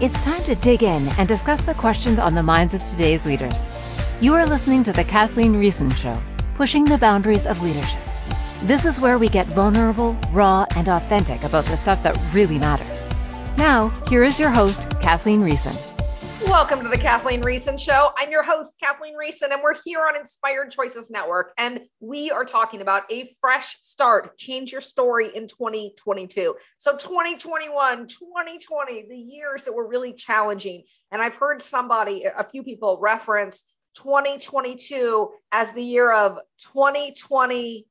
It's 0.00 0.18
time 0.24 0.42
to 0.42 0.56
dig 0.56 0.82
in 0.82 1.08
and 1.18 1.28
discuss 1.28 1.62
the 1.62 1.72
questions 1.72 2.18
on 2.18 2.34
the 2.34 2.42
minds 2.42 2.74
of 2.74 2.82
today's 2.82 3.24
leaders. 3.24 3.68
You 4.20 4.34
are 4.34 4.44
listening 4.44 4.82
to 4.82 4.92
The 4.92 5.04
Kathleen 5.04 5.54
Riessen 5.54 5.94
Show, 5.94 6.14
pushing 6.56 6.84
the 6.84 6.98
boundaries 6.98 7.46
of 7.46 7.62
leadership. 7.62 8.00
This 8.64 8.86
is 8.86 8.98
where 8.98 9.18
we 9.18 9.28
get 9.28 9.52
vulnerable, 9.52 10.18
raw, 10.32 10.66
and 10.74 10.88
authentic 10.88 11.44
about 11.44 11.66
the 11.66 11.76
stuff 11.76 12.02
that 12.02 12.18
really 12.34 12.58
matters. 12.58 13.06
Now, 13.56 13.90
here 14.08 14.24
is 14.24 14.40
your 14.40 14.50
host, 14.50 14.90
Kathleen 15.00 15.42
Riessen. 15.42 15.93
Welcome 16.46 16.82
to 16.82 16.88
the 16.88 16.98
Kathleen 16.98 17.42
Riessen 17.42 17.80
Show. 17.80 18.10
I'm 18.16 18.30
your 18.30 18.42
host, 18.42 18.74
Kathleen 18.78 19.14
Riessen, 19.16 19.50
and 19.52 19.62
we're 19.62 19.74
here 19.84 20.00
on 20.00 20.14
Inspired 20.16 20.70
Choices 20.70 21.10
Network. 21.10 21.52
And 21.58 21.80
we 22.00 22.30
are 22.30 22.44
talking 22.44 22.80
about 22.80 23.10
a 23.10 23.34
fresh 23.40 23.76
start, 23.80 24.36
change 24.36 24.70
your 24.70 24.80
story 24.80 25.30
in 25.34 25.48
2022. 25.48 26.54
So, 26.76 26.96
2021, 26.96 28.08
2020, 28.08 29.06
the 29.08 29.16
years 29.16 29.64
that 29.64 29.74
were 29.74 29.88
really 29.88 30.12
challenging. 30.12 30.84
And 31.10 31.20
I've 31.20 31.34
heard 31.34 31.62
somebody, 31.62 32.24
a 32.24 32.44
few 32.44 32.62
people 32.62 32.98
reference 33.00 33.64
2022 33.96 35.30
as 35.50 35.72
the 35.72 35.82
year 35.82 36.12
of 36.12 36.38
2020 36.72 37.86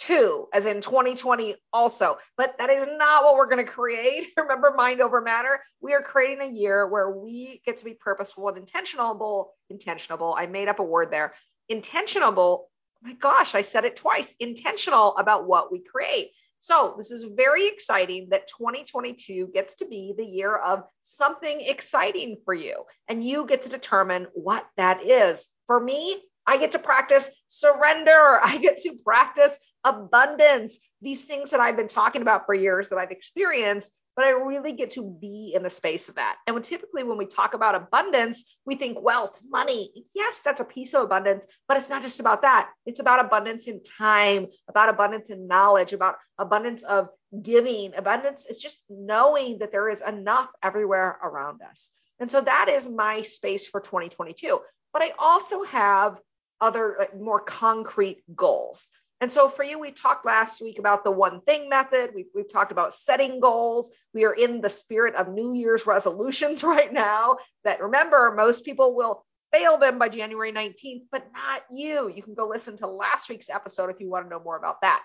two, 0.00 0.48
as 0.52 0.66
in 0.66 0.80
2020 0.80 1.56
also. 1.72 2.16
But 2.36 2.56
that 2.58 2.70
is 2.70 2.86
not 2.98 3.24
what 3.24 3.36
we're 3.36 3.48
going 3.48 3.64
to 3.64 3.70
create. 3.70 4.28
Remember, 4.36 4.72
mind 4.74 5.00
over 5.00 5.20
matter. 5.20 5.60
We 5.80 5.92
are 5.94 6.02
creating 6.02 6.40
a 6.40 6.52
year 6.52 6.88
where 6.88 7.10
we 7.10 7.60
get 7.64 7.76
to 7.78 7.84
be 7.84 7.94
purposeful 7.94 8.48
and 8.48 8.66
intentionable. 8.66 9.48
Intentionable. 9.72 10.34
I 10.36 10.46
made 10.46 10.68
up 10.68 10.78
a 10.78 10.84
word 10.84 11.10
there. 11.10 11.34
Intentionable. 11.70 12.64
My 13.02 13.12
gosh, 13.14 13.54
I 13.54 13.60
said 13.60 13.84
it 13.84 13.96
twice. 13.96 14.34
Intentional 14.40 15.16
about 15.16 15.46
what 15.46 15.70
we 15.70 15.80
create. 15.80 16.30
So, 16.62 16.94
this 16.98 17.10
is 17.10 17.24
very 17.24 17.68
exciting 17.68 18.28
that 18.30 18.48
2022 18.48 19.48
gets 19.54 19.76
to 19.76 19.86
be 19.86 20.12
the 20.14 20.24
year 20.24 20.54
of 20.54 20.84
something 21.00 21.58
exciting 21.62 22.36
for 22.44 22.52
you, 22.52 22.84
and 23.08 23.24
you 23.24 23.46
get 23.46 23.62
to 23.62 23.70
determine 23.70 24.26
what 24.34 24.66
that 24.76 25.02
is. 25.02 25.48
For 25.66 25.80
me, 25.80 26.20
I 26.46 26.58
get 26.58 26.72
to 26.72 26.78
practice 26.78 27.30
surrender. 27.48 28.40
I 28.44 28.58
get 28.58 28.78
to 28.82 28.92
practice 29.04 29.56
abundance, 29.84 30.78
these 31.00 31.24
things 31.24 31.50
that 31.50 31.60
I've 31.60 31.76
been 31.76 31.88
talking 31.88 32.22
about 32.22 32.46
for 32.46 32.54
years 32.54 32.88
that 32.88 32.98
I've 32.98 33.10
experienced, 33.10 33.92
but 34.16 34.24
I 34.24 34.30
really 34.30 34.72
get 34.72 34.90
to 34.92 35.02
be 35.02 35.52
in 35.54 35.62
the 35.62 35.70
space 35.70 36.08
of 36.08 36.16
that. 36.16 36.36
And 36.46 36.54
when 36.54 36.62
typically 36.62 37.04
when 37.04 37.16
we 37.16 37.26
talk 37.26 37.54
about 37.54 37.74
abundance, 37.74 38.44
we 38.66 38.74
think 38.74 39.00
wealth, 39.00 39.40
money. 39.48 40.04
Yes, 40.14 40.40
that's 40.40 40.60
a 40.60 40.64
piece 40.64 40.92
of 40.94 41.04
abundance, 41.04 41.46
but 41.66 41.76
it's 41.76 41.88
not 41.88 42.02
just 42.02 42.20
about 42.20 42.42
that. 42.42 42.70
It's 42.84 43.00
about 43.00 43.24
abundance 43.24 43.66
in 43.66 43.82
time, 43.82 44.48
about 44.68 44.88
abundance 44.88 45.30
in 45.30 45.46
knowledge, 45.46 45.92
about 45.92 46.16
abundance 46.38 46.82
of 46.82 47.08
giving. 47.40 47.94
Abundance 47.96 48.44
is 48.46 48.58
just 48.58 48.78
knowing 48.90 49.58
that 49.60 49.72
there 49.72 49.88
is 49.88 50.02
enough 50.02 50.50
everywhere 50.62 51.18
around 51.22 51.62
us. 51.62 51.90
And 52.18 52.30
so 52.30 52.40
that 52.40 52.68
is 52.68 52.86
my 52.88 53.22
space 53.22 53.66
for 53.66 53.80
2022. 53.80 54.60
But 54.92 55.02
I 55.02 55.12
also 55.18 55.62
have 55.62 56.18
other 56.60 57.08
more 57.18 57.40
concrete 57.40 58.22
goals. 58.34 58.90
And 59.20 59.30
so 59.30 59.48
for 59.48 59.62
you, 59.62 59.78
we 59.78 59.90
talked 59.90 60.24
last 60.24 60.62
week 60.62 60.78
about 60.78 61.04
the 61.04 61.10
one 61.10 61.42
thing 61.42 61.68
method. 61.68 62.10
We've, 62.14 62.30
we've 62.34 62.50
talked 62.50 62.72
about 62.72 62.94
setting 62.94 63.38
goals. 63.38 63.90
We 64.14 64.24
are 64.24 64.32
in 64.32 64.62
the 64.62 64.70
spirit 64.70 65.14
of 65.14 65.28
New 65.28 65.52
Year's 65.52 65.86
resolutions 65.86 66.62
right 66.64 66.92
now 66.92 67.36
that 67.64 67.82
remember, 67.82 68.32
most 68.34 68.64
people 68.64 68.94
will 68.94 69.24
fail 69.52 69.78
them 69.78 69.98
by 69.98 70.08
January 70.08 70.52
19th, 70.52 71.02
but 71.12 71.26
not 71.34 71.62
you. 71.70 72.08
You 72.08 72.22
can 72.22 72.34
go 72.34 72.48
listen 72.48 72.78
to 72.78 72.86
last 72.86 73.28
week's 73.28 73.50
episode 73.50 73.90
if 73.90 74.00
you 74.00 74.08
want 74.08 74.24
to 74.24 74.30
know 74.30 74.40
more 74.42 74.56
about 74.56 74.80
that. 74.82 75.02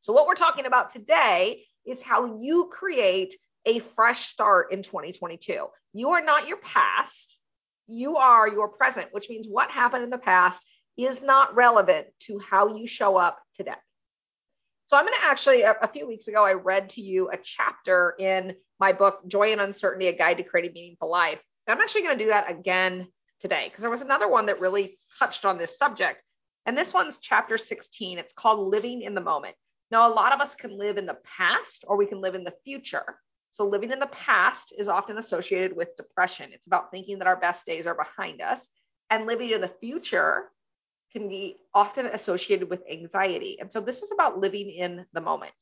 So 0.00 0.12
what 0.12 0.26
we're 0.26 0.34
talking 0.34 0.66
about 0.66 0.90
today 0.90 1.64
is 1.86 2.02
how 2.02 2.40
you 2.40 2.68
create 2.70 3.34
a 3.64 3.78
fresh 3.78 4.26
start 4.26 4.72
in 4.72 4.82
2022. 4.82 5.66
You 5.92 6.10
are 6.10 6.22
not 6.22 6.48
your 6.48 6.58
past. 6.58 7.36
You 7.86 8.16
are 8.16 8.46
your 8.46 8.68
present, 8.68 9.08
which 9.12 9.30
means 9.30 9.46
what 9.48 9.70
happened 9.70 10.04
in 10.04 10.10
the 10.10 10.18
past 10.18 10.62
is 10.98 11.22
not 11.22 11.54
relevant 11.54 12.08
to 12.20 12.40
how 12.40 12.76
you 12.76 12.86
show 12.86 13.16
up 13.16 13.40
today. 13.54 13.72
So 14.86 14.96
I'm 14.96 15.04
going 15.04 15.18
to 15.20 15.26
actually, 15.26 15.62
a, 15.62 15.76
a, 15.82 15.88
few 15.88 16.08
weeks 16.08 16.28
ago, 16.28 16.44
I 16.44 16.54
read 16.54 16.90
to 16.90 17.02
you 17.02 17.30
a 17.30 17.36
chapter 17.36 18.14
in 18.18 18.54
my 18.80 18.92
book, 18.92 19.20
Joy 19.28 19.52
in 19.52 19.60
Uncertainty, 19.60 20.08
A 20.08 20.16
Guide 20.16 20.38
to 20.38 20.42
Creating 20.42 20.72
Meaningful 20.72 21.10
Life. 21.10 21.40
I'm 21.68 21.80
actually 21.80 22.02
going 22.02 22.18
to 22.18 22.24
do 22.24 22.30
that 22.30 22.50
again 22.50 23.06
today 23.40 23.66
because 23.68 23.82
there 23.82 23.90
was 23.90 24.00
another 24.00 24.28
one 24.28 24.46
that 24.46 24.60
really 24.60 24.98
touched 25.18 25.44
on 25.44 25.58
this 25.58 25.78
subject. 25.78 26.22
And 26.64 26.76
this 26.76 26.94
one's 26.94 27.18
chapter 27.18 27.58
16. 27.58 28.18
It's 28.18 28.32
called 28.32 28.70
Living 28.70 29.02
in 29.02 29.14
the 29.14 29.20
Moment. 29.20 29.54
Now, 29.90 30.10
a 30.10 30.14
lot 30.14 30.32
of 30.32 30.40
us 30.40 30.54
can 30.54 30.76
live 30.76 30.98
in 30.98 31.06
the 31.06 31.18
past 31.36 31.84
or 31.86 31.96
we 31.96 32.06
can 32.06 32.20
live 32.20 32.34
in 32.34 32.44
the 32.44 32.54
future. 32.64 33.20
So, 33.52 33.66
living 33.66 33.90
in 33.90 33.98
the 33.98 34.06
past 34.06 34.72
is 34.76 34.88
often 34.88 35.18
associated 35.18 35.76
with 35.76 35.96
depression. 35.96 36.50
It's 36.52 36.66
about 36.66 36.90
thinking 36.90 37.18
that 37.18 37.28
our 37.28 37.36
best 37.36 37.66
days 37.66 37.86
are 37.86 37.94
behind 37.94 38.40
us. 38.40 38.68
And 39.10 39.26
living 39.26 39.50
in 39.50 39.60
the 39.60 39.72
future 39.80 40.50
can 41.12 41.28
be 41.28 41.56
often 41.74 42.06
associated 42.06 42.68
with 42.70 42.82
anxiety. 42.90 43.58
And 43.60 43.72
so 43.72 43.80
this 43.80 44.02
is 44.02 44.12
about 44.12 44.38
living 44.38 44.70
in 44.70 45.06
the 45.12 45.20
moment. 45.20 45.52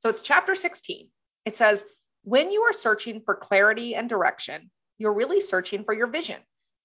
So 0.00 0.10
it's 0.10 0.22
chapter 0.22 0.54
16. 0.54 1.08
It 1.44 1.56
says, 1.56 1.84
when 2.24 2.50
you 2.50 2.62
are 2.62 2.72
searching 2.72 3.20
for 3.24 3.36
clarity 3.36 3.94
and 3.94 4.08
direction, 4.08 4.70
you're 4.98 5.12
really 5.12 5.40
searching 5.40 5.84
for 5.84 5.94
your 5.94 6.08
vision. 6.08 6.40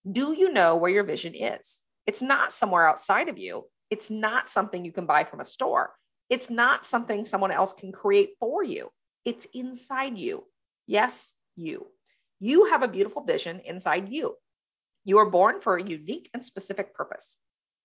Do 0.09 0.33
you 0.33 0.51
know 0.51 0.75
where 0.75 0.91
your 0.91 1.03
vision 1.03 1.33
is? 1.35 1.79
It's 2.05 2.21
not 2.21 2.53
somewhere 2.53 2.87
outside 2.87 3.29
of 3.29 3.37
you. 3.37 3.65
It's 3.89 4.09
not 4.09 4.49
something 4.49 4.85
you 4.85 4.91
can 4.91 5.05
buy 5.05 5.23
from 5.23 5.39
a 5.39 5.45
store. 5.45 5.93
It's 6.29 6.49
not 6.49 6.85
something 6.85 7.25
someone 7.25 7.51
else 7.51 7.73
can 7.73 7.91
create 7.91 8.31
for 8.39 8.63
you. 8.63 8.89
It's 9.25 9.45
inside 9.53 10.17
you. 10.17 10.45
Yes, 10.87 11.31
you. 11.55 11.87
You 12.39 12.65
have 12.65 12.83
a 12.83 12.87
beautiful 12.87 13.23
vision 13.23 13.61
inside 13.65 14.09
you. 14.09 14.35
You 15.03 15.19
are 15.19 15.29
born 15.29 15.61
for 15.61 15.75
a 15.75 15.83
unique 15.83 16.29
and 16.33 16.43
specific 16.43 16.93
purpose. 16.93 17.37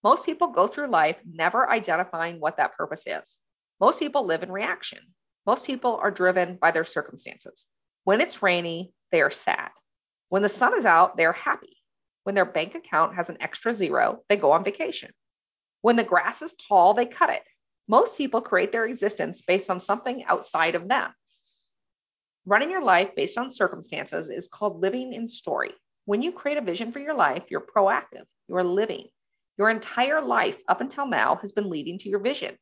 Most 0.07 0.25
people 0.25 0.53
go 0.53 0.69
through 0.69 0.87
life 0.87 1.17
never 1.29 1.69
identifying 1.69 2.39
what 2.39 2.59
that 2.59 2.77
purpose 2.77 3.09
is. 3.09 3.39
Most 3.81 3.99
people 3.99 4.25
live 4.25 4.45
in 4.45 4.53
reaction. 4.53 5.01
Most 5.45 5.67
people 5.67 5.99
are 6.01 6.13
driven 6.13 6.59
by 6.61 6.71
their 6.71 6.85
circumstances. 6.85 7.67
When 8.05 8.21
it's 8.21 8.41
rainy, 8.41 8.93
they 9.11 9.21
are 9.21 9.33
sad. 9.33 9.71
When 10.29 10.43
the 10.43 10.49
sun 10.49 10.79
is 10.79 10.87
out, 10.87 11.17
they 11.17 11.25
are 11.25 11.33
happy. 11.33 11.77
When 12.23 12.37
their 12.37 12.45
bank 12.45 12.77
account 12.77 13.17
has 13.17 13.31
an 13.31 13.39
extra 13.41 13.75
zero, 13.75 14.23
they 14.29 14.37
go 14.37 14.53
on 14.53 14.63
vacation. 14.63 15.11
When 15.81 15.97
the 15.97 16.05
grass 16.05 16.41
is 16.41 16.55
tall, 16.69 16.95
they 16.95 17.07
cut 17.07 17.31
it. 17.31 17.43
Most 17.89 18.17
people 18.17 18.43
create 18.43 18.71
their 18.71 18.85
existence 18.85 19.43
based 19.45 19.71
on 19.71 19.81
something 19.81 20.23
outside 20.23 20.77
of 20.77 20.87
them. 20.87 21.11
Running 22.45 22.71
your 22.71 22.85
life 22.85 23.17
based 23.17 23.39
on 23.39 23.51
circumstances 23.51 24.31
is 24.31 24.47
called 24.47 24.81
living 24.81 25.15
in 25.15 25.27
story. 25.27 25.75
When 26.05 26.23
you 26.23 26.31
create 26.31 26.59
a 26.59 26.61
vision 26.61 26.93
for 26.93 27.01
your 27.01 27.15
life, 27.15 27.43
you're 27.49 27.61
proactive, 27.61 28.27
you're 28.47 28.63
living. 28.63 29.09
Your 29.59 29.71
entire 29.71 30.21
life 30.21 30.59
up 30.69 30.81
until 30.81 31.07
now 31.07 31.37
has 31.37 31.53
been 31.53 31.71
leading 31.71 31.99
to 32.01 32.09
your 32.09 32.21
vision. 32.21 32.57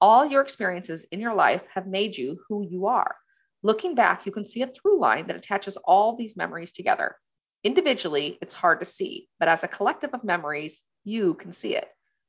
All 0.00 0.24
your 0.24 0.42
experiences 0.42 1.04
in 1.10 1.20
your 1.20 1.34
life 1.34 1.62
have 1.74 1.86
made 1.86 2.16
you 2.16 2.38
who 2.48 2.66
you 2.68 2.86
are. 2.86 3.16
Looking 3.62 3.94
back, 3.94 4.26
you 4.26 4.32
can 4.32 4.44
see 4.44 4.62
a 4.62 4.68
through 4.68 5.00
line 5.00 5.26
that 5.26 5.36
attaches 5.36 5.76
all 5.76 6.14
these 6.14 6.36
memories 6.36 6.72
together. 6.72 7.16
Individually, 7.64 8.38
it's 8.40 8.54
hard 8.54 8.78
to 8.78 8.86
see, 8.86 9.28
but 9.40 9.48
as 9.48 9.64
a 9.64 9.68
collective 9.68 10.10
of 10.14 10.22
memories, 10.22 10.80
you 11.02 11.34
can 11.34 11.52
see 11.52 11.74
it. 11.74 11.88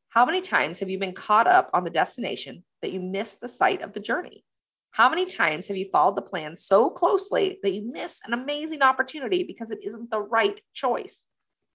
How 0.09 0.25
many 0.25 0.41
times 0.41 0.79
have 0.79 0.89
you 0.89 0.97
been 0.97 1.13
caught 1.13 1.45
up 1.45 1.69
on 1.73 1.83
the 1.83 1.91
destination 1.91 2.63
that 2.81 2.91
you 2.91 3.00
missed 3.00 3.39
the 3.39 3.47
sight 3.47 3.83
of 3.83 3.94
the 3.94 4.00
journey? 4.00 4.44
How 4.89 5.09
many 5.09 5.29
times 5.29 5.67
have 5.67 5.77
you 5.77 5.89
followed 5.91 6.16
the 6.16 6.23
plan 6.23 6.56
so 6.56 6.89
closely 6.89 7.59
that 7.61 7.73
you 7.73 7.83
miss 7.83 8.19
an 8.25 8.33
amazing 8.33 8.81
opportunity 8.81 9.44
because 9.44 9.69
it 9.69 9.83
isn't 9.83 10.09
the 10.09 10.19
right 10.19 10.59
choice? 10.73 11.23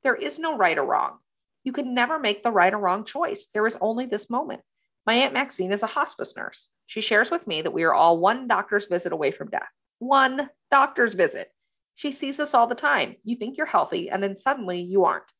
There 0.02 0.16
is 0.16 0.40
no 0.40 0.56
right 0.56 0.76
or 0.76 0.84
wrong. 0.84 1.18
You 1.64 1.72
can 1.72 1.94
never 1.94 2.18
make 2.18 2.42
the 2.42 2.50
right 2.50 2.72
or 2.72 2.78
wrong 2.78 3.04
choice. 3.04 3.46
There 3.54 3.66
is 3.66 3.76
only 3.80 4.06
this 4.06 4.28
moment. 4.28 4.62
My 5.06 5.14
Aunt 5.14 5.34
Maxine 5.34 5.72
is 5.72 5.82
a 5.82 5.88
hospice 5.88 6.36
nurse. 6.36 6.68
She 6.86 7.00
shares 7.00 7.30
with 7.30 7.46
me 7.46 7.62
that 7.62 7.72
we 7.72 7.84
are 7.84 7.94
all 7.94 8.18
one 8.18 8.48
doctor's 8.48 8.86
visit 8.86 9.12
away 9.12 9.30
from 9.30 9.50
death. 9.50 9.68
One 9.98 10.48
doctor's 10.70 11.14
visit. 11.14 11.52
She 11.94 12.12
sees 12.12 12.36
this 12.36 12.54
all 12.54 12.66
the 12.66 12.74
time. 12.74 13.16
You 13.24 13.36
think 13.36 13.56
you're 13.56 13.66
healthy, 13.66 14.10
and 14.10 14.22
then 14.22 14.36
suddenly 14.36 14.80
you 14.80 15.04
aren't. 15.04 15.30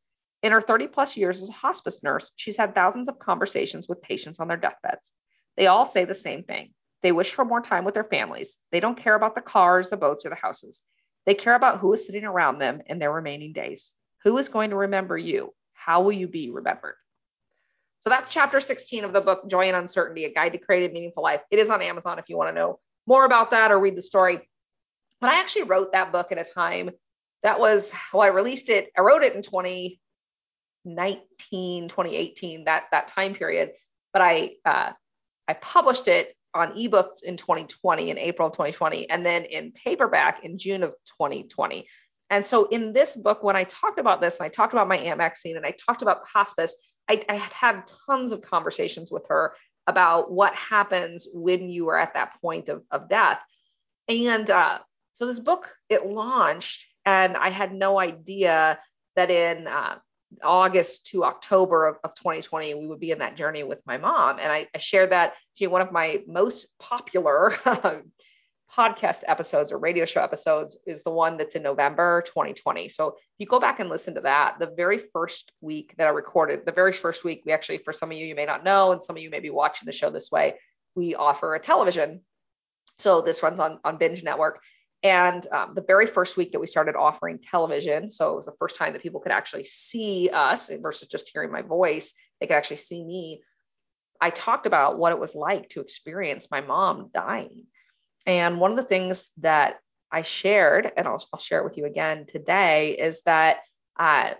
In 0.42 0.52
her 0.52 0.60
30 0.60 0.88
plus 0.88 1.16
years 1.16 1.40
as 1.40 1.48
a 1.48 1.52
hospice 1.52 2.02
nurse, 2.02 2.32
she's 2.36 2.56
had 2.56 2.74
thousands 2.74 3.08
of 3.08 3.18
conversations 3.18 3.88
with 3.88 4.02
patients 4.02 4.40
on 4.40 4.48
their 4.48 4.56
deathbeds. 4.56 5.10
They 5.56 5.66
all 5.66 5.86
say 5.86 6.04
the 6.04 6.14
same 6.14 6.42
thing. 6.42 6.74
They 7.02 7.12
wish 7.12 7.32
for 7.32 7.44
more 7.44 7.60
time 7.60 7.84
with 7.84 7.94
their 7.94 8.04
families. 8.04 8.58
They 8.70 8.80
don't 8.80 9.00
care 9.00 9.14
about 9.14 9.34
the 9.34 9.40
cars, 9.40 9.90
the 9.90 9.96
boats, 9.96 10.24
or 10.24 10.30
the 10.30 10.34
houses. 10.36 10.80
They 11.26 11.34
care 11.34 11.54
about 11.54 11.78
who 11.78 11.92
is 11.92 12.06
sitting 12.06 12.24
around 12.24 12.58
them 12.58 12.82
in 12.86 12.98
their 12.98 13.12
remaining 13.12 13.52
days. 13.52 13.92
Who 14.24 14.38
is 14.38 14.48
going 14.48 14.70
to 14.70 14.76
remember 14.76 15.16
you? 15.16 15.52
How 15.84 16.02
will 16.02 16.12
you 16.12 16.28
be 16.28 16.50
remembered? 16.50 16.94
So 18.00 18.10
that's 18.10 18.32
chapter 18.32 18.60
16 18.60 19.04
of 19.04 19.12
the 19.12 19.20
book, 19.20 19.48
Joy 19.48 19.68
in 19.68 19.74
Uncertainty, 19.74 20.24
a 20.24 20.32
guide 20.32 20.52
to 20.52 20.58
create 20.58 20.90
a 20.90 20.92
meaningful 20.92 21.22
life. 21.22 21.40
It 21.50 21.58
is 21.58 21.70
on 21.70 21.82
Amazon 21.82 22.18
if 22.18 22.28
you 22.28 22.36
want 22.36 22.50
to 22.50 22.54
know 22.54 22.80
more 23.06 23.24
about 23.24 23.52
that 23.52 23.70
or 23.70 23.78
read 23.78 23.96
the 23.96 24.02
story. 24.02 24.40
But 25.20 25.30
I 25.30 25.40
actually 25.40 25.64
wrote 25.64 25.92
that 25.92 26.12
book 26.12 26.32
at 26.32 26.38
a 26.38 26.44
time 26.44 26.90
that 27.42 27.60
was, 27.60 27.92
well, 28.12 28.22
I 28.22 28.28
released 28.28 28.70
it, 28.70 28.90
I 28.96 29.02
wrote 29.02 29.22
it 29.22 29.34
in 29.34 29.42
2019, 29.42 31.88
2018, 31.88 32.64
that, 32.64 32.84
that 32.90 33.08
time 33.08 33.34
period. 33.34 33.72
But 34.12 34.22
I, 34.22 34.52
uh, 34.64 34.92
I 35.48 35.54
published 35.54 36.08
it 36.08 36.34
on 36.54 36.78
ebook 36.78 37.18
in 37.22 37.36
2020, 37.36 38.10
in 38.10 38.18
April 38.18 38.48
of 38.48 38.54
2020, 38.54 39.08
and 39.08 39.24
then 39.24 39.44
in 39.44 39.72
paperback 39.72 40.44
in 40.44 40.58
June 40.58 40.82
of 40.82 40.90
2020. 41.18 41.86
And 42.32 42.46
so 42.46 42.64
in 42.68 42.94
this 42.94 43.14
book, 43.14 43.42
when 43.42 43.56
I 43.56 43.64
talked 43.64 43.98
about 43.98 44.22
this, 44.22 44.38
and 44.38 44.46
I 44.46 44.48
talked 44.48 44.72
about 44.72 44.88
my 44.88 44.96
Aunt 44.96 45.18
Maxine 45.18 45.58
and 45.58 45.66
I 45.66 45.72
talked 45.72 46.00
about 46.00 46.22
hospice, 46.26 46.74
I, 47.06 47.22
I 47.28 47.36
have 47.36 47.52
had 47.52 47.90
tons 48.06 48.32
of 48.32 48.40
conversations 48.40 49.12
with 49.12 49.26
her 49.28 49.52
about 49.86 50.32
what 50.32 50.54
happens 50.54 51.28
when 51.30 51.68
you 51.68 51.90
are 51.90 51.98
at 51.98 52.14
that 52.14 52.40
point 52.40 52.70
of, 52.70 52.84
of 52.90 53.10
death. 53.10 53.38
And 54.08 54.50
uh, 54.50 54.78
so 55.12 55.26
this 55.26 55.38
book, 55.38 55.68
it 55.90 56.06
launched, 56.06 56.86
and 57.04 57.36
I 57.36 57.50
had 57.50 57.74
no 57.74 57.98
idea 57.98 58.78
that 59.14 59.30
in 59.30 59.66
uh, 59.66 59.96
August 60.42 61.08
to 61.08 61.24
October 61.24 61.86
of, 61.86 61.96
of 62.02 62.14
2020, 62.14 62.72
we 62.72 62.86
would 62.86 63.00
be 63.00 63.10
in 63.10 63.18
that 63.18 63.36
journey 63.36 63.62
with 63.62 63.80
my 63.84 63.98
mom. 63.98 64.38
And 64.38 64.50
I, 64.50 64.68
I 64.74 64.78
shared 64.78 65.12
that 65.12 65.34
she 65.56 65.66
one 65.66 65.82
of 65.82 65.92
my 65.92 66.22
most 66.26 66.68
popular 66.78 67.58
podcast 68.76 69.22
episodes 69.26 69.70
or 69.70 69.78
radio 69.78 70.04
show 70.04 70.22
episodes 70.22 70.78
is 70.86 71.02
the 71.02 71.10
one 71.10 71.36
that's 71.36 71.54
in 71.54 71.62
November 71.62 72.22
2020. 72.26 72.88
So 72.88 73.08
if 73.08 73.14
you 73.38 73.46
go 73.46 73.60
back 73.60 73.80
and 73.80 73.90
listen 73.90 74.14
to 74.14 74.22
that, 74.22 74.56
the 74.58 74.72
very 74.74 75.02
first 75.12 75.52
week 75.60 75.94
that 75.98 76.06
I 76.06 76.10
recorded, 76.10 76.64
the 76.64 76.72
very 76.72 76.92
first 76.92 77.22
week, 77.22 77.42
we 77.44 77.52
actually, 77.52 77.78
for 77.78 77.92
some 77.92 78.10
of 78.10 78.16
you, 78.16 78.24
you 78.24 78.34
may 78.34 78.46
not 78.46 78.64
know, 78.64 78.92
and 78.92 79.02
some 79.02 79.16
of 79.16 79.22
you 79.22 79.28
may 79.28 79.40
be 79.40 79.50
watching 79.50 79.86
the 79.86 79.92
show 79.92 80.10
this 80.10 80.30
way, 80.30 80.54
we 80.94 81.14
offer 81.14 81.54
a 81.54 81.60
television. 81.60 82.22
So 82.98 83.20
this 83.20 83.42
runs 83.42 83.60
on, 83.60 83.78
on 83.84 83.98
Binge 83.98 84.22
Network. 84.22 84.60
And 85.02 85.46
um, 85.52 85.74
the 85.74 85.82
very 85.82 86.06
first 86.06 86.36
week 86.36 86.52
that 86.52 86.60
we 86.60 86.66
started 86.66 86.94
offering 86.94 87.40
television, 87.40 88.08
so 88.08 88.32
it 88.32 88.36
was 88.36 88.46
the 88.46 88.54
first 88.58 88.76
time 88.76 88.92
that 88.92 89.02
people 89.02 89.20
could 89.20 89.32
actually 89.32 89.64
see 89.64 90.30
us 90.32 90.70
versus 90.80 91.08
just 91.08 91.30
hearing 91.32 91.50
my 91.50 91.62
voice, 91.62 92.14
they 92.40 92.46
could 92.46 92.56
actually 92.56 92.76
see 92.76 93.04
me. 93.04 93.42
I 94.20 94.30
talked 94.30 94.66
about 94.66 94.98
what 94.98 95.12
it 95.12 95.18
was 95.18 95.34
like 95.34 95.70
to 95.70 95.80
experience 95.80 96.46
my 96.50 96.60
mom 96.60 97.10
dying. 97.12 97.66
And 98.26 98.60
one 98.60 98.70
of 98.70 98.76
the 98.76 98.82
things 98.82 99.30
that 99.38 99.80
I 100.10 100.22
shared, 100.22 100.90
and 100.96 101.06
I'll, 101.06 101.24
I'll 101.32 101.40
share 101.40 101.60
it 101.60 101.64
with 101.64 101.78
you 101.78 101.86
again 101.86 102.26
today, 102.26 102.96
is 102.98 103.22
that 103.22 103.58
uh, 103.98 104.32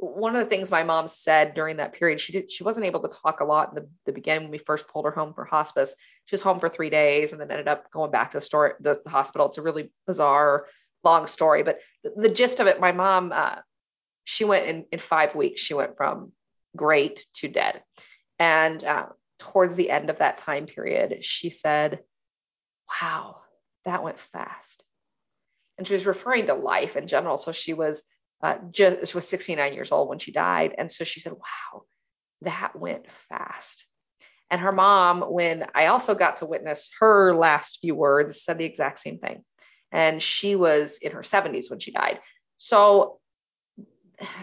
one 0.00 0.34
of 0.34 0.42
the 0.42 0.48
things 0.48 0.70
my 0.70 0.82
mom 0.82 1.06
said 1.08 1.54
during 1.54 1.76
that 1.76 1.92
period, 1.92 2.20
she 2.20 2.32
did 2.32 2.50
she 2.50 2.64
wasn't 2.64 2.86
able 2.86 3.00
to 3.00 3.10
talk 3.22 3.40
a 3.40 3.44
lot 3.44 3.68
in 3.68 3.74
the, 3.74 3.88
the 4.06 4.12
beginning 4.12 4.44
when 4.44 4.50
we 4.50 4.58
first 4.58 4.88
pulled 4.88 5.04
her 5.04 5.10
home 5.10 5.34
for 5.34 5.44
hospice. 5.44 5.94
She 6.24 6.34
was 6.34 6.42
home 6.42 6.58
for 6.58 6.70
three 6.70 6.90
days 6.90 7.32
and 7.32 7.40
then 7.40 7.50
ended 7.50 7.68
up 7.68 7.90
going 7.90 8.10
back 8.10 8.32
to 8.32 8.38
the 8.38 8.44
store 8.44 8.76
the, 8.80 9.00
the 9.04 9.10
hospital. 9.10 9.46
It's 9.46 9.58
a 9.58 9.62
really 9.62 9.92
bizarre, 10.06 10.66
long 11.04 11.26
story, 11.26 11.62
but 11.62 11.80
the, 12.02 12.12
the 12.16 12.28
gist 12.30 12.60
of 12.60 12.66
it, 12.66 12.80
my 12.80 12.92
mom, 12.92 13.32
uh, 13.32 13.56
she 14.24 14.44
went 14.44 14.66
in 14.66 14.86
in 14.90 14.98
five 14.98 15.34
weeks. 15.34 15.60
She 15.60 15.74
went 15.74 15.96
from 15.96 16.32
great 16.74 17.26
to 17.34 17.48
dead, 17.48 17.82
and 18.38 18.82
uh, 18.82 19.06
towards 19.40 19.74
the 19.74 19.90
end 19.90 20.10
of 20.10 20.18
that 20.18 20.38
time 20.38 20.66
period, 20.66 21.24
she 21.24 21.50
said, 21.50 22.00
"Wow, 23.02 23.42
that 23.84 24.02
went 24.02 24.20
fast." 24.20 24.82
And 25.78 25.86
she 25.86 25.94
was 25.94 26.06
referring 26.06 26.46
to 26.46 26.54
life 26.54 26.96
in 26.96 27.08
general. 27.08 27.38
So 27.38 27.52
she 27.52 27.72
was 27.72 28.02
uh, 28.42 28.56
just 28.70 29.14
was 29.14 29.28
69 29.28 29.74
years 29.74 29.92
old 29.92 30.08
when 30.08 30.18
she 30.18 30.32
died. 30.32 30.74
And 30.76 30.90
so 30.90 31.04
she 31.04 31.20
said, 31.20 31.32
wow, 31.32 31.82
that 32.42 32.74
went 32.74 33.06
fast. 33.28 33.84
And 34.50 34.60
her 34.60 34.72
mom, 34.72 35.20
when 35.20 35.66
I 35.74 35.86
also 35.86 36.14
got 36.14 36.36
to 36.36 36.46
witness 36.46 36.88
her 36.98 37.34
last 37.34 37.78
few 37.80 37.94
words, 37.94 38.42
said 38.42 38.58
the 38.58 38.64
exact 38.64 38.98
same 38.98 39.18
thing. 39.18 39.44
And 39.92 40.22
she 40.22 40.56
was 40.56 40.98
in 40.98 41.12
her 41.12 41.22
70s 41.22 41.70
when 41.70 41.80
she 41.80 41.92
died. 41.92 42.20
So 42.56 43.19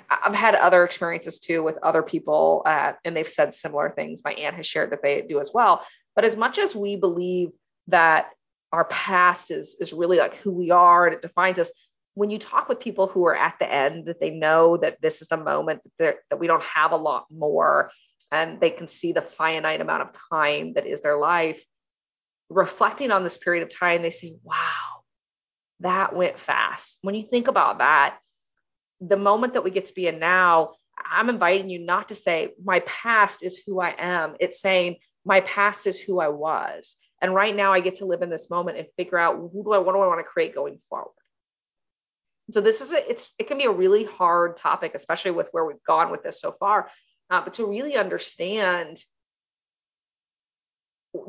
I've 0.09 0.35
had 0.35 0.55
other 0.55 0.83
experiences 0.83 1.39
too 1.39 1.63
with 1.63 1.77
other 1.83 2.03
people, 2.03 2.63
uh, 2.65 2.93
and 3.05 3.15
they've 3.15 3.27
said 3.27 3.53
similar 3.53 3.89
things. 3.89 4.21
My 4.23 4.33
aunt 4.33 4.55
has 4.55 4.65
shared 4.65 4.91
that 4.91 5.01
they 5.01 5.21
do 5.21 5.39
as 5.39 5.51
well. 5.53 5.85
But 6.15 6.25
as 6.25 6.35
much 6.35 6.57
as 6.57 6.75
we 6.75 6.95
believe 6.95 7.49
that 7.87 8.29
our 8.71 8.85
past 8.85 9.51
is 9.51 9.75
is 9.79 9.93
really 9.93 10.17
like 10.17 10.35
who 10.37 10.51
we 10.51 10.71
are 10.71 11.05
and 11.05 11.15
it 11.15 11.21
defines 11.21 11.59
us, 11.59 11.71
when 12.17 12.31
you 12.31 12.39
talk 12.39 12.67
with 12.67 12.79
people 12.79 13.05
who 13.05 13.25
are 13.27 13.35
at 13.35 13.55
the 13.59 13.71
end 13.71 14.05
that 14.05 14.19
they 14.19 14.31
know 14.31 14.75
that 14.77 14.97
this 15.01 15.21
is 15.21 15.27
the 15.27 15.37
moment 15.37 15.81
that, 15.99 16.17
that 16.31 16.39
we 16.39 16.47
don't 16.47 16.63
have 16.63 16.91
a 16.91 16.97
lot 16.97 17.25
more 17.29 17.91
and 18.31 18.59
they 18.59 18.71
can 18.71 18.87
see 18.87 19.11
the 19.11 19.21
finite 19.21 19.81
amount 19.81 20.01
of 20.01 20.09
time 20.31 20.73
that 20.73 20.87
is 20.87 21.01
their 21.01 21.17
life 21.17 21.63
reflecting 22.49 23.11
on 23.11 23.23
this 23.23 23.37
period 23.37 23.61
of 23.61 23.69
time 23.69 24.01
they 24.01 24.09
say 24.09 24.33
wow 24.43 25.03
that 25.81 26.15
went 26.15 26.39
fast 26.39 26.97
when 27.03 27.13
you 27.13 27.21
think 27.21 27.47
about 27.47 27.77
that 27.77 28.17
the 29.01 29.17
moment 29.17 29.53
that 29.53 29.63
we 29.63 29.71
get 29.71 29.85
to 29.85 29.93
be 29.93 30.07
in 30.07 30.19
now 30.19 30.71
i'm 31.11 31.29
inviting 31.29 31.69
you 31.69 31.79
not 31.79 32.09
to 32.09 32.15
say 32.15 32.53
my 32.63 32.79
past 32.81 33.43
is 33.43 33.59
who 33.65 33.79
i 33.79 33.93
am 33.97 34.35
it's 34.39 34.59
saying 34.59 34.95
my 35.25 35.41
past 35.41 35.87
is 35.87 35.99
who 35.99 36.19
i 36.19 36.27
was 36.27 36.95
and 37.21 37.33
right 37.33 37.55
now 37.55 37.73
i 37.73 37.79
get 37.79 37.95
to 37.95 38.05
live 38.05 38.21
in 38.21 38.29
this 38.29 38.49
moment 38.49 38.77
and 38.77 38.87
figure 38.97 39.17
out 39.17 39.35
who 39.35 39.63
do 39.63 39.73
i 39.73 39.77
what 39.77 39.93
do 39.93 39.99
i 39.99 40.07
want 40.07 40.19
to 40.19 40.23
create 40.23 40.55
going 40.55 40.77
forward 40.77 41.11
so 42.51 42.61
this 42.61 42.81
is 42.81 42.91
a, 42.91 43.09
it's 43.09 43.33
it 43.37 43.47
can 43.47 43.57
be 43.57 43.65
a 43.65 43.71
really 43.71 44.05
hard 44.05 44.57
topic, 44.57 44.93
especially 44.95 45.31
with 45.31 45.47
where 45.51 45.65
we've 45.65 45.83
gone 45.85 46.11
with 46.11 46.23
this 46.23 46.39
so 46.39 46.53
far. 46.53 46.89
Uh, 47.29 47.41
but 47.43 47.55
to 47.55 47.65
really 47.65 47.97
understand 47.97 49.03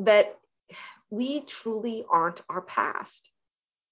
that 0.01 0.37
we 1.11 1.41
truly 1.41 2.05
aren't 2.09 2.41
our 2.49 2.61
past. 2.61 3.29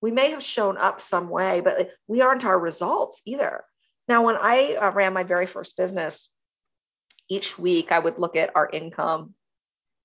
We 0.06 0.12
may 0.12 0.30
have 0.30 0.42
shown 0.44 0.78
up 0.78 1.02
some 1.02 1.28
way, 1.28 1.60
but 1.62 1.90
we 2.06 2.20
aren't 2.20 2.44
our 2.44 2.56
results 2.56 3.20
either. 3.24 3.64
Now, 4.06 4.24
when 4.24 4.36
I 4.36 4.76
uh, 4.76 4.92
ran 4.92 5.12
my 5.12 5.24
very 5.24 5.48
first 5.48 5.76
business, 5.76 6.28
each 7.28 7.58
week 7.58 7.90
I 7.90 7.98
would 7.98 8.16
look 8.16 8.36
at 8.36 8.54
our 8.54 8.70
income, 8.70 9.34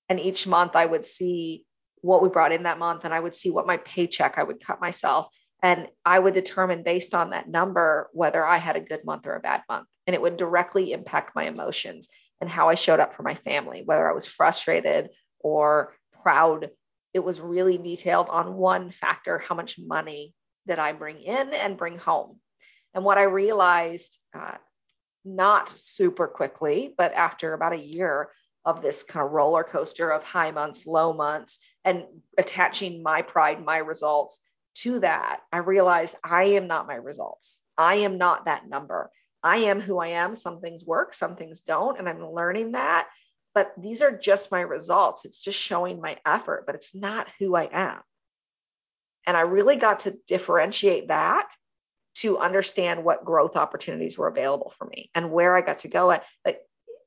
and 0.10 0.20
each 0.20 0.48
month 0.48 0.76
I 0.76 0.88
would 0.88 1.06
see 1.06 1.68
what 1.98 2.24
we 2.24 2.30
brought 2.30 2.52
in 2.52 2.64
that 2.64 2.80
month, 2.80 3.06
and 3.06 3.14
I 3.14 3.20
would 3.20 3.36
see 3.36 3.52
what 3.52 3.68
my 3.68 3.78
paycheck 3.78 4.40
I 4.40 4.44
would 4.44 4.66
cut 4.66 4.82
myself. 4.82 5.28
And 5.62 5.88
I 6.04 6.18
would 6.18 6.34
determine 6.34 6.82
based 6.82 7.14
on 7.14 7.30
that 7.30 7.48
number 7.48 8.10
whether 8.12 8.44
I 8.44 8.58
had 8.58 8.78
a 8.78 8.82
good 8.82 9.06
month 9.06 9.28
or 9.28 9.36
a 9.36 9.40
bad 9.40 9.62
month. 9.70 9.88
And 10.08 10.16
it 10.16 10.22
would 10.24 10.36
directly 10.36 10.94
impact 10.94 11.36
my 11.36 11.44
emotions 11.44 12.10
and 12.42 12.50
how 12.50 12.70
I 12.70 12.74
showed 12.74 13.00
up 13.00 13.16
for 13.16 13.22
my 13.22 13.36
family, 13.36 13.84
whether 13.86 14.10
I 14.10 14.14
was 14.14 14.26
frustrated 14.26 15.10
or 15.42 15.94
proud. 16.24 16.72
It 17.14 17.20
was 17.20 17.40
really 17.40 17.78
detailed 17.78 18.30
on 18.30 18.56
one 18.56 18.92
factor 18.92 19.40
how 19.40 19.56
much 19.56 19.80
money 19.80 20.34
that 20.66 20.80
I 20.80 20.94
bring 20.94 21.22
in 21.22 21.54
and 21.54 21.78
bring 21.78 21.98
home. 21.98 22.40
And 22.94 23.04
what 23.04 23.18
I 23.18 23.24
realized, 23.24 24.18
uh, 24.38 24.58
not 25.24 25.70
super 25.70 26.28
quickly, 26.28 26.94
but 26.98 27.14
after 27.14 27.54
about 27.54 27.74
a 27.74 27.78
year 27.78 28.30
of 28.66 28.82
this 28.82 29.04
kind 29.04 29.26
of 29.26 29.32
roller 29.32 29.64
coaster 29.64 30.10
of 30.12 30.24
high 30.24 30.52
months, 30.52 30.86
low 30.86 31.14
months, 31.14 31.58
and 31.84 32.04
attaching 32.38 33.02
my 33.02 33.22
pride, 33.22 33.64
my 33.64 33.78
results 33.78 34.40
to 34.76 35.00
that, 35.00 35.42
I 35.52 35.58
realized 35.58 36.16
I 36.24 36.44
am 36.44 36.68
not 36.68 36.88
my 36.88 36.96
results. 36.96 37.60
I 37.78 37.96
am 37.96 38.18
not 38.18 38.46
that 38.46 38.68
number. 38.70 39.12
I 39.44 39.58
am 39.58 39.82
who 39.82 39.98
I 39.98 40.10
am. 40.10 40.36
Some 40.36 40.62
things 40.62 40.86
work, 40.86 41.14
some 41.14 41.36
things 41.36 41.62
don't. 41.62 41.98
And 41.98 42.08
I'm 42.08 42.26
learning 42.32 42.74
that. 42.74 43.08
But 43.54 43.74
these 43.78 44.02
are 44.02 44.12
just 44.12 44.52
my 44.52 44.62
results. 44.62 45.26
It's 45.26 45.40
just 45.40 45.60
showing 45.60 46.00
my 46.00 46.18
effort, 46.26 46.66
but 46.66 46.76
it's 46.76 46.96
not 46.96 47.28
who 47.40 47.56
I 47.56 47.70
am. 47.72 48.00
And 49.28 49.36
I 49.38 49.42
really 49.42 49.76
got 49.76 50.00
to 50.02 50.18
differentiate 50.28 51.10
that 51.10 51.50
to 52.16 52.40
understand 52.40 53.04
what 53.04 53.26
growth 53.26 53.56
opportunities 53.56 54.18
were 54.18 54.28
available 54.28 54.74
for 54.78 54.86
me 54.86 55.10
and 55.16 55.32
where 55.32 55.56
I 55.56 55.62
got 55.62 55.80
to 55.80 55.88
go 55.88 56.12
at. 56.12 56.24
Like 56.46 56.62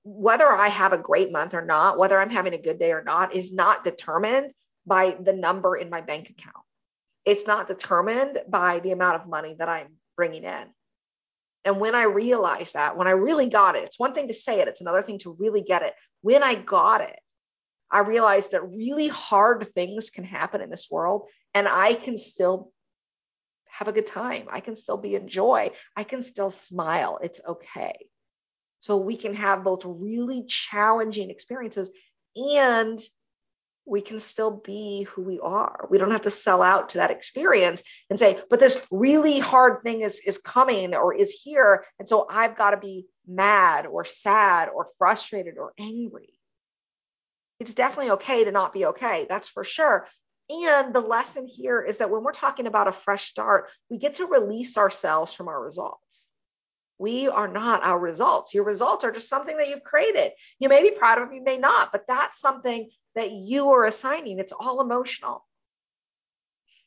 whether 0.04 0.50
I 0.50 0.68
have 0.68 0.92
a 0.92 0.98
great 0.98 1.32
month 1.32 1.54
or 1.54 1.64
not, 1.64 1.98
whether 1.98 2.20
I'm 2.20 2.30
having 2.30 2.54
a 2.54 2.58
good 2.58 2.78
day 2.78 2.92
or 2.92 3.02
not, 3.02 3.34
is 3.34 3.52
not 3.52 3.84
determined 3.84 4.52
by 4.86 5.16
the 5.18 5.32
number 5.32 5.76
in 5.76 5.90
my 5.90 6.02
bank 6.02 6.30
account. 6.30 6.64
It's 7.24 7.46
not 7.46 7.68
determined 7.68 8.38
by 8.48 8.80
the 8.80 8.92
amount 8.92 9.22
of 9.22 9.28
money 9.28 9.56
that 9.58 9.68
I'm 9.68 9.94
bringing 10.14 10.44
in. 10.44 10.64
And 11.64 11.80
when 11.80 11.94
I 11.94 12.04
realized 12.04 12.74
that, 12.74 12.96
when 12.96 13.06
I 13.06 13.12
really 13.12 13.48
got 13.48 13.76
it, 13.76 13.84
it's 13.84 13.98
one 13.98 14.14
thing 14.14 14.28
to 14.28 14.34
say 14.34 14.60
it, 14.60 14.68
it's 14.68 14.80
another 14.80 15.02
thing 15.02 15.18
to 15.20 15.36
really 15.38 15.62
get 15.62 15.82
it. 15.82 15.94
When 16.20 16.42
I 16.42 16.54
got 16.54 17.00
it, 17.00 17.18
I 17.90 18.00
realized 18.00 18.50
that 18.52 18.68
really 18.68 19.08
hard 19.08 19.72
things 19.74 20.10
can 20.10 20.24
happen 20.24 20.60
in 20.60 20.68
this 20.68 20.88
world 20.90 21.28
and 21.54 21.68
I 21.68 21.94
can 21.94 22.18
still 22.18 22.72
have 23.66 23.88
a 23.88 23.92
good 23.92 24.06
time. 24.06 24.46
I 24.50 24.60
can 24.60 24.76
still 24.76 24.96
be 24.96 25.14
in 25.14 25.28
joy. 25.28 25.70
I 25.96 26.04
can 26.04 26.22
still 26.22 26.50
smile. 26.50 27.18
It's 27.22 27.40
okay. 27.46 27.94
So 28.80 28.96
we 28.98 29.16
can 29.16 29.34
have 29.34 29.64
both 29.64 29.82
really 29.84 30.44
challenging 30.46 31.30
experiences 31.30 31.90
and 32.36 33.00
we 33.86 34.00
can 34.00 34.18
still 34.18 34.50
be 34.50 35.06
who 35.10 35.22
we 35.22 35.40
are. 35.40 35.86
We 35.90 35.98
don't 35.98 36.10
have 36.10 36.22
to 36.22 36.30
sell 36.30 36.62
out 36.62 36.90
to 36.90 36.98
that 36.98 37.10
experience 37.10 37.82
and 38.08 38.18
say, 38.18 38.40
but 38.48 38.60
this 38.60 38.78
really 38.90 39.38
hard 39.38 39.82
thing 39.82 40.00
is, 40.00 40.20
is 40.24 40.38
coming 40.38 40.94
or 40.94 41.14
is 41.14 41.32
here. 41.32 41.84
And 41.98 42.08
so 42.08 42.26
I've 42.30 42.56
got 42.56 42.70
to 42.70 42.78
be 42.78 43.06
mad 43.26 43.86
or 43.86 44.04
sad 44.04 44.68
or 44.74 44.88
frustrated 44.98 45.58
or 45.58 45.72
angry. 45.78 46.30
It's 47.60 47.74
definitely 47.74 48.12
okay 48.12 48.44
to 48.44 48.52
not 48.52 48.72
be 48.72 48.86
okay. 48.86 49.26
That's 49.28 49.48
for 49.48 49.64
sure. 49.64 50.06
And 50.48 50.94
the 50.94 51.00
lesson 51.00 51.46
here 51.46 51.82
is 51.82 51.98
that 51.98 52.10
when 52.10 52.22
we're 52.22 52.32
talking 52.32 52.66
about 52.66 52.88
a 52.88 52.92
fresh 52.92 53.28
start, 53.28 53.68
we 53.90 53.98
get 53.98 54.16
to 54.16 54.26
release 54.26 54.76
ourselves 54.76 55.32
from 55.32 55.48
our 55.48 55.62
results. 55.62 56.30
We 56.98 57.28
are 57.28 57.48
not 57.48 57.82
our 57.82 57.98
results. 57.98 58.54
Your 58.54 58.64
results 58.64 59.04
are 59.04 59.12
just 59.12 59.28
something 59.28 59.56
that 59.56 59.68
you've 59.68 59.82
created. 59.82 60.32
You 60.58 60.68
may 60.68 60.82
be 60.82 60.90
proud 60.90 61.18
of, 61.18 61.28
them, 61.28 61.36
you 61.36 61.42
may 61.42 61.56
not, 61.56 61.92
but 61.92 62.04
that's 62.06 62.40
something 62.40 62.88
that 63.14 63.30
you 63.32 63.70
are 63.70 63.84
assigning. 63.86 64.38
It's 64.38 64.52
all 64.52 64.80
emotional. 64.80 65.44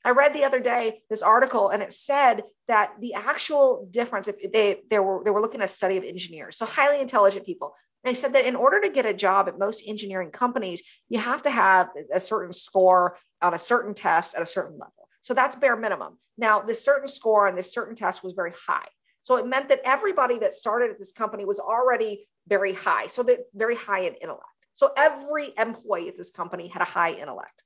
I 0.05 0.11
read 0.11 0.33
the 0.33 0.45
other 0.45 0.59
day 0.59 1.01
this 1.09 1.21
article 1.21 1.69
and 1.69 1.83
it 1.83 1.91
said 1.91 2.43
that 2.67 2.93
the 3.01 3.15
actual 3.15 3.87
difference, 3.91 4.27
if 4.27 4.37
they, 4.53 4.77
they 4.89 4.99
were 4.99 5.21
they 5.23 5.31
were 5.31 5.41
looking 5.41 5.61
at 5.61 5.69
a 5.69 5.71
study 5.71 5.97
of 5.97 6.03
engineers, 6.03 6.57
so 6.57 6.65
highly 6.65 7.01
intelligent 7.01 7.45
people. 7.45 7.73
And 8.03 8.15
They 8.15 8.19
said 8.19 8.33
that 8.33 8.45
in 8.45 8.55
order 8.55 8.79
to 8.81 8.89
get 8.89 9.05
a 9.05 9.13
job 9.13 9.47
at 9.47 9.59
most 9.59 9.83
engineering 9.85 10.31
companies, 10.31 10.81
you 11.09 11.19
have 11.19 11.41
to 11.41 11.49
have 11.49 11.89
a 12.13 12.19
certain 12.19 12.53
score 12.53 13.17
on 13.41 13.53
a 13.53 13.59
certain 13.59 13.93
test 13.93 14.35
at 14.35 14.41
a 14.41 14.45
certain 14.45 14.77
level. 14.77 15.09
So 15.23 15.33
that's 15.33 15.55
bare 15.55 15.75
minimum. 15.75 16.17
Now, 16.37 16.61
this 16.61 16.85
certain 16.85 17.09
score 17.09 17.47
on 17.47 17.55
this 17.55 17.73
certain 17.73 17.95
test 17.95 18.23
was 18.23 18.33
very 18.33 18.53
high. 18.67 18.87
So 19.23 19.35
it 19.35 19.45
meant 19.45 19.67
that 19.69 19.81
everybody 19.83 20.39
that 20.39 20.53
started 20.53 20.91
at 20.91 20.99
this 20.99 21.11
company 21.11 21.43
was 21.43 21.59
already 21.59 22.27
very 22.47 22.73
high. 22.73 23.07
So 23.07 23.23
that 23.23 23.39
very 23.53 23.75
high 23.75 24.01
in 24.01 24.13
intellect. 24.13 24.45
So 24.77 24.91
every 24.95 25.51
employee 25.57 26.07
at 26.07 26.17
this 26.17 26.29
company 26.29 26.67
had 26.67 26.83
a 26.83 26.85
high 26.85 27.13
intellect. 27.13 27.63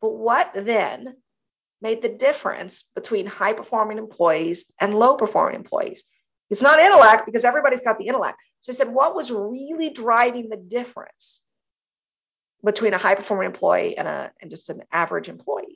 But 0.00 0.14
what 0.14 0.52
then 0.54 1.16
made 1.82 2.00
the 2.00 2.08
difference 2.08 2.84
between 2.94 3.26
high 3.26 3.52
performing 3.52 3.98
employees 3.98 4.64
and 4.80 4.98
low 4.98 5.16
performing 5.16 5.56
employees? 5.56 6.04
It's 6.48 6.62
not 6.62 6.80
intellect 6.80 7.26
because 7.26 7.44
everybody's 7.44 7.82
got 7.82 7.98
the 7.98 8.06
intellect. 8.06 8.38
So 8.60 8.72
I 8.72 8.74
said, 8.74 8.88
what 8.88 9.14
was 9.14 9.30
really 9.30 9.90
driving 9.90 10.48
the 10.48 10.56
difference 10.56 11.42
between 12.64 12.94
a 12.94 12.98
high 12.98 13.14
performing 13.14 13.46
employee 13.46 13.98
and, 13.98 14.08
a, 14.08 14.32
and 14.40 14.50
just 14.50 14.70
an 14.70 14.82
average 14.90 15.28
employee? 15.28 15.75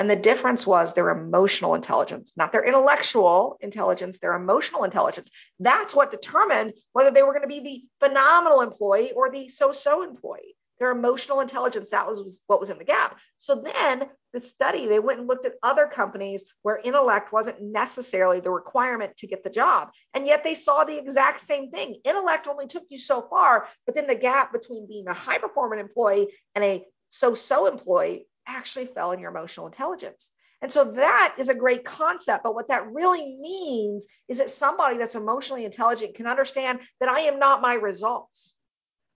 And 0.00 0.08
the 0.08 0.16
difference 0.16 0.66
was 0.66 0.94
their 0.94 1.10
emotional 1.10 1.74
intelligence, 1.74 2.32
not 2.34 2.52
their 2.52 2.64
intellectual 2.64 3.58
intelligence, 3.60 4.18
their 4.18 4.32
emotional 4.32 4.84
intelligence. 4.84 5.30
That's 5.58 5.94
what 5.94 6.10
determined 6.10 6.72
whether 6.94 7.10
they 7.10 7.22
were 7.22 7.34
going 7.34 7.42
to 7.42 7.48
be 7.48 7.60
the 7.60 8.06
phenomenal 8.06 8.62
employee 8.62 9.12
or 9.14 9.30
the 9.30 9.48
so 9.48 9.72
so 9.72 10.02
employee. 10.02 10.56
Their 10.78 10.90
emotional 10.90 11.40
intelligence, 11.40 11.90
that 11.90 12.08
was, 12.08 12.18
was 12.22 12.40
what 12.46 12.60
was 12.60 12.70
in 12.70 12.78
the 12.78 12.84
gap. 12.84 13.18
So 13.36 13.62
then 13.62 14.08
the 14.32 14.40
study, 14.40 14.86
they 14.86 15.00
went 15.00 15.18
and 15.18 15.28
looked 15.28 15.44
at 15.44 15.56
other 15.62 15.86
companies 15.86 16.44
where 16.62 16.80
intellect 16.82 17.30
wasn't 17.30 17.60
necessarily 17.60 18.40
the 18.40 18.50
requirement 18.50 19.18
to 19.18 19.26
get 19.26 19.44
the 19.44 19.50
job. 19.50 19.90
And 20.14 20.26
yet 20.26 20.44
they 20.44 20.54
saw 20.54 20.84
the 20.84 20.98
exact 20.98 21.42
same 21.42 21.70
thing. 21.70 22.00
Intellect 22.06 22.48
only 22.48 22.68
took 22.68 22.84
you 22.88 22.96
so 22.96 23.20
far, 23.28 23.68
but 23.84 23.94
then 23.94 24.06
the 24.06 24.14
gap 24.14 24.50
between 24.50 24.88
being 24.88 25.08
a 25.08 25.12
high 25.12 25.36
performing 25.36 25.78
employee 25.78 26.28
and 26.54 26.64
a 26.64 26.86
so 27.10 27.34
so 27.34 27.66
employee 27.66 28.24
actually 28.56 28.86
fell 28.86 29.12
in 29.12 29.20
your 29.20 29.30
emotional 29.30 29.66
intelligence. 29.66 30.30
And 30.62 30.72
so 30.72 30.84
that 30.96 31.36
is 31.38 31.48
a 31.48 31.54
great 31.54 31.84
concept. 31.84 32.44
But 32.44 32.54
what 32.54 32.68
that 32.68 32.92
really 32.92 33.36
means 33.40 34.06
is 34.28 34.38
that 34.38 34.50
somebody 34.50 34.98
that's 34.98 35.14
emotionally 35.14 35.64
intelligent 35.64 36.14
can 36.14 36.26
understand 36.26 36.80
that 37.00 37.08
I 37.08 37.20
am 37.20 37.38
not 37.38 37.62
my 37.62 37.74
results. 37.74 38.54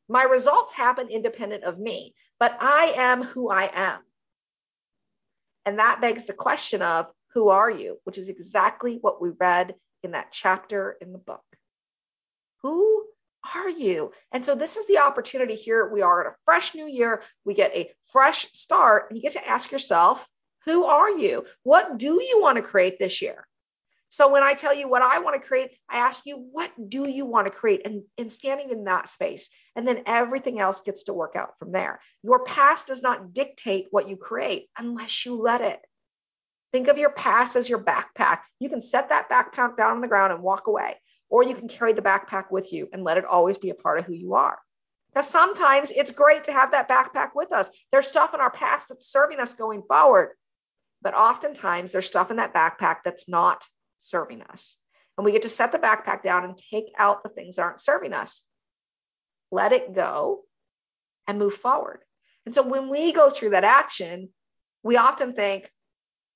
My 0.09 0.23
results 0.23 0.73
happen 0.73 1.09
independent 1.09 1.64
of 1.64 1.79
me, 1.79 2.14
but 2.38 2.57
I 2.61 2.95
am 2.97 3.23
who 3.23 3.50
I 3.50 3.71
am. 3.75 4.00
And 5.67 5.79
that 5.79 6.00
begs 6.00 6.26
the 6.26 6.33
question 6.33 6.83
of 6.83 7.07
who 7.33 7.49
are 7.49 7.71
you, 7.71 7.99
which 8.05 8.19
is 8.19 8.29
exactly 8.29 8.99
what 9.00 9.21
we 9.21 9.31
read 9.38 9.75
in 10.03 10.12
that 10.12 10.29
chapter 10.31 10.97
in 11.00 11.12
the 11.12 11.19
book. 11.19 11.45
Who 12.62 13.05
are 13.55 13.69
you? 13.69 14.13
And 14.33 14.45
so 14.45 14.55
this 14.55 14.77
is 14.77 14.87
the 14.87 14.99
opportunity 14.99 15.55
here. 15.55 15.89
We 15.89 16.03
are 16.03 16.21
at 16.27 16.33
a 16.33 16.37
fresh 16.45 16.75
new 16.75 16.87
year. 16.87 17.23
We 17.45 17.55
get 17.55 17.75
a 17.75 17.91
fresh 18.07 18.51
start, 18.53 19.07
and 19.09 19.17
you 19.17 19.23
get 19.23 19.33
to 19.33 19.47
ask 19.47 19.71
yourself, 19.73 20.27
who 20.65 20.85
are 20.85 21.11
you? 21.11 21.45
What 21.63 21.99
do 21.99 22.23
you 22.23 22.39
want 22.41 22.57
to 22.57 22.63
create 22.63 22.99
this 22.99 23.21
year? 23.21 23.47
So 24.09 24.31
when 24.31 24.45
I 24.45 24.55
tell 24.55 24.73
you 24.73 24.89
what 24.89 25.03
I 25.03 25.19
want 25.19 25.41
to 25.41 25.47
create, 25.47 25.73
I 25.89 25.99
ask 25.99 26.25
you, 26.25 26.37
what 26.53 26.71
do 26.89 27.09
you 27.09 27.27
want 27.27 27.49
to 27.49 27.51
create? 27.51 27.83
And, 27.85 28.05
and 28.17 28.31
standing 28.31 28.71
in 28.71 28.85
that 28.85 29.09
space. 29.09 29.51
And 29.75 29.87
then 29.87 30.05
everything 30.07 30.61
else 30.61 30.83
gets 30.83 31.05
to 31.05 31.13
work 31.13 31.35
out 31.37 31.59
from 31.59 31.73
there. 31.73 32.01
Your 32.23 32.45
past 32.45 32.87
does 32.87 33.03
not 33.03 33.35
dictate 33.35 33.89
what 33.91 34.09
you 34.09 34.17
create 34.17 34.69
unless 34.79 35.27
you 35.27 35.35
let 35.35 35.63
it. 35.63 35.81
Think 36.73 36.87
of 36.87 36.97
your 36.97 37.11
past 37.11 37.57
as 37.57 37.69
your 37.69 37.81
backpack. 37.81 38.39
You 38.61 38.69
can 38.69 38.81
set 38.81 39.09
that 39.09 39.29
backpack 39.29 39.77
down 39.77 39.97
on 39.97 40.01
the 40.01 40.09
ground 40.09 40.33
and 40.33 40.43
walk 40.43 40.69
away 40.69 40.95
or 41.35 41.43
you 41.43 41.57
can 41.57 41.67
carry 41.67 41.93
the 41.93 42.00
backpack 42.00 42.45
with 42.53 42.73
you 42.73 42.88
and 42.93 43.03
let 43.03 43.19
it 43.19 43.25
always 43.25 43.59
be 43.59 43.71
a 43.71 43.75
part 43.75 43.99
of 43.99 44.05
who 44.05 44.12
you 44.12 44.35
are. 44.35 44.57
Now, 45.17 45.23
sometimes 45.23 45.91
it's 45.91 46.12
great 46.12 46.45
to 46.45 46.53
have 46.53 46.71
that 46.71 46.88
backpack 46.88 47.31
with 47.35 47.50
us. 47.50 47.69
There's 47.91 48.07
stuff 48.07 48.35
in 48.35 48.41
our 48.41 48.53
past 48.53 48.88
that's 48.88 49.11
serving 49.11 49.41
us 49.41 49.53
going 49.55 49.83
forward, 49.83 50.29
but 51.03 51.12
oftentimes 51.12 51.91
there's 51.91 52.07
stuff 52.07 52.31
in 52.31 52.37
that 52.37 52.55
backpack 52.55 52.99
that's 53.05 53.29
not 53.29 53.64
serving 53.99 54.43
us. 54.43 54.76
And 55.19 55.25
we 55.25 55.33
get 55.33 55.43
to 55.43 55.49
set 55.49 55.73
the 55.73 55.79
backpack 55.79 56.23
down 56.23 56.45
and 56.45 56.57
take 56.57 56.93
out 56.97 57.25
the 57.25 57.31
things 57.31 57.57
that 57.57 57.62
aren't 57.62 57.81
serving 57.81 58.12
us. 58.12 58.45
Let 59.50 59.73
it 59.73 59.93
go 59.93 60.43
and 61.26 61.41
move 61.41 61.55
forward. 61.55 61.99
And 62.47 62.55
so 62.55 62.62
when 62.62 62.88
we 62.88 63.12
go 63.12 63.29
through 63.29 63.50
that 63.50 63.64
action, 63.64 64.29
we 64.85 64.99
often 64.99 65.33
think, 65.33 65.69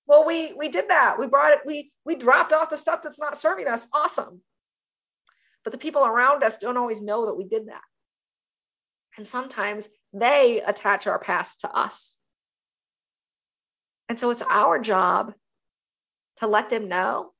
well, 0.08 0.26
we 0.26 0.54
we 0.54 0.70
did 0.70 0.88
that. 0.88 1.20
We 1.20 1.28
brought 1.28 1.52
it, 1.52 1.60
we 1.64 1.92
we 2.04 2.16
dropped 2.16 2.52
off 2.52 2.70
the 2.70 2.76
stuff 2.76 3.02
that's 3.04 3.20
not 3.20 3.36
serving 3.36 3.68
us. 3.68 3.86
Awesome. 3.92 4.40
But 5.68 5.72
the 5.72 5.84
people 5.84 6.06
around 6.06 6.42
us 6.44 6.56
don't 6.56 6.78
always 6.78 7.02
know 7.02 7.26
that 7.26 7.34
we 7.34 7.44
did 7.44 7.68
that. 7.68 7.82
And 9.18 9.26
sometimes 9.26 9.86
they 10.14 10.62
attach 10.66 11.06
our 11.06 11.18
past 11.18 11.60
to 11.60 11.70
us. 11.70 12.16
And 14.08 14.18
so 14.18 14.30
it's 14.30 14.40
our 14.40 14.78
job 14.78 15.34
to 16.38 16.46
let 16.46 16.70
them 16.70 16.88
know 16.88 17.34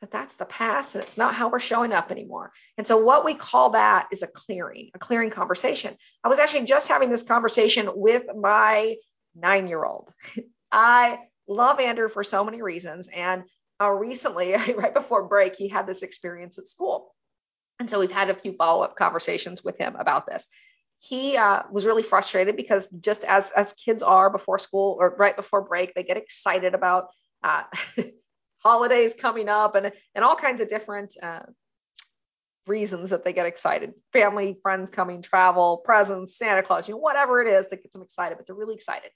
that 0.00 0.10
that's 0.10 0.36
the 0.36 0.46
past 0.46 0.94
and 0.94 1.04
it's 1.04 1.18
not 1.18 1.34
how 1.34 1.50
we're 1.50 1.60
showing 1.60 1.92
up 1.92 2.10
anymore. 2.10 2.52
And 2.78 2.86
so 2.86 2.96
what 2.96 3.22
we 3.22 3.34
call 3.34 3.72
that 3.72 4.06
is 4.10 4.22
a 4.22 4.26
clearing, 4.26 4.88
a 4.94 4.98
clearing 4.98 5.28
conversation. 5.28 5.94
I 6.24 6.28
was 6.28 6.38
actually 6.38 6.64
just 6.64 6.88
having 6.88 7.10
this 7.10 7.22
conversation 7.22 7.90
with 7.94 8.22
my 8.34 8.96
nine 9.34 9.68
year 9.68 9.84
old. 9.84 10.08
I 10.72 11.18
love 11.46 11.80
Andrew 11.80 12.08
for 12.08 12.24
so 12.24 12.44
many 12.44 12.62
reasons. 12.62 13.10
And 13.14 13.42
uh, 13.78 13.90
recently, 13.90 14.52
right 14.74 14.94
before 14.94 15.28
break, 15.28 15.56
he 15.56 15.68
had 15.68 15.86
this 15.86 16.02
experience 16.02 16.58
at 16.58 16.64
school. 16.64 17.14
And 17.80 17.90
so 17.90 17.98
we've 17.98 18.10
had 18.10 18.30
a 18.30 18.34
few 18.34 18.52
follow 18.52 18.82
up 18.82 18.96
conversations 18.96 19.64
with 19.64 19.78
him 19.78 19.96
about 19.96 20.26
this. 20.26 20.48
He 21.00 21.36
uh, 21.36 21.62
was 21.70 21.84
really 21.84 22.02
frustrated 22.02 22.56
because 22.56 22.88
just 23.00 23.24
as 23.24 23.50
as 23.54 23.72
kids 23.74 24.02
are 24.02 24.30
before 24.30 24.58
school 24.58 24.96
or 24.98 25.14
right 25.18 25.36
before 25.36 25.60
break, 25.60 25.94
they 25.94 26.02
get 26.02 26.16
excited 26.16 26.74
about 26.74 27.08
uh, 27.42 27.64
holidays 28.58 29.14
coming 29.14 29.48
up 29.48 29.74
and 29.74 29.92
and 30.14 30.24
all 30.24 30.36
kinds 30.36 30.60
of 30.60 30.68
different 30.68 31.14
uh, 31.22 31.40
reasons 32.66 33.10
that 33.10 33.24
they 33.24 33.32
get 33.32 33.46
excited. 33.46 33.92
Family, 34.12 34.56
friends 34.62 34.88
coming, 34.88 35.20
travel, 35.20 35.78
presents, 35.84 36.38
Santa 36.38 36.62
Claus, 36.62 36.88
you 36.88 36.94
know, 36.94 36.98
whatever 36.98 37.42
it 37.42 37.48
is 37.48 37.68
that 37.68 37.82
gets 37.82 37.92
them 37.92 38.02
excited, 38.02 38.38
but 38.38 38.46
they're 38.46 38.56
really 38.56 38.74
excited. 38.74 39.10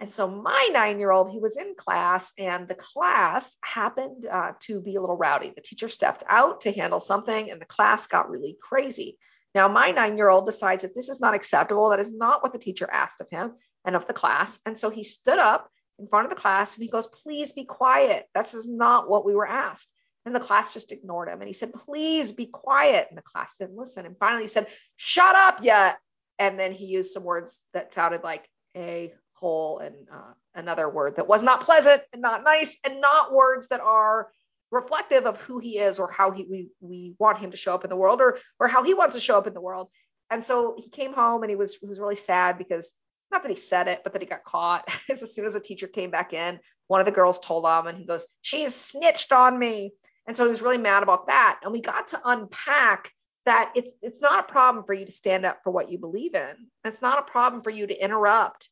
And 0.00 0.10
so 0.10 0.26
my 0.26 0.70
nine 0.72 0.98
year 0.98 1.10
old, 1.10 1.30
he 1.30 1.38
was 1.38 1.58
in 1.58 1.74
class, 1.76 2.32
and 2.38 2.66
the 2.66 2.74
class 2.74 3.54
happened 3.62 4.26
uh, 4.26 4.52
to 4.60 4.80
be 4.80 4.96
a 4.96 5.00
little 5.00 5.16
rowdy. 5.16 5.52
The 5.54 5.60
teacher 5.60 5.90
stepped 5.90 6.24
out 6.26 6.62
to 6.62 6.72
handle 6.72 7.00
something, 7.00 7.50
and 7.50 7.60
the 7.60 7.66
class 7.66 8.06
got 8.06 8.30
really 8.30 8.56
crazy. 8.62 9.18
Now, 9.54 9.68
my 9.68 9.90
nine 9.90 10.16
year 10.16 10.30
old 10.30 10.46
decides 10.46 10.82
that 10.82 10.94
this 10.94 11.10
is 11.10 11.20
not 11.20 11.34
acceptable. 11.34 11.90
That 11.90 12.00
is 12.00 12.12
not 12.12 12.42
what 12.42 12.52
the 12.52 12.58
teacher 12.58 12.88
asked 12.90 13.20
of 13.20 13.28
him 13.30 13.52
and 13.84 13.94
of 13.94 14.06
the 14.06 14.14
class. 14.14 14.58
And 14.64 14.76
so 14.76 14.88
he 14.88 15.02
stood 15.02 15.38
up 15.38 15.70
in 15.98 16.06
front 16.08 16.24
of 16.24 16.30
the 16.30 16.40
class 16.40 16.74
and 16.74 16.82
he 16.82 16.90
goes, 16.90 17.06
Please 17.06 17.52
be 17.52 17.64
quiet. 17.64 18.26
This 18.34 18.54
is 18.54 18.66
not 18.66 19.08
what 19.08 19.26
we 19.26 19.34
were 19.34 19.46
asked. 19.46 19.88
And 20.24 20.34
the 20.34 20.40
class 20.40 20.72
just 20.72 20.92
ignored 20.92 21.28
him. 21.28 21.40
And 21.40 21.48
he 21.48 21.52
said, 21.52 21.74
Please 21.74 22.32
be 22.32 22.46
quiet. 22.46 23.08
And 23.10 23.18
the 23.18 23.22
class 23.22 23.56
didn't 23.58 23.76
listen. 23.76 24.06
And 24.06 24.16
finally 24.18 24.44
he 24.44 24.48
said, 24.48 24.68
Shut 24.96 25.34
up 25.34 25.58
yet. 25.62 25.98
And 26.38 26.58
then 26.58 26.72
he 26.72 26.86
used 26.86 27.12
some 27.12 27.24
words 27.24 27.60
that 27.74 27.92
sounded 27.92 28.22
like 28.22 28.48
a 28.74 29.12
hole 29.40 29.78
and 29.78 29.94
uh, 30.12 30.32
another 30.54 30.88
word 30.88 31.16
that 31.16 31.26
was 31.26 31.42
not 31.42 31.64
pleasant 31.64 32.02
and 32.12 32.22
not 32.22 32.44
nice 32.44 32.78
and 32.84 33.00
not 33.00 33.32
words 33.32 33.68
that 33.68 33.80
are 33.80 34.28
reflective 34.70 35.26
of 35.26 35.40
who 35.42 35.58
he 35.58 35.78
is 35.78 35.98
or 35.98 36.10
how 36.10 36.30
he 36.30 36.46
we 36.48 36.68
we 36.80 37.14
want 37.18 37.38
him 37.38 37.50
to 37.50 37.56
show 37.56 37.74
up 37.74 37.84
in 37.84 37.90
the 37.90 37.96
world 37.96 38.20
or 38.20 38.38
or 38.58 38.68
how 38.68 38.84
he 38.84 38.94
wants 38.94 39.14
to 39.14 39.20
show 39.20 39.38
up 39.38 39.46
in 39.46 39.54
the 39.54 39.60
world. 39.60 39.88
And 40.30 40.44
so 40.44 40.76
he 40.78 40.90
came 40.90 41.12
home 41.12 41.42
and 41.42 41.50
he 41.50 41.56
was 41.56 41.74
he 41.74 41.86
was 41.86 41.98
really 41.98 42.16
sad 42.16 42.58
because 42.58 42.92
not 43.32 43.42
that 43.42 43.48
he 43.48 43.56
said 43.56 43.88
it, 43.88 44.00
but 44.02 44.12
that 44.12 44.22
he 44.22 44.28
got 44.28 44.44
caught. 44.44 44.88
as 45.10 45.34
soon 45.34 45.44
as 45.44 45.54
the 45.54 45.60
teacher 45.60 45.86
came 45.86 46.10
back 46.10 46.32
in, 46.32 46.58
one 46.86 47.00
of 47.00 47.06
the 47.06 47.12
girls 47.12 47.38
told 47.40 47.64
him 47.64 47.86
and 47.86 47.98
he 47.98 48.06
goes, 48.06 48.26
"She's 48.42 48.74
snitched 48.74 49.32
on 49.32 49.58
me." 49.58 49.92
And 50.26 50.36
so 50.36 50.44
he 50.44 50.50
was 50.50 50.62
really 50.62 50.78
mad 50.78 51.02
about 51.02 51.26
that. 51.26 51.60
And 51.62 51.72
we 51.72 51.80
got 51.80 52.08
to 52.08 52.20
unpack 52.24 53.10
that 53.46 53.72
it's 53.74 53.90
it's 54.02 54.20
not 54.20 54.48
a 54.48 54.52
problem 54.52 54.84
for 54.84 54.94
you 54.94 55.06
to 55.06 55.12
stand 55.12 55.44
up 55.44 55.60
for 55.64 55.70
what 55.70 55.90
you 55.90 55.98
believe 55.98 56.34
in. 56.34 56.52
It's 56.84 57.02
not 57.02 57.18
a 57.18 57.30
problem 57.30 57.62
for 57.62 57.70
you 57.70 57.86
to 57.86 58.04
interrupt 58.04 58.68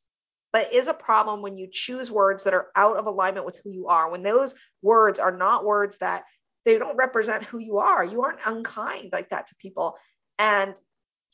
but 0.53 0.73
is 0.73 0.89
a 0.89 0.95
problem 0.95 1.43
when 1.43 1.59
you 1.59 1.69
choose 1.71 2.11
words 2.11 2.45
that 2.45 2.55
are 2.55 2.69
out 2.75 2.97
of 2.97 3.07
alignment 3.07 3.47
with 3.47 3.57
who 3.63 3.71
you 3.71 3.89
are. 3.89 4.11
When 4.11 4.23
those 4.23 4.55
words 4.83 5.19
are 5.19 5.37
not 5.37 5.65
words 5.65 5.99
that 5.99 6.25
they 6.65 6.79
don't 6.79 6.97
represent 6.97 7.45
who 7.45 7.59
you 7.59 7.79
are, 7.79 8.05
you 8.05 8.23
aren't 8.23 8.39
unkind 8.45 9.11
like 9.13 9.31
that 9.31 9.49
to 9.49 9.55
people. 9.57 9.97
And 10.39 10.75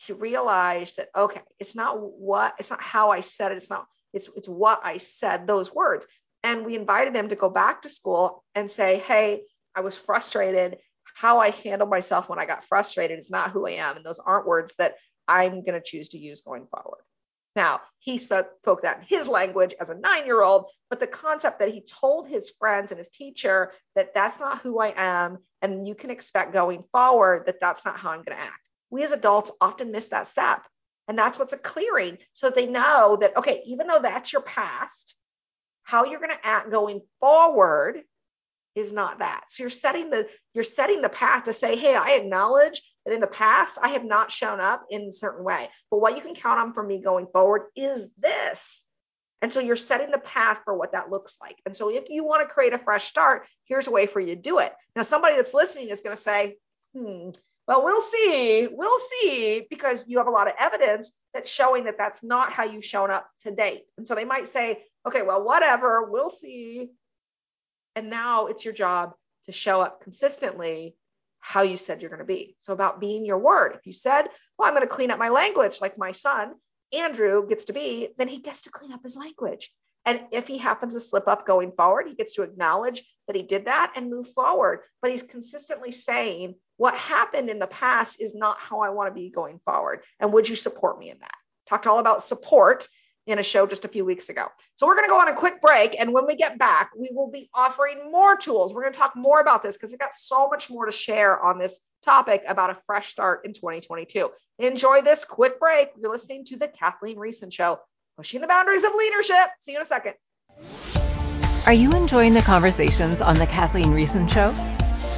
to 0.06 0.14
realize 0.14 0.96
that, 0.96 1.08
okay, 1.16 1.42
it's 1.58 1.74
not 1.74 1.98
what, 2.00 2.54
it's 2.58 2.70
not 2.70 2.82
how 2.82 3.10
I 3.10 3.20
said 3.20 3.52
it, 3.52 3.56
it's 3.56 3.70
not, 3.70 3.86
it's, 4.12 4.28
it's 4.36 4.48
what 4.48 4.80
I 4.82 4.96
said, 4.96 5.46
those 5.46 5.72
words. 5.72 6.06
And 6.42 6.66
we 6.66 6.76
invited 6.76 7.14
him 7.14 7.28
to 7.28 7.36
go 7.36 7.48
back 7.48 7.82
to 7.82 7.88
school 7.88 8.44
and 8.54 8.70
say, 8.70 9.02
hey, 9.06 9.42
I 9.74 9.80
was 9.80 9.96
frustrated. 9.96 10.78
How 11.14 11.38
I 11.38 11.50
handled 11.50 11.90
myself 11.90 12.28
when 12.28 12.38
I 12.38 12.46
got 12.46 12.64
frustrated 12.64 13.18
is 13.18 13.30
not 13.30 13.52
who 13.52 13.66
I 13.66 13.72
am. 13.72 13.96
And 13.96 14.04
those 14.04 14.18
aren't 14.18 14.46
words 14.46 14.74
that 14.78 14.94
I'm 15.28 15.64
going 15.64 15.74
to 15.74 15.82
choose 15.82 16.10
to 16.10 16.18
use 16.18 16.42
going 16.42 16.66
forward. 16.66 17.02
Now, 17.56 17.80
he 18.00 18.18
spoke, 18.18 18.48
spoke 18.58 18.82
that 18.82 18.98
in 18.98 19.04
his 19.06 19.28
language 19.28 19.74
as 19.80 19.88
a 19.88 19.94
nine 19.94 20.26
year 20.26 20.42
old, 20.42 20.66
but 20.90 21.00
the 21.00 21.06
concept 21.06 21.60
that 21.60 21.72
he 21.72 21.80
told 21.80 22.28
his 22.28 22.52
friends 22.58 22.90
and 22.90 22.98
his 22.98 23.08
teacher 23.08 23.72
that 23.94 24.12
that's 24.12 24.40
not 24.40 24.62
who 24.62 24.80
I 24.80 24.92
am, 24.96 25.38
and 25.62 25.86
you 25.86 25.94
can 25.94 26.10
expect 26.10 26.52
going 26.52 26.84
forward 26.92 27.44
that 27.46 27.60
that's 27.60 27.84
not 27.84 27.98
how 27.98 28.10
I'm 28.10 28.24
going 28.24 28.36
to 28.36 28.42
act. 28.42 28.60
We 28.90 29.04
as 29.04 29.12
adults 29.12 29.50
often 29.60 29.92
miss 29.92 30.08
that 30.08 30.26
step. 30.26 30.62
And 31.06 31.18
that's 31.18 31.38
what's 31.38 31.52
a 31.52 31.58
clearing. 31.58 32.18
So 32.32 32.46
that 32.46 32.54
they 32.54 32.66
know 32.66 33.18
that, 33.20 33.36
okay, 33.36 33.62
even 33.66 33.86
though 33.86 34.00
that's 34.00 34.32
your 34.32 34.42
past, 34.42 35.14
how 35.82 36.04
you're 36.04 36.20
going 36.20 36.30
to 36.30 36.46
act 36.46 36.70
going 36.70 37.02
forward 37.20 38.02
is 38.74 38.92
not 38.92 39.18
that. 39.18 39.44
So 39.50 39.62
you're 39.62 39.70
setting 39.70 40.10
the 40.10 40.28
you're 40.54 40.64
setting 40.64 41.02
the 41.02 41.08
path 41.08 41.44
to 41.44 41.52
say, 41.52 41.76
hey, 41.76 41.94
I 41.94 42.12
acknowledge 42.12 42.82
that 43.04 43.14
in 43.14 43.20
the 43.20 43.26
past 43.26 43.78
I 43.82 43.90
have 43.90 44.04
not 44.04 44.30
shown 44.30 44.60
up 44.60 44.86
in 44.90 45.02
a 45.02 45.12
certain 45.12 45.44
way. 45.44 45.68
But 45.90 46.00
what 46.00 46.16
you 46.16 46.22
can 46.22 46.34
count 46.34 46.60
on 46.60 46.72
from 46.72 46.88
me 46.88 47.00
going 47.02 47.26
forward 47.32 47.62
is 47.76 48.08
this. 48.18 48.82
And 49.42 49.52
so 49.52 49.60
you're 49.60 49.76
setting 49.76 50.10
the 50.10 50.18
path 50.18 50.60
for 50.64 50.74
what 50.74 50.92
that 50.92 51.10
looks 51.10 51.36
like. 51.40 51.56
And 51.66 51.76
so 51.76 51.90
if 51.90 52.08
you 52.08 52.24
want 52.24 52.48
to 52.48 52.52
create 52.52 52.72
a 52.72 52.78
fresh 52.78 53.06
start, 53.08 53.46
here's 53.66 53.86
a 53.86 53.90
way 53.90 54.06
for 54.06 54.18
you 54.18 54.34
to 54.34 54.40
do 54.40 54.58
it. 54.58 54.72
Now, 54.96 55.02
somebody 55.02 55.36
that's 55.36 55.52
listening 55.52 55.90
is 55.90 56.00
going 56.00 56.16
to 56.16 56.22
say, 56.22 56.56
hmm, 56.94 57.28
well, 57.66 57.84
we'll 57.84 58.00
see. 58.00 58.68
We'll 58.70 58.98
see 58.98 59.66
because 59.68 60.04
you 60.06 60.16
have 60.18 60.28
a 60.28 60.30
lot 60.30 60.48
of 60.48 60.54
evidence 60.58 61.12
that's 61.34 61.50
showing 61.50 61.84
that 61.84 61.98
that's 61.98 62.22
not 62.22 62.52
how 62.52 62.64
you've 62.64 62.84
shown 62.84 63.10
up 63.10 63.28
to 63.42 63.50
date. 63.50 63.82
And 63.98 64.06
so 64.08 64.14
they 64.14 64.24
might 64.24 64.48
say, 64.48 64.82
okay, 65.06 65.20
well, 65.22 65.44
whatever, 65.44 66.10
we'll 66.10 66.30
see. 66.30 66.88
And 67.96 68.08
now 68.08 68.46
it's 68.46 68.64
your 68.64 68.74
job 68.74 69.12
to 69.44 69.52
show 69.52 69.80
up 69.80 70.02
consistently 70.02 70.94
how 71.44 71.60
you 71.60 71.76
said 71.76 72.00
you're 72.00 72.08
going 72.10 72.20
to 72.20 72.24
be. 72.24 72.56
So, 72.60 72.72
about 72.72 73.00
being 73.00 73.26
your 73.26 73.38
word. 73.38 73.74
If 73.74 73.86
you 73.86 73.92
said, 73.92 74.28
Well, 74.58 74.66
I'm 74.66 74.74
going 74.74 74.80
to 74.80 74.94
clean 74.94 75.10
up 75.10 75.18
my 75.18 75.28
language 75.28 75.78
like 75.80 75.98
my 75.98 76.12
son, 76.12 76.54
Andrew, 76.92 77.46
gets 77.46 77.66
to 77.66 77.74
be, 77.74 78.08
then 78.16 78.28
he 78.28 78.38
gets 78.38 78.62
to 78.62 78.70
clean 78.70 78.92
up 78.92 79.02
his 79.02 79.14
language. 79.14 79.70
And 80.06 80.20
if 80.32 80.46
he 80.46 80.56
happens 80.56 80.94
to 80.94 81.00
slip 81.00 81.28
up 81.28 81.46
going 81.46 81.72
forward, 81.72 82.06
he 82.08 82.14
gets 82.14 82.34
to 82.34 82.42
acknowledge 82.42 83.04
that 83.26 83.36
he 83.36 83.42
did 83.42 83.66
that 83.66 83.92
and 83.94 84.10
move 84.10 84.28
forward. 84.28 84.80
But 85.02 85.10
he's 85.10 85.22
consistently 85.22 85.92
saying, 85.92 86.54
What 86.78 86.94
happened 86.94 87.50
in 87.50 87.58
the 87.58 87.66
past 87.66 88.22
is 88.22 88.34
not 88.34 88.56
how 88.58 88.80
I 88.80 88.88
want 88.88 89.10
to 89.10 89.20
be 89.20 89.28
going 89.28 89.60
forward. 89.66 90.00
And 90.18 90.32
would 90.32 90.48
you 90.48 90.56
support 90.56 90.98
me 90.98 91.10
in 91.10 91.18
that? 91.18 91.36
Talked 91.68 91.86
all 91.86 91.98
about 91.98 92.22
support 92.22 92.88
in 93.26 93.38
a 93.38 93.42
show 93.42 93.66
just 93.66 93.84
a 93.84 93.88
few 93.88 94.04
weeks 94.04 94.28
ago. 94.28 94.46
So 94.74 94.86
we're 94.86 94.96
going 94.96 95.06
to 95.06 95.10
go 95.10 95.20
on 95.20 95.28
a 95.28 95.34
quick 95.34 95.60
break. 95.60 95.96
And 95.98 96.12
when 96.12 96.26
we 96.26 96.36
get 96.36 96.58
back, 96.58 96.90
we 96.96 97.10
will 97.12 97.30
be 97.30 97.48
offering 97.54 98.10
more 98.10 98.36
tools. 98.36 98.72
We're 98.72 98.82
going 98.82 98.92
to 98.92 98.98
talk 98.98 99.16
more 99.16 99.40
about 99.40 99.62
this 99.62 99.76
because 99.76 99.90
we've 99.90 99.98
got 99.98 100.14
so 100.14 100.48
much 100.48 100.68
more 100.70 100.86
to 100.86 100.92
share 100.92 101.42
on 101.42 101.58
this 101.58 101.80
topic 102.04 102.42
about 102.46 102.70
a 102.70 102.76
fresh 102.86 103.10
start 103.10 103.42
in 103.44 103.54
2022. 103.54 104.30
Enjoy 104.58 105.02
this 105.02 105.24
quick 105.24 105.58
break. 105.58 105.88
You're 105.96 106.12
listening 106.12 106.44
to 106.46 106.56
the 106.56 106.68
Kathleen 106.68 107.16
Riessen 107.16 107.52
Show, 107.52 107.78
pushing 108.16 108.40
the 108.40 108.46
boundaries 108.46 108.84
of 108.84 108.94
leadership. 108.94 109.46
See 109.58 109.72
you 109.72 109.78
in 109.78 109.82
a 109.82 109.86
second. 109.86 110.14
Are 111.66 111.72
you 111.72 111.90
enjoying 111.92 112.34
the 112.34 112.42
conversations 112.42 113.22
on 113.22 113.38
the 113.38 113.46
Kathleen 113.46 113.88
Riessen 113.88 114.30
Show? 114.30 114.52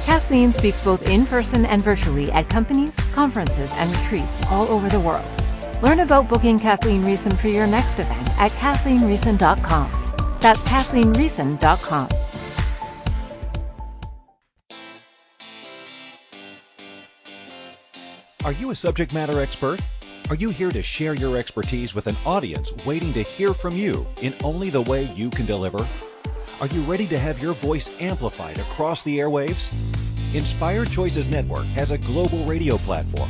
Kathleen 0.05 0.53
speaks 0.53 0.81
both 0.81 1.01
in 1.03 1.25
person 1.25 1.65
and 1.65 1.81
virtually 1.81 2.31
at 2.31 2.47
companies, 2.47 2.95
conferences, 3.13 3.69
and 3.73 3.93
retreats 3.93 4.33
all 4.49 4.69
over 4.71 4.87
the 4.87 5.01
world. 5.01 5.25
Learn 5.83 5.99
about 5.99 6.27
booking 6.27 6.57
Kathleen 6.57 7.03
Riessen 7.03 7.37
for 7.37 7.49
your 7.49 7.67
next 7.67 7.99
event 7.99 8.29
at 8.39 8.51
kathleenriessen.com. 8.51 9.91
That's 10.41 10.61
kathleenriessen.com. 10.61 12.09
Are 18.43 18.51
you 18.53 18.71
a 18.71 18.75
subject 18.75 19.13
matter 19.13 19.41
expert? 19.41 19.81
Are 20.29 20.35
you 20.35 20.49
here 20.49 20.71
to 20.71 20.81
share 20.81 21.13
your 21.13 21.37
expertise 21.37 21.93
with 21.93 22.07
an 22.07 22.15
audience 22.25 22.71
waiting 22.85 23.13
to 23.13 23.21
hear 23.21 23.53
from 23.53 23.75
you 23.75 24.07
in 24.21 24.33
only 24.43 24.69
the 24.69 24.81
way 24.81 25.03
you 25.03 25.29
can 25.29 25.45
deliver? 25.45 25.85
Are 26.59 26.67
you 26.67 26.81
ready 26.83 27.07
to 27.07 27.19
have 27.19 27.39
your 27.39 27.53
voice 27.53 27.89
amplified 27.99 28.57
across 28.57 29.03
the 29.03 29.19
airwaves? 29.19 29.69
Inspired 30.33 30.89
Choices 30.89 31.27
Network 31.27 31.65
has 31.67 31.91
a 31.91 31.97
global 31.97 32.43
radio 32.45 32.77
platform 32.77 33.29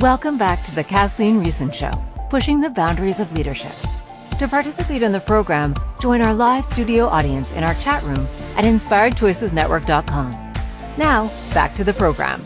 Welcome 0.00 0.38
back 0.38 0.64
to 0.64 0.74
the 0.74 0.82
Kathleen 0.82 1.44
Riessen 1.44 1.70
Show, 1.72 1.90
pushing 2.30 2.62
the 2.62 2.70
boundaries 2.70 3.20
of 3.20 3.30
leadership. 3.34 3.74
To 4.38 4.48
participate 4.48 5.02
in 5.02 5.12
the 5.12 5.20
program, 5.20 5.74
join 6.00 6.22
our 6.22 6.32
live 6.32 6.64
studio 6.64 7.08
audience 7.08 7.52
in 7.52 7.62
our 7.62 7.74
chat 7.74 8.02
room 8.04 8.26
at 8.56 8.64
inspiredchoicesnetwork.com. 8.64 10.30
Now, 10.96 11.26
back 11.52 11.74
to 11.74 11.84
the 11.84 11.92
program. 11.92 12.42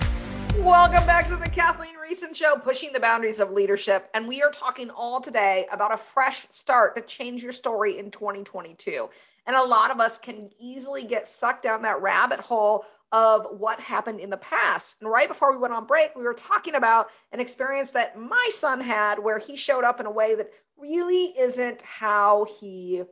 Welcome 0.59 1.07
back 1.07 1.29
to 1.29 1.37
the 1.37 1.49
Kathleen 1.49 1.95
Riessen 1.95 2.35
Show, 2.35 2.57
pushing 2.57 2.93
the 2.93 2.99
boundaries 2.99 3.39
of 3.39 3.53
leadership. 3.53 4.11
And 4.13 4.27
we 4.27 4.43
are 4.43 4.51
talking 4.51 4.91
all 4.91 5.21
today 5.21 5.69
about 5.71 5.95
a 5.95 5.99
fresh 5.99 6.45
start 6.51 6.97
to 6.97 7.03
change 7.03 7.45
your 7.45 7.53
story 7.53 7.97
in 8.01 8.11
2022. 8.11 9.09
And 9.47 9.55
a 9.55 9.63
lot 9.63 9.93
of 9.93 10.01
us 10.01 10.19
can 10.19 10.51
easily 10.59 11.05
get 11.05 11.29
sucked 11.29 11.63
down 11.63 11.83
that 11.83 12.03
rabbit 12.03 12.41
hole 12.41 12.85
of 13.13 13.47
what 13.59 13.81
happened 13.81 14.21
in 14.21 14.31
the 14.31 14.37
past. 14.37 14.97
And 15.01 15.11
right 15.11 15.29
before 15.29 15.53
we 15.53 15.59
went 15.59 15.75
on 15.75 15.87
break, 15.87 16.17
we 16.17 16.25
were 16.25 16.35
talking 16.35 16.75
about 16.75 17.09
an 17.33 17.41
experience 17.41 17.93
that 17.93 18.19
my 18.19 18.51
son 18.53 18.81
had 18.81 19.19
where 19.19 19.39
he 19.39 19.57
showed 19.57 19.85
up 19.85 20.01
in 20.01 20.07
a 20.07 20.11
way 20.11 20.35
that 20.35 20.51
really 20.77 21.27
isn't 21.39 21.83
how 21.83 22.47
he 22.61 23.03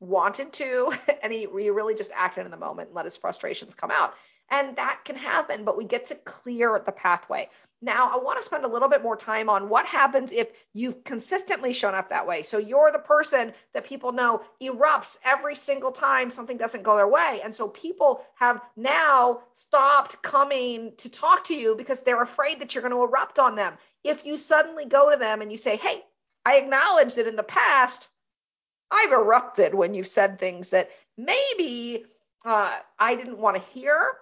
wanted 0.00 0.52
to. 0.54 0.92
And 1.20 1.32
he, 1.32 1.48
he 1.58 1.70
really 1.70 1.96
just 1.96 2.12
acted 2.14 2.44
in 2.44 2.52
the 2.52 2.56
moment 2.56 2.88
and 2.88 2.96
let 2.96 3.04
his 3.04 3.16
frustrations 3.16 3.74
come 3.74 3.90
out. 3.90 4.14
And 4.50 4.76
that 4.76 5.00
can 5.04 5.16
happen, 5.16 5.64
but 5.64 5.76
we 5.76 5.84
get 5.84 6.06
to 6.06 6.14
clear 6.14 6.80
the 6.84 6.92
pathway. 6.92 7.50
Now, 7.80 8.10
I 8.12 8.16
want 8.16 8.40
to 8.40 8.44
spend 8.44 8.64
a 8.64 8.68
little 8.68 8.88
bit 8.88 9.04
more 9.04 9.16
time 9.16 9.48
on 9.48 9.68
what 9.68 9.86
happens 9.86 10.32
if 10.32 10.48
you've 10.74 11.04
consistently 11.04 11.72
shown 11.72 11.94
up 11.94 12.10
that 12.10 12.26
way. 12.26 12.42
So 12.42 12.58
you're 12.58 12.90
the 12.90 12.98
person 12.98 13.52
that 13.72 13.86
people 13.86 14.10
know 14.10 14.42
erupts 14.60 15.16
every 15.24 15.54
single 15.54 15.92
time 15.92 16.32
something 16.32 16.56
doesn't 16.56 16.82
go 16.82 16.96
their 16.96 17.06
way. 17.06 17.40
And 17.44 17.54
so 17.54 17.68
people 17.68 18.22
have 18.34 18.60
now 18.76 19.42
stopped 19.54 20.22
coming 20.22 20.94
to 20.98 21.08
talk 21.08 21.44
to 21.44 21.54
you 21.54 21.76
because 21.76 22.00
they're 22.00 22.22
afraid 22.22 22.60
that 22.60 22.74
you're 22.74 22.82
going 22.82 22.94
to 22.94 23.02
erupt 23.04 23.38
on 23.38 23.54
them. 23.54 23.74
If 24.02 24.26
you 24.26 24.36
suddenly 24.36 24.86
go 24.86 25.12
to 25.12 25.16
them 25.16 25.40
and 25.40 25.52
you 25.52 25.56
say, 25.56 25.76
hey, 25.76 26.02
I 26.44 26.56
acknowledge 26.56 27.14
that 27.14 27.28
in 27.28 27.36
the 27.36 27.44
past, 27.44 28.08
I've 28.90 29.12
erupted 29.12 29.72
when 29.72 29.94
you've 29.94 30.08
said 30.08 30.40
things 30.40 30.70
that 30.70 30.90
maybe 31.16 32.06
uh, 32.44 32.76
I 32.98 33.14
didn't 33.14 33.38
want 33.38 33.56
to 33.56 33.62
hear. 33.70 34.12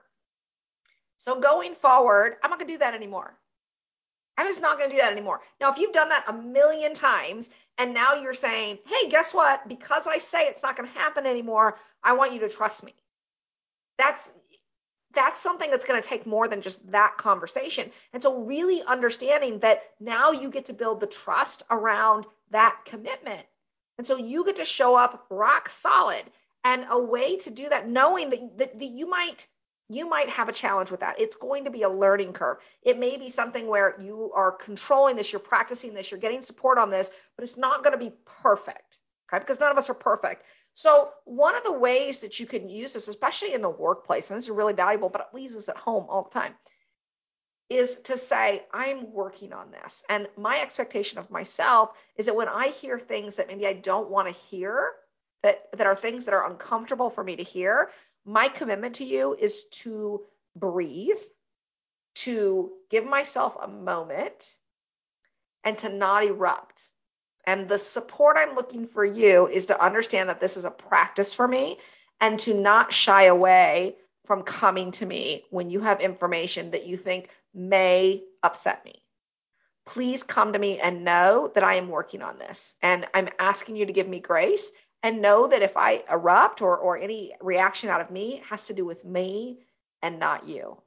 So 1.17 1.41
going 1.41 1.75
forward, 1.75 2.37
I'm 2.43 2.51
not 2.51 2.59
going 2.59 2.69
to 2.69 2.75
do 2.75 2.79
that 2.81 2.95
anymore. 2.95 3.35
I'm 4.37 4.47
just 4.47 4.61
not 4.61 4.79
going 4.79 4.91
to 4.91 4.97
do 4.97 5.01
that 5.01 5.13
anymore. 5.13 5.41
Now, 5.61 5.73
if 5.73 5.79
you've 5.79 5.93
done 5.93 6.11
that 6.11 6.25
a 6.29 6.33
million 6.33 6.95
times 6.95 7.49
and 7.79 7.95
now 7.95 8.15
you're 8.15 8.35
saying, 8.35 8.79
hey, 8.87 9.09
guess 9.09 9.33
what? 9.33 9.67
Because 9.69 10.07
I 10.07 10.19
say 10.19 10.47
it's 10.47 10.63
not 10.63 10.77
going 10.77 10.89
to 10.89 10.99
happen 10.99 11.27
anymore, 11.27 11.79
I 12.03 12.15
want 12.15 12.33
you 12.33 12.41
to 12.41 12.49
trust 12.49 12.85
me. 12.85 12.95
That's 13.99 14.31
that's 15.15 15.41
something 15.41 15.71
that's 15.71 15.87
going 15.87 16.01
to 16.01 16.07
take 16.07 16.27
more 16.27 16.47
than 16.47 16.61
just 16.61 16.93
that 16.93 17.17
conversation. 17.17 17.91
And 18.13 18.23
so 18.23 18.43
really 18.43 18.83
understanding 18.87 19.61
that 19.61 19.83
now 19.99 20.33
you 20.33 20.51
get 20.51 20.67
to 20.67 20.75
build 20.75 21.01
the 21.01 21.07
trust 21.07 21.63
around 21.71 22.27
that 22.51 22.77
commitment. 22.85 23.41
And 23.97 24.07
so 24.07 24.19
you 24.19 24.45
get 24.45 24.57
to 24.57 24.67
show 24.67 24.95
up 24.95 25.25
rock 25.31 25.71
solid. 25.71 26.23
And 26.65 26.85
a 26.91 26.99
way 26.99 27.39
to 27.39 27.51
do 27.51 27.69
that, 27.69 27.89
knowing 27.89 28.31
that, 28.31 28.59
that, 28.59 28.79
that 28.79 28.85
you 28.85 29.09
might 29.09 29.47
you 29.89 30.09
might 30.09 30.29
have 30.31 30.49
a 30.49 30.53
challenge 30.53 30.91
with 30.91 31.01
that. 31.01 31.21
It's 31.21 31.37
going 31.37 31.65
to 31.65 31.71
be 31.71 31.83
a 31.83 31.89
learning 31.89 32.33
curve. 32.33 32.59
It 32.83 32.99
may 32.99 33.17
be 33.17 33.29
something 33.29 33.67
where 33.67 33.95
you 34.01 34.33
are 34.35 34.53
controlling 34.53 35.17
this, 35.17 35.33
you're 35.33 35.41
practicing 35.41 35.95
this, 35.95 36.11
you're 36.11 36.21
getting 36.21 36.43
support 36.43 36.79
on 36.79 36.91
this, 36.91 37.11
but 37.37 37.45
it's 37.45 37.57
not 37.57 37.85
going 37.85 37.93
to 37.93 38.05
be 38.05 38.13
perfect, 38.43 38.99
okay? 39.29 39.39
Because 39.39 39.61
none 39.61 39.71
of 39.71 39.79
us 39.79 39.89
are 39.89 39.95
perfect. 39.95 40.43
So, 40.75 41.09
one 41.25 41.57
of 41.57 41.65
the 41.65 41.73
ways 41.73 42.21
that 42.21 42.39
you 42.39 42.47
can 42.47 42.69
use 42.69 42.93
this, 42.93 43.09
especially 43.09 43.55
in 43.55 43.63
the 43.63 43.71
workplace, 43.71 44.29
and 44.29 44.37
this 44.37 44.45
is 44.45 44.51
really 44.51 44.75
valuable, 44.75 45.09
but 45.09 45.23
it 45.23 45.35
leaves 45.35 45.57
us 45.57 45.69
at 45.69 45.77
home 45.77 46.07
all 46.09 46.25
the 46.25 46.39
time, 46.39 46.53
is 47.71 47.97
to 48.05 48.19
say, 48.19 48.63
I'm 48.73 49.13
working 49.13 49.53
on 49.53 49.71
this. 49.71 50.05
And 50.09 50.29
my 50.37 50.61
expectation 50.61 51.19
of 51.19 51.31
myself 51.31 51.91
is 52.17 52.27
that 52.27 52.37
when 52.37 52.49
I 52.49 52.69
hear 52.69 52.99
things 52.99 53.37
that 53.37 53.49
maybe 53.49 53.67
I 53.67 53.73
don't 53.73 54.11
want 54.11 54.29
to 54.29 54.41
hear, 54.51 54.91
that, 55.43 55.63
that 55.77 55.87
are 55.87 55.97
things 55.97 56.27
that 56.27 56.35
are 56.35 56.49
uncomfortable 56.49 57.11
for 57.11 57.25
me 57.25 57.37
to 57.37 57.43
hear, 57.43 57.91
my 58.27 58.49
commitment 58.49 58.97
to 58.97 59.05
you 59.05 59.35
is 59.39 59.65
to 59.71 60.23
breathe, 60.57 61.21
to 62.17 62.73
give 62.91 63.07
myself 63.07 63.57
a 63.63 63.69
moment, 63.69 64.55
and 65.65 65.79
to 65.79 65.89
not 65.89 66.25
erupt. 66.25 66.83
And 67.47 67.69
the 67.69 67.79
support 67.79 68.37
I'm 68.37 68.57
looking 68.57 68.89
for 68.89 69.05
you 69.05 69.47
is 69.47 69.67
to 69.67 69.83
understand 69.83 70.29
that 70.29 70.41
this 70.41 70.57
is 70.57 70.65
a 70.65 70.71
practice 70.71 71.33
for 71.33 71.47
me 71.47 71.79
and 72.21 72.39
to 72.41 72.55
not 72.55 72.93
shy 72.93 73.25
away 73.25 73.97
from 74.27 74.43
coming 74.43 74.91
to 74.93 75.07
me 75.07 75.45
when 75.51 75.71
you 75.71 75.81
have 75.81 76.01
information 76.01 76.73
that 76.73 76.87
you 76.87 76.97
think 76.97 77.29
may 77.55 78.25
upset 78.43 78.85
me. 78.85 79.03
Please 79.87 80.25
come 80.25 80.53
to 80.53 80.59
me 80.59 80.81
and 80.81 81.05
know 81.05 81.53
that 81.55 81.63
I 81.63 81.77
am 81.77 81.89
working 81.89 82.23
on 82.23 82.41
this. 82.41 82.75
And 82.83 83.07
I'm 83.15 83.29
asking 83.39 83.77
you 83.77 83.87
to 83.87 83.93
give 83.93 84.09
me 84.09 84.19
grace 84.19 84.73
and 85.07 85.23
know 85.23 85.47
that 85.47 85.63
if 85.63 85.77
I 85.77 86.03
erupt 86.11 86.61
or, 86.61 86.77
or 86.77 86.99
any 86.99 87.33
reaction 87.41 87.91
out 87.91 88.01
of 88.01 88.11
me 88.11 88.43
has 88.51 88.67
to 88.67 88.75
do 88.75 88.85
with 88.85 89.05
me 89.05 89.61
and 90.03 90.19
not 90.19 90.49
you. 90.49 90.79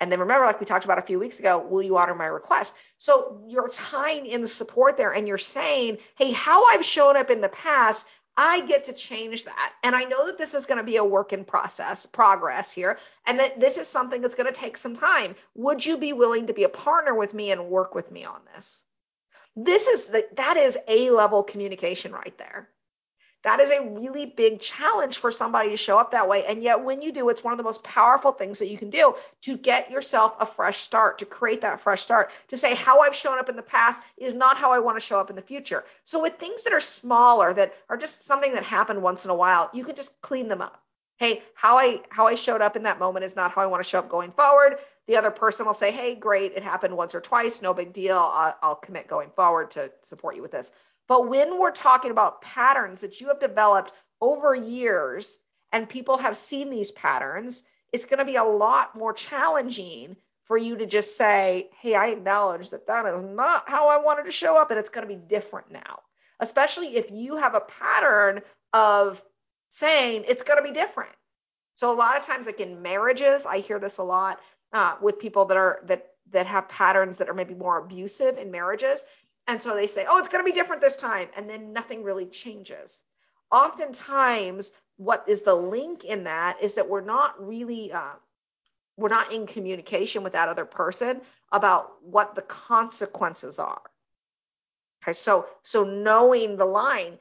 And 0.00 0.10
then 0.10 0.20
remember, 0.20 0.46
like 0.46 0.60
we 0.60 0.64
talked 0.64 0.86
about 0.86 0.98
a 0.98 1.02
few 1.02 1.18
weeks 1.18 1.40
ago, 1.40 1.58
will 1.58 1.82
you 1.82 1.98
honor 1.98 2.14
my 2.14 2.24
request? 2.24 2.72
So 2.96 3.42
you're 3.48 3.68
tying 3.68 4.24
in 4.24 4.40
the 4.40 4.48
support 4.48 4.96
there 4.96 5.12
and 5.12 5.28
you're 5.28 5.36
saying, 5.36 5.98
hey, 6.16 6.32
how 6.32 6.64
I've 6.64 6.86
shown 6.86 7.18
up 7.18 7.28
in 7.28 7.42
the 7.42 7.50
past, 7.50 8.06
I 8.34 8.62
get 8.62 8.84
to 8.84 8.94
change 8.94 9.44
that. 9.44 9.72
And 9.82 9.94
I 9.94 10.04
know 10.04 10.24
that 10.28 10.38
this 10.38 10.54
is 10.54 10.64
going 10.64 10.78
to 10.78 10.84
be 10.84 10.96
a 10.96 11.04
work 11.04 11.34
in 11.34 11.44
process, 11.44 12.06
progress 12.06 12.72
here, 12.72 12.98
and 13.26 13.40
that 13.40 13.60
this 13.60 13.76
is 13.76 13.88
something 13.88 14.22
that's 14.22 14.36
going 14.36 14.50
to 14.50 14.58
take 14.58 14.78
some 14.78 14.96
time. 14.96 15.36
Would 15.54 15.84
you 15.84 15.98
be 15.98 16.14
willing 16.14 16.46
to 16.46 16.54
be 16.54 16.64
a 16.64 16.70
partner 16.70 17.14
with 17.14 17.34
me 17.34 17.50
and 17.50 17.66
work 17.66 17.94
with 17.94 18.10
me 18.10 18.24
on 18.24 18.40
this? 18.56 18.80
This 19.56 19.86
is 19.86 20.06
the, 20.06 20.26
that 20.36 20.56
is 20.56 20.76
a 20.88 21.10
level 21.10 21.42
communication 21.42 22.12
right 22.12 22.36
there. 22.38 22.68
That 23.44 23.60
is 23.60 23.70
a 23.70 23.82
really 23.82 24.24
big 24.24 24.58
challenge 24.58 25.18
for 25.18 25.30
somebody 25.30 25.68
to 25.68 25.76
show 25.76 25.98
up 25.98 26.12
that 26.12 26.28
way. 26.28 26.46
And 26.46 26.62
yet, 26.62 26.82
when 26.82 27.02
you 27.02 27.12
do, 27.12 27.28
it's 27.28 27.44
one 27.44 27.52
of 27.52 27.58
the 27.58 27.62
most 27.62 27.84
powerful 27.84 28.32
things 28.32 28.58
that 28.58 28.68
you 28.68 28.78
can 28.78 28.88
do 28.88 29.14
to 29.42 29.58
get 29.58 29.90
yourself 29.90 30.34
a 30.40 30.46
fresh 30.46 30.78
start, 30.78 31.18
to 31.18 31.26
create 31.26 31.60
that 31.60 31.82
fresh 31.82 32.00
start, 32.00 32.30
to 32.48 32.56
say, 32.56 32.74
how 32.74 33.00
I've 33.00 33.14
shown 33.14 33.38
up 33.38 33.50
in 33.50 33.56
the 33.56 33.62
past 33.62 34.00
is 34.16 34.32
not 34.32 34.56
how 34.56 34.72
I 34.72 34.78
want 34.78 34.96
to 34.96 35.06
show 35.06 35.20
up 35.20 35.28
in 35.28 35.36
the 35.36 35.42
future. 35.42 35.84
So, 36.04 36.22
with 36.22 36.38
things 36.38 36.64
that 36.64 36.72
are 36.72 36.80
smaller, 36.80 37.52
that 37.52 37.74
are 37.90 37.98
just 37.98 38.24
something 38.24 38.54
that 38.54 38.64
happened 38.64 39.02
once 39.02 39.24
in 39.24 39.30
a 39.30 39.34
while, 39.34 39.68
you 39.74 39.84
can 39.84 39.94
just 39.94 40.18
clean 40.22 40.48
them 40.48 40.62
up. 40.62 40.80
Hey, 41.18 41.42
how 41.54 41.76
I 41.76 42.00
how 42.08 42.26
I 42.26 42.36
showed 42.36 42.62
up 42.62 42.76
in 42.76 42.84
that 42.84 42.98
moment 42.98 43.26
is 43.26 43.36
not 43.36 43.52
how 43.52 43.60
I 43.60 43.66
want 43.66 43.84
to 43.84 43.88
show 43.88 43.98
up 43.98 44.08
going 44.08 44.32
forward. 44.32 44.78
The 45.06 45.16
other 45.16 45.30
person 45.30 45.66
will 45.66 45.74
say, 45.74 45.92
hey, 45.92 46.14
great, 46.14 46.52
it 46.56 46.62
happened 46.62 46.96
once 46.96 47.14
or 47.14 47.20
twice, 47.20 47.60
no 47.60 47.74
big 47.74 47.92
deal. 47.92 48.16
I'll, 48.16 48.56
I'll 48.62 48.74
commit 48.74 49.06
going 49.06 49.30
forward 49.36 49.72
to 49.72 49.90
support 50.08 50.36
you 50.36 50.42
with 50.42 50.52
this. 50.52 50.70
But 51.06 51.28
when 51.28 51.58
we're 51.58 51.72
talking 51.72 52.10
about 52.10 52.40
patterns 52.40 53.02
that 53.02 53.20
you 53.20 53.28
have 53.28 53.40
developed 53.40 53.92
over 54.20 54.54
years 54.54 55.36
and 55.72 55.88
people 55.88 56.16
have 56.16 56.36
seen 56.36 56.70
these 56.70 56.90
patterns, 56.90 57.62
it's 57.92 58.06
going 58.06 58.18
to 58.18 58.24
be 58.24 58.36
a 58.36 58.44
lot 58.44 58.96
more 58.96 59.12
challenging 59.12 60.16
for 60.44 60.56
you 60.56 60.76
to 60.76 60.86
just 60.86 61.16
say, 61.16 61.68
hey, 61.80 61.94
I 61.94 62.08
acknowledge 62.08 62.70
that 62.70 62.86
that 62.86 63.06
is 63.06 63.24
not 63.24 63.68
how 63.68 63.88
I 63.88 63.98
wanted 63.98 64.24
to 64.24 64.32
show 64.32 64.56
up 64.56 64.70
and 64.70 64.78
it's 64.78 64.90
going 64.90 65.06
to 65.06 65.14
be 65.14 65.20
different 65.20 65.70
now. 65.70 66.00
Especially 66.40 66.96
if 66.96 67.10
you 67.10 67.36
have 67.36 67.54
a 67.54 67.60
pattern 67.60 68.42
of 68.72 69.22
saying 69.70 70.24
it's 70.26 70.42
going 70.42 70.62
to 70.62 70.68
be 70.68 70.74
different. 70.74 71.12
So 71.76 71.92
a 71.92 71.96
lot 71.96 72.16
of 72.16 72.26
times, 72.26 72.46
like 72.46 72.60
in 72.60 72.82
marriages, 72.82 73.46
I 73.46 73.58
hear 73.58 73.78
this 73.78 73.98
a 73.98 74.02
lot 74.02 74.38
uh, 74.74 74.96
with 75.00 75.18
people 75.18 75.46
that 75.46 75.56
are 75.56 75.80
that 75.84 76.08
that 76.32 76.46
have 76.46 76.68
patterns 76.68 77.18
that 77.18 77.28
are 77.28 77.34
maybe 77.34 77.54
more 77.54 77.78
abusive 77.78 78.36
in 78.36 78.50
marriages. 78.50 79.02
And 79.46 79.62
so 79.62 79.74
they 79.74 79.86
say, 79.86 80.06
oh, 80.08 80.18
it's 80.18 80.28
going 80.28 80.44
to 80.44 80.50
be 80.50 80.54
different 80.54 80.82
this 80.82 80.96
time. 80.96 81.28
And 81.36 81.48
then 81.48 81.72
nothing 81.72 82.02
really 82.02 82.26
changes. 82.26 83.00
Oftentimes, 83.52 84.72
what 84.96 85.24
is 85.28 85.42
the 85.42 85.54
link 85.54 86.02
in 86.04 86.24
that 86.24 86.62
is 86.62 86.74
that 86.74 86.88
we're 86.88 87.02
not 87.02 87.46
really, 87.46 87.92
uh, 87.92 88.14
we're 88.96 89.08
not 89.08 89.32
in 89.32 89.46
communication 89.46 90.22
with 90.22 90.32
that 90.32 90.48
other 90.48 90.64
person 90.64 91.20
about 91.52 91.92
what 92.02 92.34
the 92.34 92.42
consequences 92.42 93.58
are. 93.58 93.82
Okay, 95.02 95.12
so 95.12 95.46
so 95.62 95.84
knowing 95.84 96.56
the 96.56 96.64
line, 96.64 97.18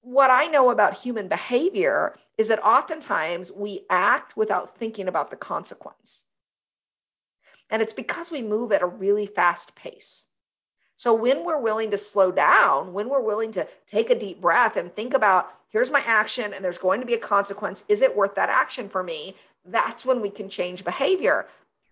what 0.00 0.30
I 0.30 0.46
know 0.46 0.70
about 0.70 0.98
human 0.98 1.28
behavior 1.28 2.16
is 2.38 2.48
that 2.48 2.64
oftentimes 2.64 3.52
we 3.52 3.84
act 3.90 4.36
without 4.36 4.78
thinking 4.78 5.08
about 5.08 5.30
the 5.30 5.36
consequence. 5.36 6.24
And 7.70 7.82
it's 7.82 7.92
because 7.92 8.30
we 8.30 8.42
move 8.42 8.72
at 8.72 8.82
a 8.82 8.86
really 8.86 9.26
fast 9.26 9.74
pace. 9.74 10.22
So 10.96 11.14
when 11.14 11.44
we're 11.44 11.60
willing 11.60 11.90
to 11.90 11.98
slow 11.98 12.30
down, 12.30 12.92
when 12.92 13.08
we're 13.08 13.20
willing 13.20 13.52
to 13.52 13.66
take 13.88 14.10
a 14.10 14.18
deep 14.18 14.40
breath 14.40 14.76
and 14.76 14.94
think 14.94 15.14
about, 15.14 15.50
here's 15.70 15.90
my 15.90 16.00
action 16.00 16.54
and 16.54 16.64
there's 16.64 16.78
going 16.78 17.00
to 17.00 17.06
be 17.06 17.14
a 17.14 17.18
consequence, 17.18 17.84
is 17.88 18.02
it 18.02 18.16
worth 18.16 18.36
that 18.36 18.48
action 18.48 18.88
for 18.88 19.02
me? 19.02 19.34
That's 19.64 20.04
when 20.04 20.20
we 20.20 20.30
can 20.30 20.48
change 20.48 20.84
behavior. 20.84 21.46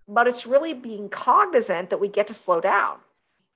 But 0.07 0.29
it's 0.29 0.47
really 0.47 0.75
being 0.75 1.09
cognizant 1.09 1.91
that 1.91 2.01
we 2.01 2.09
get 2.09 2.29
to 2.29 2.35
slow 2.35 2.61
down. 2.61 2.99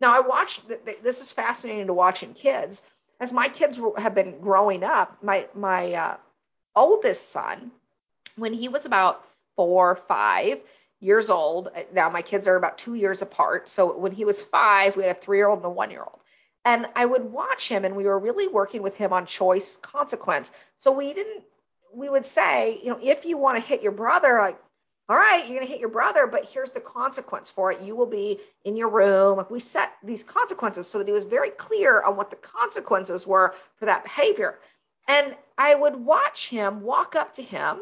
Now, 0.00 0.16
I 0.16 0.20
watched, 0.20 0.62
this 1.02 1.20
is 1.20 1.32
fascinating 1.32 1.86
to 1.86 1.94
watch 1.94 2.22
in 2.22 2.34
kids. 2.34 2.82
As 3.18 3.32
my 3.32 3.48
kids 3.48 3.80
have 3.96 4.14
been 4.14 4.40
growing 4.40 4.84
up, 4.84 5.22
my, 5.22 5.46
my 5.54 5.92
uh, 5.94 6.16
oldest 6.74 7.30
son, 7.30 7.70
when 8.36 8.52
he 8.52 8.68
was 8.68 8.84
about 8.84 9.24
four 9.56 9.92
or 9.92 9.96
five, 9.96 10.58
years 11.00 11.30
old. 11.30 11.68
Now 11.92 12.10
my 12.10 12.22
kids 12.22 12.46
are 12.48 12.56
about 12.56 12.78
two 12.78 12.94
years 12.94 13.22
apart. 13.22 13.68
So 13.68 13.96
when 13.98 14.12
he 14.12 14.24
was 14.24 14.40
five, 14.40 14.96
we 14.96 15.04
had 15.04 15.16
a 15.16 15.20
three 15.20 15.38
year 15.38 15.48
old 15.48 15.58
and 15.58 15.66
a 15.66 15.70
one 15.70 15.90
year 15.90 16.02
old. 16.02 16.20
And 16.64 16.86
I 16.96 17.06
would 17.06 17.24
watch 17.24 17.68
him 17.68 17.84
and 17.84 17.94
we 17.94 18.04
were 18.04 18.18
really 18.18 18.48
working 18.48 18.82
with 18.82 18.96
him 18.96 19.12
on 19.12 19.26
choice 19.26 19.76
consequence. 19.82 20.50
So 20.78 20.90
we 20.90 21.12
didn't, 21.12 21.44
we 21.94 22.08
would 22.08 22.24
say, 22.24 22.80
you 22.82 22.90
know, 22.90 22.98
if 23.00 23.24
you 23.24 23.36
want 23.38 23.62
to 23.62 23.66
hit 23.66 23.82
your 23.82 23.92
brother, 23.92 24.38
like, 24.40 24.58
all 25.08 25.16
right, 25.16 25.46
you're 25.46 25.58
going 25.58 25.66
to 25.66 25.72
hit 25.72 25.78
your 25.78 25.88
brother, 25.90 26.26
but 26.26 26.48
here's 26.52 26.70
the 26.70 26.80
consequence 26.80 27.48
for 27.48 27.70
it. 27.70 27.82
You 27.82 27.94
will 27.94 28.06
be 28.06 28.40
in 28.64 28.76
your 28.76 28.88
room. 28.88 29.36
Like 29.36 29.50
we 29.50 29.60
set 29.60 29.92
these 30.02 30.24
consequences 30.24 30.88
so 30.88 30.98
that 30.98 31.06
he 31.06 31.12
was 31.12 31.24
very 31.24 31.50
clear 31.50 32.02
on 32.02 32.16
what 32.16 32.30
the 32.30 32.36
consequences 32.36 33.24
were 33.24 33.54
for 33.76 33.84
that 33.84 34.02
behavior. 34.02 34.58
And 35.06 35.36
I 35.56 35.72
would 35.72 35.94
watch 35.94 36.48
him 36.48 36.82
walk 36.82 37.14
up 37.14 37.34
to 37.34 37.42
him, 37.42 37.78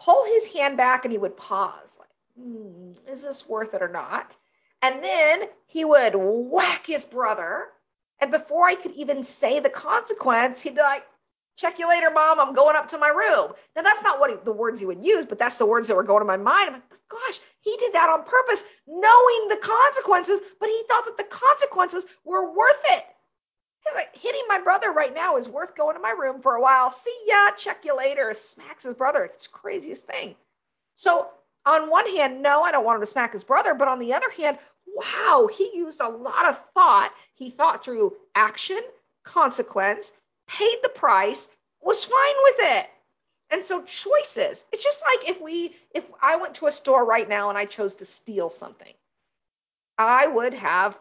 pull 0.00 0.24
his 0.24 0.46
hand 0.48 0.76
back, 0.76 1.04
and 1.04 1.12
he 1.12 1.18
would 1.18 1.36
pause 1.36 1.95
hmm, 2.38 2.92
is 3.10 3.22
this 3.22 3.48
worth 3.48 3.74
it 3.74 3.82
or 3.82 3.88
not? 3.88 4.36
And 4.82 5.02
then 5.02 5.42
he 5.66 5.84
would 5.84 6.12
whack 6.14 6.86
his 6.86 7.04
brother. 7.04 7.64
And 8.20 8.30
before 8.30 8.66
I 8.66 8.74
could 8.74 8.92
even 8.92 9.22
say 9.24 9.60
the 9.60 9.70
consequence, 9.70 10.60
he'd 10.60 10.74
be 10.74 10.80
like, 10.80 11.04
check 11.56 11.78
you 11.78 11.88
later, 11.88 12.10
mom. 12.10 12.38
I'm 12.40 12.54
going 12.54 12.76
up 12.76 12.88
to 12.88 12.98
my 12.98 13.08
room. 13.08 13.52
Now, 13.74 13.82
that's 13.82 14.02
not 14.02 14.20
what 14.20 14.30
he, 14.30 14.36
the 14.44 14.52
words 14.52 14.80
he 14.80 14.86
would 14.86 15.04
use, 15.04 15.26
but 15.26 15.38
that's 15.38 15.58
the 15.58 15.66
words 15.66 15.88
that 15.88 15.96
were 15.96 16.02
going 16.02 16.20
to 16.20 16.26
my 16.26 16.36
mind. 16.36 16.68
I'm 16.68 16.72
like, 16.74 16.82
gosh, 17.10 17.40
he 17.60 17.76
did 17.78 17.94
that 17.94 18.10
on 18.10 18.24
purpose, 18.24 18.64
knowing 18.86 19.48
the 19.48 19.58
consequences, 19.60 20.40
but 20.60 20.68
he 20.68 20.82
thought 20.88 21.04
that 21.06 21.16
the 21.16 21.24
consequences 21.24 22.04
were 22.24 22.54
worth 22.54 22.82
it. 22.90 23.04
He's 23.84 23.94
like, 23.94 24.16
hitting 24.16 24.42
my 24.48 24.60
brother 24.60 24.90
right 24.90 25.14
now 25.14 25.36
is 25.36 25.48
worth 25.48 25.76
going 25.76 25.96
to 25.96 26.02
my 26.02 26.10
room 26.10 26.42
for 26.42 26.54
a 26.54 26.60
while. 26.60 26.90
See 26.90 27.16
ya, 27.26 27.50
check 27.56 27.84
you 27.84 27.96
later. 27.96 28.34
Smacks 28.34 28.82
his 28.82 28.94
brother. 28.94 29.24
It's 29.24 29.46
craziest 29.46 30.06
thing. 30.06 30.34
So 30.96 31.28
on 31.66 31.90
one 31.90 32.08
hand, 32.08 32.42
no, 32.42 32.62
I 32.62 32.70
don't 32.70 32.84
want 32.84 33.00
him 33.00 33.06
to 33.06 33.12
smack 33.12 33.32
his 33.32 33.44
brother. 33.44 33.74
But 33.74 33.88
on 33.88 33.98
the 33.98 34.14
other 34.14 34.30
hand, 34.30 34.58
wow, 34.86 35.48
he 35.52 35.72
used 35.74 36.00
a 36.00 36.08
lot 36.08 36.48
of 36.48 36.60
thought. 36.72 37.12
He 37.34 37.50
thought 37.50 37.84
through 37.84 38.14
action, 38.34 38.80
consequence, 39.24 40.12
paid 40.46 40.78
the 40.82 40.88
price, 40.88 41.48
was 41.82 42.02
fine 42.04 42.34
with 42.44 42.56
it. 42.60 42.86
And 43.50 43.64
so 43.64 43.82
choices. 43.82 44.64
It's 44.72 44.82
just 44.82 45.02
like 45.04 45.28
if 45.28 45.40
we 45.40 45.74
if 45.94 46.04
I 46.20 46.36
went 46.36 46.56
to 46.56 46.66
a 46.66 46.72
store 46.72 47.04
right 47.04 47.28
now 47.28 47.48
and 47.48 47.58
I 47.58 47.64
chose 47.64 47.96
to 47.96 48.04
steal 48.04 48.50
something, 48.50 48.92
I 49.98 50.26
would 50.26 50.54
have 50.54 50.98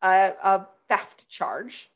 a, 0.00 0.32
a 0.42 0.66
theft 0.88 1.28
charge. 1.28 1.90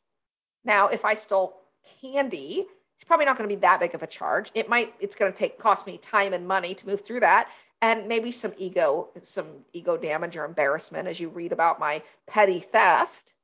Now, 0.64 0.88
if 0.88 1.04
I 1.04 1.14
stole 1.14 1.56
candy, 2.00 2.66
it's 2.96 3.04
probably 3.06 3.26
not 3.26 3.38
going 3.38 3.48
to 3.48 3.54
be 3.54 3.60
that 3.60 3.78
big 3.78 3.94
of 3.94 4.02
a 4.02 4.08
charge. 4.08 4.50
It 4.54 4.68
might 4.68 4.92
it's 4.98 5.14
going 5.14 5.32
to 5.32 5.38
take 5.38 5.58
cost 5.58 5.86
me 5.86 5.98
time 5.98 6.32
and 6.32 6.48
money 6.48 6.74
to 6.74 6.86
move 6.86 7.04
through 7.04 7.20
that 7.20 7.48
and 7.82 8.08
maybe 8.08 8.30
some 8.30 8.52
ego, 8.56 9.08
some 9.22 9.46
ego 9.72 9.96
damage 9.96 10.36
or 10.36 10.44
embarrassment 10.44 11.08
as 11.08 11.20
you 11.20 11.28
read 11.28 11.52
about 11.52 11.78
my 11.78 12.02
petty 12.26 12.60
theft. 12.60 13.34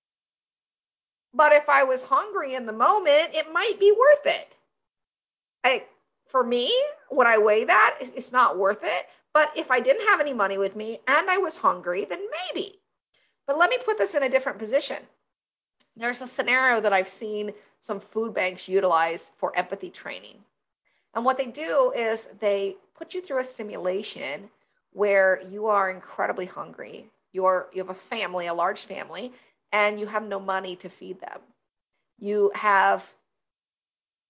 But 1.35 1.53
if 1.53 1.69
I 1.69 1.85
was 1.85 2.03
hungry 2.03 2.55
in 2.55 2.67
the 2.67 2.73
moment, 2.73 3.35
it 3.35 3.53
might 3.53 3.79
be 3.79 3.93
worth 3.93 4.27
it. 4.27 4.53
I, 5.65 5.85
for 6.29 6.43
me, 6.43 6.73
when 7.09 7.27
I 7.27 7.39
weigh 7.39 7.65
that, 7.65 7.99
it's 8.01 8.33
not 8.33 8.59
worth 8.59 8.83
it. 8.83 9.07
But 9.33 9.53
if 9.57 9.71
I 9.71 9.81
didn't 9.81 10.09
have 10.09 10.21
any 10.21 10.35
money 10.35 10.59
with 10.59 10.77
me 10.77 11.01
and 11.07 11.31
I 11.31 11.39
was 11.39 11.57
hungry, 11.57 12.05
then 12.05 12.21
maybe. 12.55 12.79
But 13.47 13.59
let 13.59 13.71
me 13.71 13.79
put 13.85 13.99
this 13.99 14.15
in 14.15 14.23
a 14.23 14.29
different 14.29 14.59
position. 14.59 14.99
There's 15.97 16.23
a 16.23 16.29
scenario 16.29 16.81
that 16.83 16.93
I've 16.93 17.09
seen 17.09 17.53
some 17.81 18.01
food 18.01 18.35
banks 18.35 18.69
utilize 18.69 19.31
for 19.39 19.57
empathy 19.57 19.91
training. 19.91 20.37
And 21.15 21.25
what 21.25 21.37
they 21.37 21.47
do 21.47 21.93
is 21.95 22.29
they 22.41 22.77
put 23.03 23.15
you 23.15 23.23
through 23.23 23.41
a 23.41 23.45
simulation 23.45 24.49
where 24.93 25.43
you 25.51 25.67
are 25.67 25.91
incredibly 25.91 26.47
hungry. 26.47 27.11
You're, 27.33 27.67
you 27.73 27.83
have 27.83 27.91
a 27.91 28.01
family, 28.09 28.47
a 28.47 28.55
large 28.55 28.83
family, 28.83 29.33
and 29.73 29.99
you 29.99 30.07
have 30.07 30.23
no 30.23 30.39
money 30.39 30.77
to 30.77 30.89
feed 30.89 31.21
them. 31.21 31.41
You 32.21 32.53
have 32.55 33.05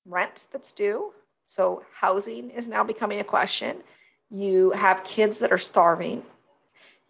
rent 0.06 0.46
that's 0.52 0.72
due. 0.72 1.12
So 1.48 1.84
housing 2.00 2.48
is 2.48 2.66
now 2.66 2.82
becoming 2.82 3.20
a 3.20 3.24
question. 3.24 3.76
You 4.30 4.70
have 4.70 5.04
kids 5.04 5.40
that 5.40 5.52
are 5.52 5.58
starving. 5.58 6.22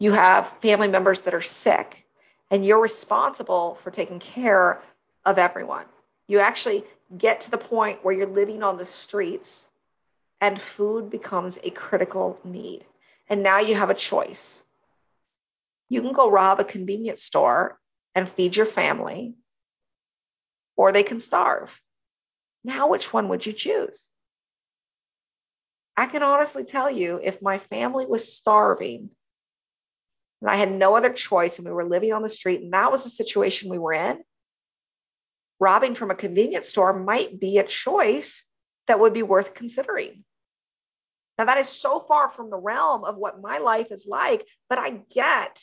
You 0.01 0.12
have 0.14 0.48
family 0.62 0.88
members 0.88 1.20
that 1.20 1.35
are 1.35 1.42
sick. 1.42 1.96
and 2.51 2.66
you're 2.66 2.81
responsible 2.81 3.79
for 3.83 3.92
taking 3.92 4.18
care 4.18 4.83
of 5.25 5.38
everyone. 5.38 5.87
You 6.27 6.40
actually 6.40 6.85
get 7.16 7.42
to 7.42 7.53
the 7.53 7.59
point 7.59 8.05
where 8.05 8.14
you're 8.14 8.27
living 8.27 8.64
on 8.64 8.79
the 8.79 8.85
streets 8.85 9.64
and 10.42 10.61
food 10.61 11.09
becomes 11.09 11.57
a 11.62 11.70
critical 11.70 12.37
need. 12.42 12.85
And 13.28 13.44
now 13.44 13.61
you 13.61 13.76
have 13.76 13.90
a 13.90 13.94
choice. 13.94 14.61
You 15.88 16.02
can 16.02 16.12
go 16.12 16.28
rob 16.28 16.59
a 16.59 16.64
convenience 16.64 17.22
store 17.22 17.78
and 18.16 18.28
feed 18.28 18.57
your 18.57 18.66
family, 18.66 19.35
or 20.76 20.90
they 20.90 21.05
can 21.05 21.20
starve. 21.20 21.70
Now, 22.64 22.88
which 22.88 23.12
one 23.12 23.28
would 23.28 23.46
you 23.46 23.52
choose? 23.52 24.11
I 25.96 26.07
can 26.07 26.24
honestly 26.24 26.64
tell 26.64 26.90
you 26.90 27.20
if 27.22 27.40
my 27.40 27.59
family 27.59 28.07
was 28.07 28.37
starving 28.37 29.11
and 30.40 30.50
I 30.50 30.57
had 30.57 30.72
no 30.72 30.96
other 30.96 31.12
choice 31.12 31.59
and 31.59 31.68
we 31.68 31.72
were 31.72 31.85
living 31.85 32.12
on 32.12 32.22
the 32.22 32.28
street 32.28 32.62
and 32.62 32.72
that 32.72 32.90
was 32.90 33.05
the 33.05 33.11
situation 33.11 33.70
we 33.70 33.78
were 33.78 33.92
in, 33.92 34.18
robbing 35.61 35.94
from 35.94 36.11
a 36.11 36.16
convenience 36.16 36.68
store 36.68 36.92
might 36.92 37.38
be 37.38 37.59
a 37.59 37.64
choice 37.64 38.42
that 38.88 38.98
would 38.98 39.12
be 39.12 39.22
worth 39.22 39.55
considering. 39.55 40.24
Now, 41.42 41.46
that 41.46 41.59
is 41.59 41.68
so 41.68 41.98
far 41.98 42.31
from 42.31 42.50
the 42.50 42.57
realm 42.57 43.02
of 43.02 43.16
what 43.16 43.42
my 43.42 43.59
life 43.59 43.90
is 43.90 44.07
like, 44.07 44.46
but 44.68 44.78
I 44.78 45.00
get 45.12 45.61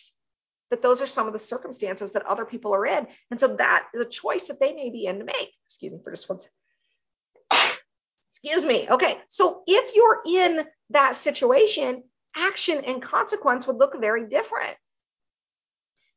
that 0.72 0.82
those 0.82 1.00
are 1.00 1.08
some 1.08 1.26
of 1.26 1.32
the 1.32 1.39
circumstances 1.39 2.12
that 2.12 2.26
other 2.26 2.44
people 2.44 2.76
are 2.76 2.86
in. 2.86 3.08
And 3.32 3.39
so 3.39 3.56
that 3.56 3.86
is 3.94 4.02
a 4.02 4.10
choice 4.10 4.50
that 4.50 4.60
they 4.60 4.74
may 4.74 4.89
be 4.89 5.06
in 5.06 5.20
to 5.20 5.24
make. 5.24 5.54
Excuse 5.68 5.94
me 5.94 6.00
for 6.04 6.12
just 6.12 6.28
one 6.28 6.39
second. 6.42 7.78
Excuse 8.28 8.65
me. 8.65 8.89
Okay. 8.89 9.20
So 9.30 9.62
if 9.68 9.96
you're 9.96 10.20
in 10.26 10.65
that 10.89 11.15
situation, 11.15 12.04
action 12.36 12.84
and 12.86 13.02
consequence 13.02 13.65
would 13.65 13.78
look 13.78 13.98
very 13.98 14.28
different. 14.28 14.76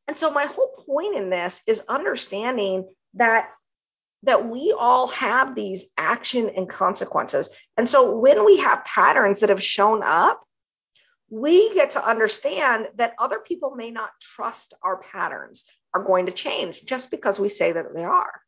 And 0.08 0.18
so 0.18 0.32
my 0.32 0.46
whole 0.46 0.74
point 0.84 1.14
in 1.14 1.30
this 1.30 1.62
is 1.68 1.84
understanding 1.88 2.88
that 3.14 3.48
that 4.24 4.48
we 4.48 4.74
all 4.78 5.08
have 5.08 5.54
these 5.54 5.86
action 5.96 6.50
and 6.56 6.68
consequences. 6.68 7.48
And 7.76 7.88
so 7.88 8.16
when 8.16 8.44
we 8.44 8.58
have 8.58 8.84
patterns 8.84 9.40
that 9.40 9.48
have 9.48 9.62
shown 9.62 10.02
up, 10.02 10.40
we 11.28 11.72
get 11.74 11.92
to 11.92 12.06
understand 12.06 12.88
that 12.96 13.14
other 13.18 13.38
people 13.38 13.74
may 13.74 13.90
not 13.90 14.10
trust 14.20 14.74
our 14.82 14.98
patterns 14.98 15.64
are 15.94 16.04
going 16.04 16.26
to 16.26 16.32
change 16.32 16.82
just 16.84 17.10
because 17.10 17.38
we 17.38 17.48
say 17.48 17.72
that 17.72 17.94
they 17.94 18.04
are. 18.04 18.40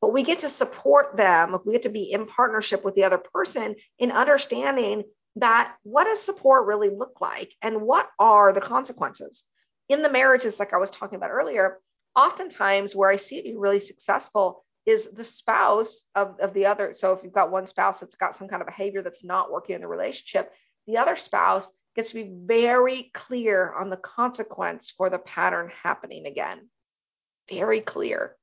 But 0.00 0.12
we 0.12 0.22
get 0.22 0.40
to 0.40 0.48
support 0.48 1.16
them, 1.16 1.56
we 1.64 1.72
get 1.72 1.82
to 1.82 1.88
be 1.88 2.10
in 2.10 2.26
partnership 2.26 2.84
with 2.84 2.94
the 2.94 3.04
other 3.04 3.18
person 3.18 3.76
in 3.98 4.10
understanding 4.10 5.04
that 5.36 5.74
what 5.82 6.04
does 6.04 6.20
support 6.20 6.66
really 6.66 6.90
look 6.90 7.20
like 7.20 7.54
and 7.62 7.82
what 7.82 8.08
are 8.18 8.52
the 8.52 8.60
consequences. 8.60 9.44
In 9.88 10.02
the 10.02 10.10
marriages, 10.10 10.58
like 10.58 10.72
I 10.72 10.78
was 10.78 10.90
talking 10.90 11.16
about 11.16 11.30
earlier, 11.30 11.78
oftentimes 12.16 12.94
where 12.94 13.10
I 13.10 13.16
see 13.16 13.36
it 13.36 13.44
be 13.44 13.56
really 13.56 13.80
successful 13.80 14.64
is 14.90 15.10
the 15.10 15.24
spouse 15.24 16.02
of, 16.14 16.38
of 16.40 16.52
the 16.52 16.66
other. 16.66 16.94
So 16.94 17.12
if 17.12 17.22
you've 17.22 17.32
got 17.32 17.50
one 17.50 17.66
spouse 17.66 18.00
that's 18.00 18.16
got 18.16 18.36
some 18.36 18.48
kind 18.48 18.60
of 18.60 18.66
behavior 18.66 19.02
that's 19.02 19.24
not 19.24 19.50
working 19.50 19.74
in 19.74 19.80
the 19.80 19.86
relationship, 19.86 20.52
the 20.86 20.98
other 20.98 21.16
spouse 21.16 21.70
gets 21.96 22.10
to 22.10 22.22
be 22.22 22.32
very 22.46 23.10
clear 23.14 23.72
on 23.72 23.90
the 23.90 23.96
consequence 23.96 24.92
for 24.96 25.10
the 25.10 25.18
pattern 25.18 25.70
happening 25.82 26.26
again. 26.26 26.68
Very 27.48 27.80
clear. 27.80 28.36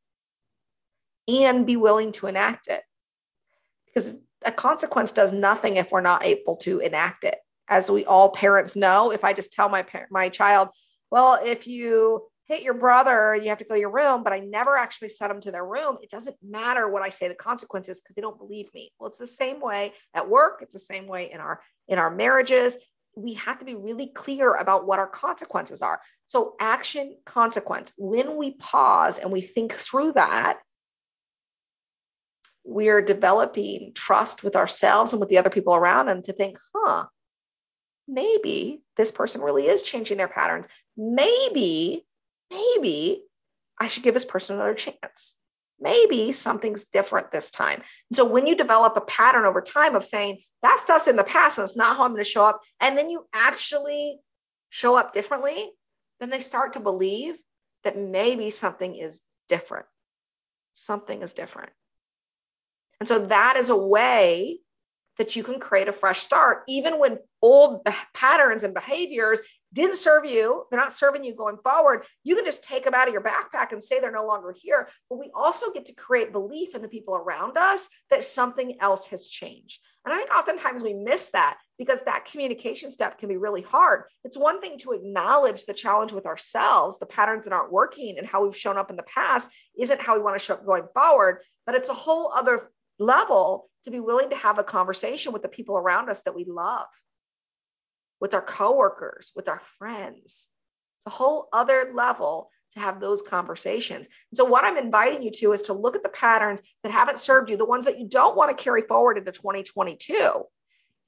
And 1.27 1.65
be 1.65 1.75
willing 1.75 2.13
to 2.13 2.27
enact 2.27 2.67
it. 2.67 2.83
Because 3.85 4.15
a 4.43 4.51
consequence 4.51 5.11
does 5.11 5.33
nothing 5.33 5.77
if 5.77 5.91
we're 5.91 6.01
not 6.01 6.23
able 6.23 6.57
to 6.57 6.79
enact 6.79 7.23
it. 7.23 7.37
As 7.67 7.91
we 7.91 8.05
all 8.05 8.29
parents 8.29 8.75
know, 8.75 9.11
if 9.11 9.23
I 9.23 9.33
just 9.33 9.51
tell 9.51 9.67
my 9.67 9.85
my 10.09 10.29
child, 10.29 10.69
well, 11.11 11.39
if 11.43 11.67
you 11.67 12.23
hit 12.47 12.61
your 12.63 12.73
brother, 12.73 13.33
and 13.33 13.43
you 13.43 13.49
have 13.49 13.57
to 13.57 13.65
go 13.65 13.75
to 13.75 13.79
your 13.79 13.91
room, 13.91 14.23
but 14.23 14.33
I 14.33 14.39
never 14.39 14.77
actually 14.77 15.09
sent 15.09 15.31
them 15.31 15.41
to 15.41 15.51
their 15.51 15.65
room. 15.65 15.97
It 16.01 16.09
doesn't 16.09 16.37
matter 16.41 16.87
what 16.87 17.01
I 17.01 17.09
say 17.09 17.27
the 17.27 17.35
consequences 17.35 17.99
because 17.99 18.15
they 18.15 18.21
don't 18.21 18.37
believe 18.37 18.73
me. 18.73 18.91
Well, 18.99 19.09
it's 19.09 19.19
the 19.19 19.27
same 19.27 19.59
way 19.59 19.93
at 20.13 20.29
work. 20.29 20.59
It's 20.61 20.73
the 20.73 20.79
same 20.79 21.07
way 21.07 21.31
in 21.31 21.39
our 21.39 21.61
in 21.87 21.99
our 21.99 22.09
marriages. 22.09 22.77
We 23.15 23.33
have 23.35 23.59
to 23.59 23.65
be 23.65 23.75
really 23.75 24.07
clear 24.07 24.53
about 24.53 24.85
what 24.85 24.99
our 24.99 25.07
consequences 25.07 25.81
are. 25.81 25.99
So 26.27 26.55
action, 26.59 27.17
consequence. 27.25 27.91
When 27.97 28.37
we 28.37 28.51
pause 28.51 29.17
and 29.17 29.31
we 29.31 29.41
think 29.41 29.73
through 29.73 30.13
that, 30.13 30.59
we're 32.63 33.01
developing 33.01 33.93
trust 33.95 34.43
with 34.43 34.55
ourselves 34.55 35.13
and 35.13 35.19
with 35.19 35.29
the 35.29 35.37
other 35.37 35.49
people 35.49 35.73
around 35.73 36.09
and 36.09 36.23
to 36.25 36.33
think, 36.33 36.57
huh, 36.75 37.05
maybe 38.07 38.81
this 38.97 39.11
person 39.11 39.41
really 39.41 39.67
is 39.67 39.81
changing 39.81 40.17
their 40.17 40.27
patterns. 40.27 40.67
Maybe 40.95 42.05
maybe 42.51 43.23
I 43.79 43.87
should 43.87 44.03
give 44.03 44.13
this 44.13 44.25
person 44.25 44.55
another 44.55 44.73
chance. 44.73 45.35
Maybe 45.79 46.31
something's 46.31 46.85
different 46.85 47.31
this 47.31 47.51
time. 47.51 47.83
And 48.09 48.17
so 48.17 48.25
when 48.25 48.47
you 48.47 48.55
develop 48.55 48.97
a 48.97 49.01
pattern 49.01 49.45
over 49.45 49.61
time 49.61 49.95
of 49.95 50.03
saying 50.03 50.39
that 50.63 50.79
stuff's 50.79 51.07
in 51.07 51.15
the 51.15 51.23
past 51.23 51.59
and 51.59 51.67
it's 51.67 51.77
not 51.77 51.97
how 51.97 52.03
I'm 52.03 52.13
going 52.13 52.23
to 52.23 52.29
show 52.29 52.43
up, 52.43 52.61
and 52.79 52.97
then 52.97 53.09
you 53.09 53.25
actually 53.33 54.19
show 54.69 54.95
up 54.95 55.13
differently, 55.13 55.69
then 56.19 56.29
they 56.31 56.41
start 56.41 56.73
to 56.73 56.79
believe 56.79 57.35
that 57.83 57.97
maybe 57.97 58.49
something 58.49 58.95
is 58.95 59.21
different. 59.47 59.85
Something 60.73 61.21
is 61.21 61.33
different. 61.33 61.69
And 62.99 63.07
so 63.07 63.27
that 63.27 63.57
is 63.57 63.69
a 63.69 63.75
way 63.75 64.59
that 65.19 65.35
you 65.35 65.43
can 65.43 65.59
create 65.59 65.87
a 65.87 65.93
fresh 65.93 66.19
start, 66.19 66.63
even 66.67 66.99
when 66.99 67.19
old 67.41 67.85
patterns 68.13 68.63
and 68.63 68.73
behaviors 68.73 69.39
didn't 69.77 69.97
serve 69.97 70.25
you, 70.25 70.65
they're 70.69 70.79
not 70.79 70.91
serving 70.91 71.23
you 71.23 71.35
going 71.35 71.57
forward. 71.63 72.03
You 72.23 72.35
can 72.35 72.43
just 72.43 72.63
take 72.63 72.83
them 72.83 72.93
out 72.93 73.07
of 73.07 73.13
your 73.13 73.23
backpack 73.23 73.71
and 73.71 73.81
say 73.81 73.99
they're 73.99 74.11
no 74.11 74.27
longer 74.27 74.53
here. 74.59 74.89
But 75.09 75.19
we 75.19 75.31
also 75.33 75.71
get 75.71 75.85
to 75.85 75.93
create 75.93 76.33
belief 76.33 76.75
in 76.75 76.81
the 76.81 76.87
people 76.87 77.15
around 77.15 77.57
us 77.57 77.87
that 78.09 78.23
something 78.23 78.77
else 78.81 79.07
has 79.07 79.27
changed. 79.27 79.79
And 80.03 80.13
I 80.13 80.17
think 80.17 80.33
oftentimes 80.33 80.81
we 80.81 80.93
miss 80.93 81.29
that 81.29 81.57
because 81.77 82.01
that 82.03 82.25
communication 82.25 82.91
step 82.91 83.19
can 83.19 83.29
be 83.29 83.37
really 83.37 83.61
hard. 83.61 84.03
It's 84.23 84.37
one 84.37 84.61
thing 84.61 84.77
to 84.79 84.93
acknowledge 84.93 85.65
the 85.65 85.73
challenge 85.73 86.11
with 86.11 86.25
ourselves, 86.25 86.97
the 86.97 87.05
patterns 87.05 87.43
that 87.43 87.53
aren't 87.53 87.71
working 87.71 88.17
and 88.17 88.25
how 88.25 88.43
we've 88.43 88.57
shown 88.57 88.77
up 88.77 88.89
in 88.89 88.95
the 88.95 89.03
past 89.03 89.49
isn't 89.79 90.01
how 90.01 90.15
we 90.15 90.23
want 90.23 90.39
to 90.39 90.43
show 90.43 90.55
up 90.55 90.65
going 90.65 90.87
forward. 90.93 91.39
But 91.65 91.75
it's 91.75 91.89
a 91.89 91.93
whole 91.93 92.31
other 92.33 92.71
level 92.99 93.69
to 93.83 93.91
be 93.91 93.99
willing 93.99 94.29
to 94.29 94.35
have 94.35 94.59
a 94.59 94.63
conversation 94.63 95.33
with 95.33 95.41
the 95.41 95.47
people 95.47 95.77
around 95.77 96.09
us 96.09 96.21
that 96.23 96.35
we 96.35 96.45
love, 96.45 96.87
with 98.19 98.33
our 98.33 98.41
coworkers, 98.41 99.31
with 99.35 99.47
our 99.47 99.61
friends. 99.77 100.47
It's 100.99 101.07
a 101.07 101.09
whole 101.09 101.47
other 101.53 101.91
level 101.93 102.49
to 102.73 102.79
have 102.79 102.99
those 102.99 103.21
conversations. 103.21 104.07
And 104.31 104.37
so, 104.37 104.45
what 104.45 104.65
I'm 104.65 104.77
inviting 104.77 105.23
you 105.23 105.31
to 105.31 105.53
is 105.53 105.63
to 105.63 105.73
look 105.73 105.95
at 105.95 106.03
the 106.03 106.09
patterns 106.09 106.61
that 106.83 106.91
haven't 106.91 107.19
served 107.19 107.49
you, 107.49 107.57
the 107.57 107.65
ones 107.65 107.85
that 107.85 107.99
you 107.99 108.07
don't 108.07 108.35
want 108.35 108.55
to 108.55 108.63
carry 108.63 108.81
forward 108.81 109.17
into 109.17 109.31
2022, 109.31 110.43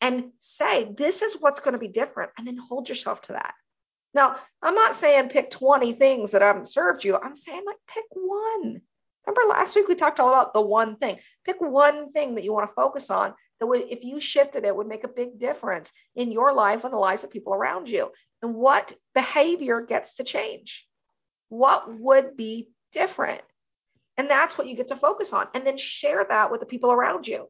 and 0.01 0.31
say, 0.39 0.93
this 0.97 1.21
is 1.21 1.35
what's 1.39 1.59
going 1.59 1.73
to 1.73 1.79
be 1.79 1.87
different, 1.87 2.31
and 2.37 2.47
then 2.47 2.57
hold 2.57 2.87
yourself 2.89 3.21
to 3.23 3.33
that. 3.33 3.53
Now, 4.13 4.37
I'm 4.61 4.75
not 4.75 4.95
saying 4.95 5.29
pick 5.29 5.51
20 5.51 5.93
things 5.93 6.31
that 6.31 6.41
haven't 6.41 6.67
served 6.67 7.03
you. 7.03 7.15
I'm 7.15 7.35
saying 7.35 7.61
like 7.65 7.77
pick 7.87 8.05
one. 8.11 8.81
Remember 9.27 9.49
last 9.49 9.75
week 9.75 9.87
we 9.87 9.95
talked 9.95 10.19
all 10.19 10.29
about 10.29 10.53
the 10.53 10.61
one 10.61 10.95
thing. 10.95 11.19
Pick 11.45 11.61
one 11.61 12.11
thing 12.11 12.35
that 12.35 12.43
you 12.43 12.53
want 12.53 12.69
to 12.69 12.73
focus 12.73 13.09
on 13.11 13.33
that 13.59 13.67
would, 13.67 13.81
if 13.89 14.03
you 14.03 14.19
shifted 14.19 14.63
it, 14.63 14.75
would 14.75 14.87
make 14.87 15.03
a 15.03 15.09
big 15.09 15.39
difference 15.39 15.91
in 16.15 16.31
your 16.31 16.53
life 16.53 16.83
and 16.83 16.93
the 16.93 16.97
lives 16.97 17.23
of 17.23 17.31
people 17.31 17.53
around 17.53 17.89
you. 17.89 18.11
And 18.41 18.55
what 18.55 18.93
behavior 19.13 19.81
gets 19.81 20.15
to 20.15 20.23
change? 20.23 20.85
What 21.49 21.99
would 21.99 22.37
be 22.37 22.69
different? 22.93 23.41
And 24.17 24.29
that's 24.29 24.57
what 24.57 24.67
you 24.67 24.75
get 24.75 24.89
to 24.89 24.95
focus 24.95 25.33
on. 25.33 25.47
And 25.53 25.65
then 25.65 25.77
share 25.77 26.25
that 26.27 26.51
with 26.51 26.59
the 26.59 26.65
people 26.65 26.91
around 26.91 27.27
you. 27.27 27.49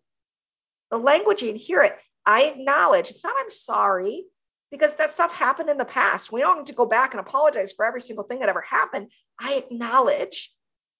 The 0.91 0.99
languaging, 0.99 1.57
hear 1.57 1.81
it. 1.81 1.95
I 2.25 2.43
acknowledge. 2.43 3.09
It's 3.09 3.23
not 3.23 3.35
I'm 3.39 3.51
sorry 3.51 4.25
because 4.71 4.95
that 4.95 5.11
stuff 5.11 5.33
happened 5.33 5.69
in 5.69 5.77
the 5.77 5.85
past. 5.85 6.31
We 6.31 6.41
don't 6.41 6.59
need 6.59 6.67
to 6.67 6.73
go 6.73 6.85
back 6.85 7.13
and 7.13 7.19
apologize 7.19 7.73
for 7.73 7.85
every 7.85 8.01
single 8.01 8.23
thing 8.23 8.39
that 8.39 8.49
ever 8.49 8.61
happened. 8.61 9.11
I 9.39 9.55
acknowledge 9.55 10.51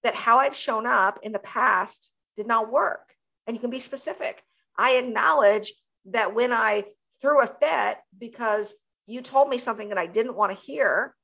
that 0.02 0.14
how 0.14 0.38
I've 0.38 0.56
shown 0.56 0.86
up 0.86 1.20
in 1.22 1.32
the 1.32 1.38
past 1.38 2.10
did 2.36 2.46
not 2.46 2.70
work. 2.72 3.06
And 3.46 3.56
you 3.56 3.60
can 3.60 3.70
be 3.70 3.78
specific. 3.78 4.42
I 4.80 4.92
acknowledge 4.92 5.74
that 6.06 6.34
when 6.34 6.54
I 6.54 6.84
threw 7.20 7.42
a 7.42 7.46
fit 7.46 7.98
because 8.18 8.74
you 9.06 9.20
told 9.20 9.50
me 9.50 9.58
something 9.58 9.90
that 9.90 9.98
I 9.98 10.06
didn't 10.06 10.34
want 10.34 10.58
to 10.58 10.64
hear, 10.64 11.14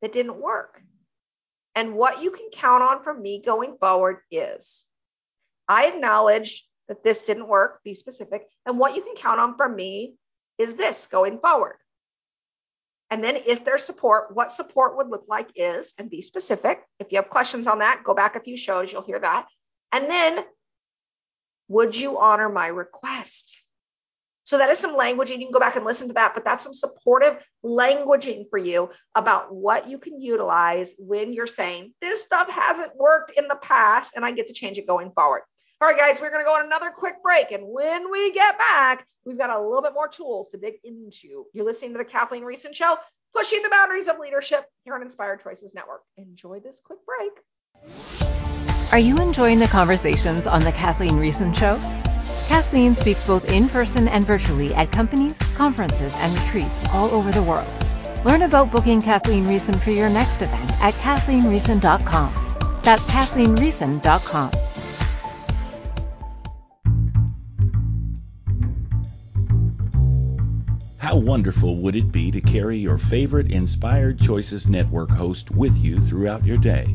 that 0.00 0.12
didn't 0.12 0.40
work. 0.40 0.80
And 1.74 1.96
what 1.96 2.22
you 2.22 2.30
can 2.30 2.50
count 2.52 2.84
on 2.84 3.02
from 3.02 3.20
me 3.20 3.42
going 3.44 3.78
forward 3.80 4.18
is 4.30 4.86
I 5.66 5.86
acknowledge 5.86 6.64
that 6.86 7.02
this 7.02 7.22
didn't 7.22 7.48
work, 7.48 7.82
be 7.82 7.94
specific. 7.94 8.42
And 8.64 8.78
what 8.78 8.94
you 8.94 9.02
can 9.02 9.16
count 9.16 9.40
on 9.40 9.56
from 9.56 9.74
me 9.74 10.14
is 10.58 10.76
this 10.76 11.06
going 11.10 11.40
forward. 11.40 11.78
And 13.10 13.24
then 13.24 13.36
if 13.44 13.64
there's 13.64 13.82
support, 13.82 14.32
what 14.36 14.52
support 14.52 14.96
would 14.98 15.08
look 15.08 15.24
like 15.28 15.48
is, 15.56 15.94
and 15.98 16.08
be 16.08 16.20
specific. 16.20 16.80
If 17.00 17.10
you 17.10 17.16
have 17.16 17.28
questions 17.28 17.66
on 17.66 17.80
that, 17.80 18.04
go 18.04 18.14
back 18.14 18.36
a 18.36 18.40
few 18.40 18.56
shows, 18.56 18.92
you'll 18.92 19.02
hear 19.02 19.18
that. 19.18 19.46
And 19.90 20.08
then, 20.08 20.44
would 21.68 21.96
you 21.96 22.18
honor 22.18 22.48
my 22.48 22.66
request? 22.66 23.56
So 24.44 24.58
that 24.58 24.68
is 24.68 24.78
some 24.78 24.96
languaging. 24.96 25.38
You 25.38 25.46
can 25.46 25.52
go 25.52 25.58
back 25.58 25.76
and 25.76 25.86
listen 25.86 26.08
to 26.08 26.14
that, 26.14 26.34
but 26.34 26.44
that's 26.44 26.62
some 26.62 26.74
supportive 26.74 27.38
languaging 27.64 28.50
for 28.50 28.58
you 28.58 28.90
about 29.14 29.54
what 29.54 29.88
you 29.88 29.98
can 29.98 30.20
utilize 30.20 30.94
when 30.98 31.32
you're 31.32 31.46
saying 31.46 31.94
this 32.02 32.22
stuff 32.22 32.48
hasn't 32.50 32.94
worked 32.94 33.32
in 33.36 33.48
the 33.48 33.56
past 33.56 34.12
and 34.14 34.24
I 34.24 34.32
get 34.32 34.48
to 34.48 34.52
change 34.52 34.76
it 34.76 34.86
going 34.86 35.12
forward. 35.12 35.42
All 35.80 35.88
right, 35.88 35.98
guys, 35.98 36.20
we're 36.20 36.30
going 36.30 36.42
to 36.42 36.46
go 36.46 36.54
on 36.54 36.66
another 36.66 36.90
quick 36.94 37.22
break. 37.22 37.50
And 37.52 37.64
when 37.66 38.10
we 38.10 38.32
get 38.32 38.58
back, 38.58 39.06
we've 39.24 39.38
got 39.38 39.50
a 39.50 39.60
little 39.60 39.82
bit 39.82 39.94
more 39.94 40.08
tools 40.08 40.50
to 40.50 40.58
dig 40.58 40.74
into. 40.84 41.46
You're 41.52 41.64
listening 41.64 41.92
to 41.92 41.98
the 41.98 42.04
Kathleen 42.04 42.42
Riessen 42.42 42.74
Show, 42.74 42.96
pushing 43.34 43.62
the 43.62 43.70
boundaries 43.70 44.08
of 44.08 44.18
leadership 44.18 44.66
here 44.84 44.94
on 44.94 45.02
Inspired 45.02 45.42
Choices 45.42 45.74
Network. 45.74 46.02
Enjoy 46.16 46.60
this 46.60 46.80
quick 46.84 47.00
break. 47.04 48.23
Are 48.94 49.00
you 49.00 49.16
enjoying 49.16 49.58
the 49.58 49.66
conversations 49.66 50.46
on 50.46 50.62
the 50.62 50.70
Kathleen 50.70 51.14
Riessen 51.14 51.52
Show? 51.52 51.80
Kathleen 52.46 52.94
speaks 52.94 53.24
both 53.24 53.44
in 53.46 53.68
person 53.68 54.06
and 54.06 54.24
virtually 54.24 54.72
at 54.72 54.92
companies, 54.92 55.36
conferences, 55.56 56.14
and 56.18 56.38
retreats 56.38 56.78
all 56.92 57.10
over 57.10 57.32
the 57.32 57.42
world. 57.42 57.66
Learn 58.24 58.42
about 58.42 58.70
booking 58.70 59.02
Kathleen 59.02 59.48
Riessen 59.48 59.82
for 59.82 59.90
your 59.90 60.08
next 60.08 60.42
event 60.42 60.80
at 60.80 60.94
kathleenriessen.com. 60.94 62.34
That's 62.84 63.02
kathleenriessen.com. 63.06 64.52
How 70.98 71.16
wonderful 71.16 71.78
would 71.78 71.96
it 71.96 72.12
be 72.12 72.30
to 72.30 72.40
carry 72.40 72.76
your 72.76 72.98
favorite 72.98 73.50
Inspired 73.50 74.20
Choices 74.20 74.68
Network 74.68 75.10
host 75.10 75.50
with 75.50 75.76
you 75.78 75.98
throughout 75.98 76.46
your 76.46 76.58
day? 76.58 76.94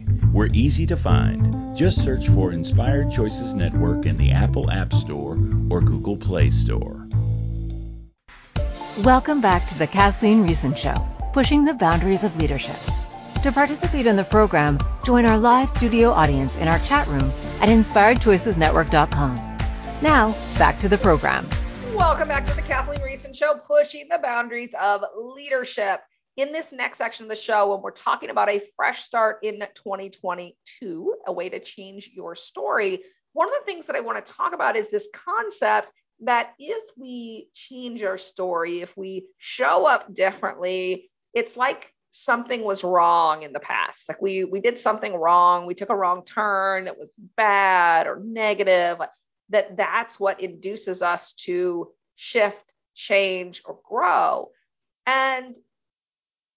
We're 0.33 0.47
easy 0.53 0.87
to 0.87 0.95
find. 0.95 1.75
Just 1.77 2.01
search 2.01 2.29
for 2.29 2.53
Inspired 2.53 3.11
Choices 3.11 3.53
Network 3.53 4.05
in 4.05 4.15
the 4.15 4.31
Apple 4.31 4.71
App 4.71 4.93
Store 4.93 5.37
or 5.69 5.81
Google 5.81 6.15
Play 6.15 6.49
Store. 6.51 7.05
Welcome 9.03 9.41
back 9.41 9.67
to 9.67 9.77
the 9.77 9.87
Kathleen 9.87 10.47
Riessen 10.47 10.75
Show, 10.77 10.95
pushing 11.33 11.65
the 11.65 11.73
boundaries 11.73 12.23
of 12.23 12.37
leadership. 12.37 12.77
To 13.43 13.51
participate 13.51 14.05
in 14.05 14.15
the 14.15 14.23
program, 14.23 14.79
join 15.03 15.25
our 15.25 15.37
live 15.37 15.69
studio 15.69 16.11
audience 16.11 16.57
in 16.57 16.69
our 16.69 16.79
chat 16.79 17.07
room 17.07 17.33
at 17.59 17.67
inspiredchoicesnetwork.com. 17.67 19.35
Now, 20.01 20.31
back 20.57 20.77
to 20.77 20.87
the 20.87 20.97
program. 20.97 21.49
Welcome 21.93 22.29
back 22.29 22.45
to 22.45 22.55
the 22.55 22.61
Kathleen 22.61 22.99
Riessen 22.99 23.35
Show, 23.35 23.55
pushing 23.67 24.07
the 24.07 24.19
boundaries 24.19 24.73
of 24.79 25.03
leadership. 25.13 25.99
In 26.37 26.53
this 26.53 26.71
next 26.71 26.97
section 26.97 27.25
of 27.25 27.29
the 27.29 27.35
show, 27.35 27.73
when 27.73 27.81
we're 27.81 27.91
talking 27.91 28.29
about 28.29 28.49
a 28.49 28.61
fresh 28.75 29.03
start 29.03 29.39
in 29.43 29.59
2022, 29.59 31.15
a 31.27 31.31
way 31.31 31.49
to 31.49 31.59
change 31.59 32.09
your 32.13 32.35
story, 32.35 33.01
one 33.33 33.47
of 33.47 33.53
the 33.59 33.65
things 33.65 33.87
that 33.87 33.95
I 33.95 34.01
want 34.01 34.25
to 34.25 34.31
talk 34.31 34.53
about 34.53 34.75
is 34.75 34.89
this 34.89 35.09
concept 35.13 35.89
that 36.21 36.53
if 36.57 36.83
we 36.97 37.49
change 37.53 38.01
our 38.03 38.17
story, 38.17 38.81
if 38.81 38.95
we 38.95 39.25
show 39.39 39.85
up 39.85 40.13
differently, 40.13 41.09
it's 41.33 41.57
like 41.57 41.91
something 42.11 42.63
was 42.63 42.83
wrong 42.83 43.43
in 43.43 43.53
the 43.53 43.59
past. 43.59 44.07
Like 44.07 44.21
we 44.21 44.43
we 44.43 44.61
did 44.61 44.77
something 44.77 45.13
wrong, 45.13 45.65
we 45.65 45.75
took 45.75 45.89
a 45.89 45.95
wrong 45.95 46.23
turn, 46.25 46.87
it 46.87 46.97
was 46.97 47.11
bad 47.35 48.07
or 48.07 48.21
negative. 48.23 48.99
That 49.49 49.75
that's 49.75 50.19
what 50.19 50.41
induces 50.41 51.01
us 51.01 51.33
to 51.45 51.91
shift, 52.15 52.63
change, 52.95 53.63
or 53.65 53.79
grow. 53.83 54.51
And 55.05 55.55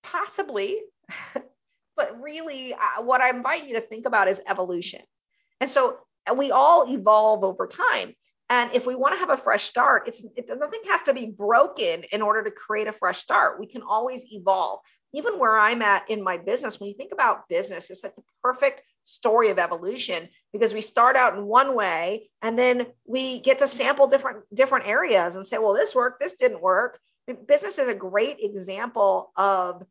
possibly, 0.04 0.78
but 1.96 2.22
really, 2.22 2.74
uh, 2.74 3.02
what 3.02 3.20
I 3.20 3.30
invite 3.30 3.66
you 3.66 3.74
to 3.74 3.80
think 3.80 4.06
about 4.06 4.28
is 4.28 4.40
evolution. 4.46 5.00
And 5.60 5.68
so 5.68 5.98
we 6.36 6.50
all 6.50 6.92
evolve 6.92 7.44
over 7.44 7.66
time. 7.66 8.14
And 8.50 8.70
if 8.74 8.86
we 8.86 8.94
want 8.94 9.14
to 9.14 9.18
have 9.18 9.30
a 9.30 9.36
fresh 9.36 9.64
start, 9.64 10.06
it's 10.06 10.22
it, 10.36 10.50
nothing 10.58 10.82
has 10.90 11.02
to 11.02 11.14
be 11.14 11.26
broken 11.26 12.04
in 12.12 12.22
order 12.22 12.44
to 12.44 12.50
create 12.50 12.86
a 12.86 12.92
fresh 12.92 13.18
start. 13.20 13.58
We 13.58 13.66
can 13.66 13.82
always 13.82 14.24
evolve. 14.30 14.80
Even 15.14 15.38
where 15.38 15.56
I'm 15.56 15.80
at 15.80 16.10
in 16.10 16.22
my 16.22 16.36
business, 16.38 16.78
when 16.78 16.88
you 16.88 16.96
think 16.96 17.12
about 17.12 17.48
business, 17.48 17.88
it's 17.88 18.02
like 18.02 18.16
the 18.16 18.22
perfect 18.42 18.82
story 19.04 19.50
of 19.50 19.58
evolution 19.58 20.28
because 20.52 20.74
we 20.74 20.80
start 20.80 21.14
out 21.14 21.36
in 21.36 21.44
one 21.44 21.74
way 21.74 22.30
and 22.42 22.58
then 22.58 22.86
we 23.06 23.38
get 23.40 23.58
to 23.58 23.68
sample 23.68 24.08
different 24.08 24.38
different 24.52 24.86
areas 24.86 25.36
and 25.36 25.46
say, 25.46 25.58
well, 25.58 25.74
this 25.74 25.94
worked, 25.94 26.20
this 26.20 26.34
didn't 26.34 26.60
work. 26.60 26.98
Business 27.46 27.78
is 27.78 27.88
a 27.88 27.94
great 27.94 28.38
example 28.40 29.32
of 29.36 29.82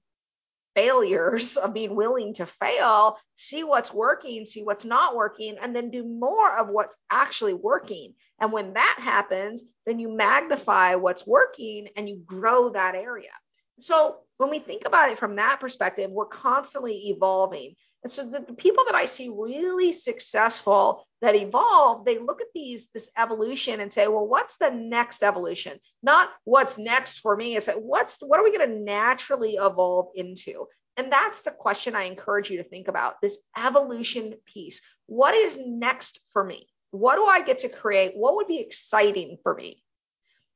failures 0.76 1.58
of 1.58 1.74
being 1.74 1.96
willing 1.96 2.34
to 2.36 2.46
fail, 2.46 3.18
see 3.36 3.64
what's 3.64 3.94
working, 3.94 4.46
see 4.46 4.64
what's 4.64 4.86
not 4.86 5.16
working, 5.16 5.58
and 5.62 5.76
then 5.76 5.92
do 5.92 6.04
more 6.04 6.58
of 6.58 6.70
what's 6.70 6.96
actually 7.12 7.54
working. 7.54 8.14
And 8.40 8.52
when 8.52 8.74
that 8.74 8.98
happens, 9.00 9.64
then 9.86 10.00
you 10.00 10.10
magnify 10.10 10.96
what's 10.96 11.26
working 11.26 11.88
and 11.96 12.10
you 12.10 12.22
grow 12.26 12.70
that 12.70 12.96
area. 12.96 13.32
So 13.80 14.18
when 14.43 14.51
we 14.51 14.60
think 14.60 14.84
about 14.86 15.10
it 15.10 15.17
from 15.17 15.38
that 15.38 15.62
perspective, 15.62 16.12
we're 16.12 16.25
constantly 16.25 17.10
evolving. 17.10 17.75
And 18.03 18.12
so 18.12 18.29
the, 18.29 18.41
the, 18.41 18.53
people 18.53 18.84
that 18.86 18.95
I 18.95 19.06
see 19.06 19.29
really 19.29 19.93
successful 19.93 21.08
that 21.21 21.36
evolve, 21.36 22.03
they 22.03 22.19
look 22.19 22.41
at 22.41 22.47
these 22.53 22.89
this 22.93 23.10
evolution 23.17 23.79
and 23.79 23.91
say, 23.91 24.08
well, 24.10 24.27
what's 24.27 24.58
the 24.58 24.69
next 24.69 25.23
evolution? 25.23 25.79
Not 26.01 26.29
what's 26.43 26.77
next 26.77 27.19
for 27.21 27.34
me. 27.34 27.56
It's 27.56 27.67
like, 27.67 27.77
what's 27.77 28.17
what 28.19 28.39
are 28.39 28.43
we 28.43 28.56
going 28.56 28.69
to 28.69 28.84
naturally 28.84 29.53
evolve 29.53 30.08
into? 30.15 30.67
And 30.97 31.10
that's 31.10 31.41
the 31.41 31.51
question 31.51 31.95
I 31.95 32.03
encourage 32.03 32.49
you 32.49 32.58
to 32.58 32.65
think 32.65 32.89
about 32.89 33.21
this 33.21 33.38
evolution 33.58 34.36
piece. 34.45 34.82
What 35.06 35.34
is 35.34 35.58
next 35.58 36.19
for 36.34 36.43
me? 36.43 36.67
What 36.91 37.15
do 37.15 37.25
I 37.25 37.41
get 37.41 37.60
to 37.60 37.69
create? 37.69 38.12
What 38.15 38.36
would 38.36 38.47
be 38.47 38.60
exciting 38.60 39.38
for 39.41 39.56
me? 39.56 39.82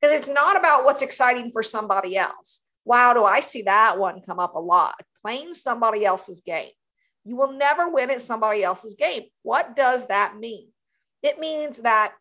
Because 0.00 0.20
it's 0.20 0.28
not 0.28 0.56
about 0.56 0.84
what's 0.84 1.02
exciting 1.02 1.50
for 1.50 1.62
somebody 1.62 2.18
else. 2.18 2.60
Wow, 2.88 3.12
do 3.12 3.22
I 3.22 3.40
see 3.40 3.62
that 3.62 3.98
one 3.98 4.22
come 4.22 4.40
up 4.40 4.54
a 4.54 4.58
lot? 4.58 4.94
Playing 5.20 5.52
somebody 5.52 6.06
else's 6.06 6.40
game. 6.40 6.70
You 7.26 7.36
will 7.36 7.52
never 7.52 7.90
win 7.90 8.08
at 8.08 8.22
somebody 8.22 8.64
else's 8.64 8.94
game. 8.94 9.24
What 9.42 9.76
does 9.76 10.06
that 10.06 10.38
mean? 10.38 10.68
It 11.22 11.38
means 11.38 11.76
that 11.80 12.14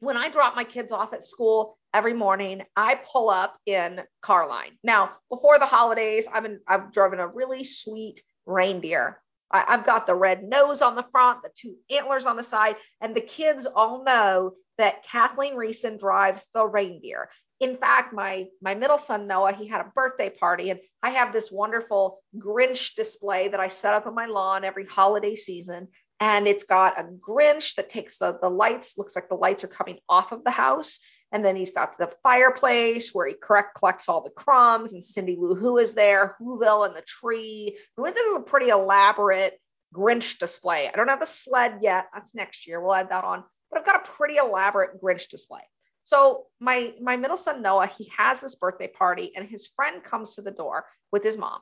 when 0.00 0.18
I 0.18 0.28
drop 0.28 0.56
my 0.56 0.64
kids 0.64 0.92
off 0.92 1.14
at 1.14 1.22
school 1.22 1.78
every 1.94 2.12
morning, 2.12 2.64
I 2.76 2.96
pull 2.96 3.30
up 3.30 3.56
in 3.64 4.02
Carline. 4.20 4.76
Now, 4.82 5.12
before 5.30 5.58
the 5.58 5.64
holidays, 5.64 6.28
I've 6.30 6.42
been 6.42 6.60
I've 6.68 6.92
driven 6.92 7.18
a 7.18 7.26
really 7.26 7.64
sweet 7.64 8.22
reindeer. 8.44 9.22
I, 9.50 9.64
I've 9.66 9.86
got 9.86 10.06
the 10.06 10.14
red 10.14 10.44
nose 10.44 10.82
on 10.82 10.96
the 10.96 11.06
front, 11.12 11.40
the 11.42 11.50
two 11.56 11.76
antlers 11.90 12.26
on 12.26 12.36
the 12.36 12.42
side, 12.42 12.76
and 13.00 13.16
the 13.16 13.22
kids 13.22 13.64
all 13.64 14.04
know 14.04 14.52
that 14.76 15.06
Kathleen 15.06 15.54
Riessen 15.54 15.98
drives 15.98 16.46
the 16.52 16.66
reindeer 16.66 17.30
in 17.60 17.76
fact, 17.76 18.12
my 18.12 18.46
my 18.60 18.74
middle 18.74 18.98
son 18.98 19.26
Noah, 19.26 19.54
he 19.54 19.66
had 19.66 19.80
a 19.80 19.92
birthday 19.94 20.30
party, 20.30 20.70
and 20.70 20.80
I 21.02 21.10
have 21.10 21.32
this 21.32 21.50
wonderful 21.50 22.20
Grinch 22.36 22.94
display 22.94 23.48
that 23.48 23.60
I 23.60 23.68
set 23.68 23.94
up 23.94 24.06
on 24.06 24.14
my 24.14 24.26
lawn 24.26 24.64
every 24.64 24.86
holiday 24.86 25.34
season. 25.34 25.88
And 26.20 26.46
it's 26.46 26.64
got 26.64 26.98
a 26.98 27.04
Grinch 27.04 27.74
that 27.74 27.88
takes 27.88 28.18
the, 28.18 28.38
the 28.40 28.48
lights, 28.48 28.96
looks 28.96 29.16
like 29.16 29.28
the 29.28 29.34
lights 29.34 29.64
are 29.64 29.68
coming 29.68 29.98
off 30.08 30.32
of 30.32 30.44
the 30.44 30.50
house. 30.50 31.00
And 31.32 31.44
then 31.44 31.56
he's 31.56 31.72
got 31.72 31.98
the 31.98 32.10
fireplace 32.22 33.10
where 33.12 33.26
he 33.26 33.34
correct 33.34 33.76
collects 33.78 34.08
all 34.08 34.22
the 34.22 34.30
crumbs, 34.30 34.92
and 34.92 35.02
Cindy 35.02 35.36
Lou 35.38 35.54
Who 35.54 35.78
is 35.78 35.94
there, 35.94 36.36
Whoville 36.40 36.86
and 36.86 36.94
the 36.94 37.02
tree. 37.02 37.76
this 37.96 38.16
is 38.16 38.36
a 38.36 38.40
pretty 38.40 38.68
elaborate 38.68 39.60
Grinch 39.92 40.38
display. 40.38 40.88
I 40.88 40.92
don't 40.96 41.08
have 41.08 41.22
a 41.22 41.26
sled 41.26 41.78
yet. 41.82 42.06
That's 42.12 42.34
next 42.34 42.66
year. 42.66 42.80
We'll 42.80 42.94
add 42.94 43.10
that 43.10 43.24
on. 43.24 43.44
But 43.70 43.80
I've 43.80 43.86
got 43.86 44.04
a 44.04 44.12
pretty 44.12 44.36
elaborate 44.36 45.00
Grinch 45.02 45.28
display. 45.28 45.62
So 46.04 46.44
my 46.60 46.92
my 47.00 47.16
middle 47.16 47.36
son 47.36 47.62
Noah, 47.62 47.86
he 47.86 48.12
has 48.16 48.40
this 48.40 48.54
birthday 48.54 48.88
party 48.88 49.32
and 49.34 49.48
his 49.48 49.66
friend 49.66 50.04
comes 50.04 50.34
to 50.34 50.42
the 50.42 50.50
door 50.50 50.86
with 51.10 51.24
his 51.24 51.36
mom. 51.36 51.60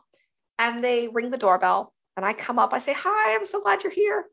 And 0.59 0.83
they 0.83 1.09
ring 1.09 1.31
the 1.31 1.39
doorbell 1.39 1.93
and 2.17 2.27
I 2.27 2.35
come 2.35 2.59
up, 2.59 2.73
I 2.73 2.79
say, 2.79 2.93
"Hi, 2.93 3.35
I'm 3.35 3.47
so 3.47 3.61
glad 3.61 3.83
you're 3.83 3.93
here." 3.93 4.27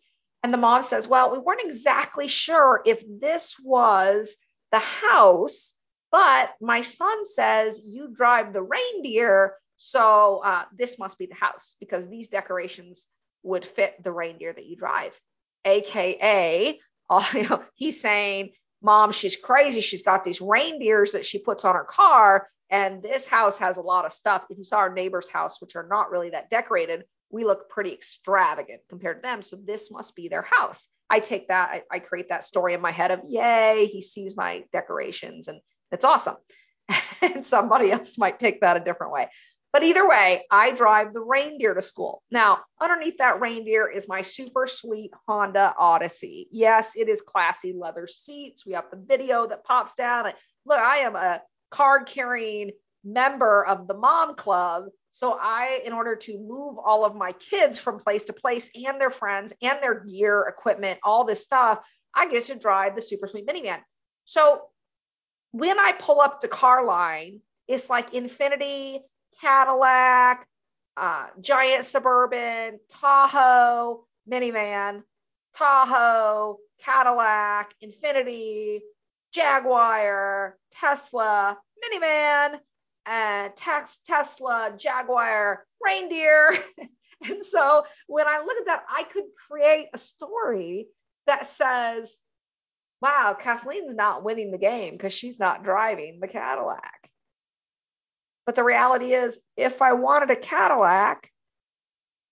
And 0.44 0.54
the 0.54 0.58
mom 0.58 0.84
says, 0.84 1.08
"Well, 1.08 1.32
we 1.32 1.40
weren't 1.40 1.64
exactly 1.64 2.28
sure 2.28 2.82
if 2.86 3.04
this 3.08 3.56
was 3.64 4.36
the 4.72 4.80
house, 4.80 5.74
but 6.12 6.52
my 6.60 6.82
son 6.82 7.26
says 7.26 7.80
you 7.84 8.10
drive 8.10 8.52
the 8.52 8.62
reindeer, 8.62 9.56
so 9.76 10.40
uh, 10.44 10.66
this 10.76 10.98
must 10.98 11.18
be 11.18 11.28
the 11.28 11.36
house 11.36 11.76
because 11.80 12.08
these 12.08 12.28
decorations 12.28 13.08
would 13.44 13.66
fit 13.66 14.04
the 14.04 14.12
reindeer 14.12 14.54
that 14.54 14.66
you 14.66 14.76
drive." 14.76 15.14
AKA, 15.66 16.80
uh, 17.10 17.26
you 17.34 17.48
know, 17.48 17.64
he's 17.76 18.02
saying 18.02 18.52
mom, 18.82 19.12
she's 19.12 19.36
crazy. 19.36 19.82
She's 19.82 20.04
got 20.04 20.24
these 20.24 20.42
reindeers 20.42 21.12
that 21.14 21.26
she 21.26 21.40
puts 21.40 21.66
on 21.66 21.76
her 21.76 21.84
car. 21.84 22.48
And 22.70 23.02
this 23.02 23.28
house 23.28 23.58
has 23.58 23.78
a 23.78 23.82
lot 23.82 24.06
of 24.06 24.14
stuff. 24.14 24.44
If 24.50 24.58
you 24.58 24.64
saw 24.64 24.78
our 24.78 24.94
neighbor's 24.94 25.28
house, 25.28 25.60
which 25.60 25.76
are 25.76 25.88
not 25.90 26.12
really 26.12 26.32
that 26.32 26.50
decorated, 26.50 27.04
we 27.32 27.44
look 27.44 27.70
pretty 27.70 27.94
extravagant 27.94 28.82
compared 28.90 29.18
to 29.18 29.22
them. 29.22 29.42
So 29.42 29.58
this 29.64 29.92
must 29.92 30.16
be 30.16 30.28
their 30.28 30.44
house. 30.44 30.88
I 31.10 31.20
take 31.20 31.48
that, 31.48 31.70
I, 31.70 31.84
I 31.92 32.00
create 32.00 32.30
that 32.30 32.44
story 32.44 32.74
in 32.74 32.82
my 32.82 32.92
head 32.92 33.12
of, 33.12 33.22
yay, 33.28 33.90
he 33.92 34.02
sees 34.02 34.38
my 34.38 34.64
decorations 34.72 35.48
and 35.48 35.60
it's 35.92 36.06
awesome. 36.06 36.38
and 37.22 37.46
somebody 37.46 37.92
else 37.92 38.18
might 38.18 38.40
take 38.40 38.62
that 38.62 38.78
a 38.78 38.80
different 38.80 39.14
way. 39.14 39.30
But 39.72 39.84
either 39.84 40.08
way, 40.08 40.46
I 40.50 40.72
drive 40.72 41.14
the 41.14 41.22
reindeer 41.22 41.76
to 41.76 41.82
school. 41.82 42.24
Now, 42.32 42.60
underneath 42.82 43.18
that 43.20 43.40
reindeer 43.40 43.88
is 43.88 44.08
my 44.08 44.24
super 44.24 44.66
sweet 44.68 45.12
Honda 45.28 45.76
Odyssey. 45.78 46.48
Yes, 46.52 46.94
it 46.96 47.08
is 47.08 47.22
classy 47.22 47.74
leather 47.74 48.08
seats. 48.08 48.66
We 48.66 48.74
have 48.74 48.86
the 48.92 48.98
video 48.98 49.48
that 49.48 49.64
pops 49.64 49.94
down. 49.94 50.26
Look, 50.66 50.80
I 50.80 51.00
am 51.00 51.16
a 51.16 51.42
card 51.70 52.08
carrying 52.08 52.72
member 53.04 53.64
of 53.64 53.88
the 53.88 53.94
mom 53.94 54.36
club. 54.36 54.86
So 55.12 55.38
I, 55.40 55.82
in 55.86 55.94
order 55.94 56.16
to 56.16 56.40
move 56.40 56.78
all 56.84 57.06
of 57.06 57.16
my 57.16 57.34
kids 57.34 57.80
from 57.80 58.00
place 58.00 58.26
to 58.26 58.34
place 58.34 58.70
and 58.74 59.00
their 59.00 59.12
friends 59.12 59.54
and 59.62 59.78
their 59.82 60.04
gear, 60.04 60.46
equipment, 60.48 61.00
all 61.04 61.26
this 61.26 61.44
stuff, 61.44 61.80
I 62.16 62.30
get 62.30 62.46
to 62.46 62.56
drive 62.56 62.96
the 62.96 63.02
super 63.02 63.28
sweet 63.28 63.48
minivan. 63.48 63.80
So 64.26 64.62
when 65.52 65.80
I 65.80 65.92
pull 65.92 66.22
up 66.22 66.42
to 66.42 66.48
car 66.48 66.86
line, 66.86 67.42
it's 67.68 67.90
like 67.90 68.14
Infiniti, 68.14 69.00
Cadillac, 69.42 70.48
uh, 70.98 71.28
giant 71.40 71.86
suburban, 71.86 72.80
Tahoe, 73.00 74.06
minivan, 74.30 75.04
Tahoe, 75.56 76.58
Cadillac, 76.84 77.74
Infiniti, 77.84 78.80
Jaguar, 79.34 80.58
Tesla, 80.74 81.58
minivan, 81.84 82.60
and 83.06 83.54
Tesla, 84.06 84.74
Jaguar, 84.78 85.66
reindeer. 85.84 86.58
and 87.28 87.44
so 87.46 87.84
when 88.08 88.28
I 88.28 88.40
look 88.46 88.58
at 88.58 88.66
that, 88.66 88.84
I 88.90 89.04
could 89.04 89.26
create 89.48 89.88
a 89.94 89.98
story 89.98 90.88
that 91.28 91.46
says, 91.46 92.18
wow, 93.02 93.38
Kathleen's 93.40 93.96
not 93.96 94.24
winning 94.24 94.52
the 94.52 94.58
game 94.58 94.94
because 94.94 95.14
she's 95.14 95.40
not 95.40 95.64
driving 95.64 96.20
the 96.20 96.28
Cadillac. 96.28 96.99
But 98.50 98.56
the 98.56 98.64
reality 98.64 99.14
is, 99.14 99.38
if 99.58 99.80
I 99.80 99.94
wanted 99.94 100.32
a 100.32 100.36
Cadillac, 100.36 101.30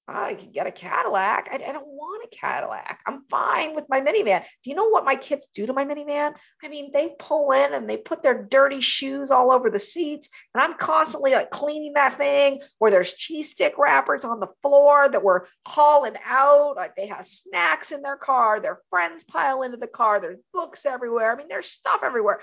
I 0.08 0.34
could 0.34 0.52
get 0.52 0.66
a 0.66 0.72
Cadillac. 0.72 1.48
I, 1.52 1.58
I, 1.58 1.72
don't 1.72 1.86
want 1.86 2.26
a 2.26 2.36
Cadillac. 2.36 3.02
I'm 3.06 3.22
fine 3.30 3.76
with 3.76 3.86
my 3.88 4.02
minivan. 4.02 4.42
Do 4.64 4.72
you 4.72 4.76
know 4.76 4.90
what 4.90 5.06
my 5.06 5.16
kids 5.16 5.46
do 5.54 5.68
to 5.68 5.74
my 5.74 5.86
minivan? 5.86 6.34
I 6.64 6.70
mean, 6.70 6.90
they 6.92 7.12
pull 7.20 7.52
in 7.52 7.72
and 7.76 7.88
they 7.88 7.98
put 7.98 8.24
their 8.24 8.48
dirty 8.50 8.82
shoes 8.82 9.30
all 9.30 9.52
over 9.52 9.70
the 9.70 9.78
seats, 9.78 10.28
and 10.56 10.64
I'm 10.64 10.80
constantly 10.80 11.34
like 11.34 11.52
cleaning 11.52 11.94
that 11.94 12.18
thing. 12.18 12.62
Or 12.80 12.90
there's 12.90 13.14
cheese 13.14 13.52
stick 13.52 13.76
wrappers 13.78 14.26
on 14.26 14.40
the 14.40 14.50
floor 14.64 15.08
that 15.08 15.24
we're 15.24 15.42
hauling 15.68 16.16
out. 16.26 16.78
Like 16.78 16.96
they 16.96 17.10
have 17.10 17.28
snacks 17.28 17.92
in 17.92 18.02
their 18.02 18.18
car. 18.18 18.60
Their 18.60 18.80
friends 18.90 19.24
pile 19.24 19.62
into 19.62 19.78
the 19.78 19.86
car. 19.86 20.20
There's 20.20 20.40
books 20.52 20.84
everywhere. 20.88 21.32
I 21.32 21.36
mean, 21.36 21.48
there's 21.48 21.70
stuff 21.70 22.00
everywhere. 22.02 22.40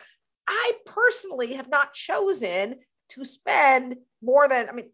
I 0.47 0.75
personally 0.87 1.55
have 1.55 1.69
not 1.69 1.93
chosen 1.93 2.77
to 3.11 3.25
spend 3.25 3.97
more 4.23 4.49
than, 4.49 4.69
I 4.69 4.73
mean, 4.73 4.91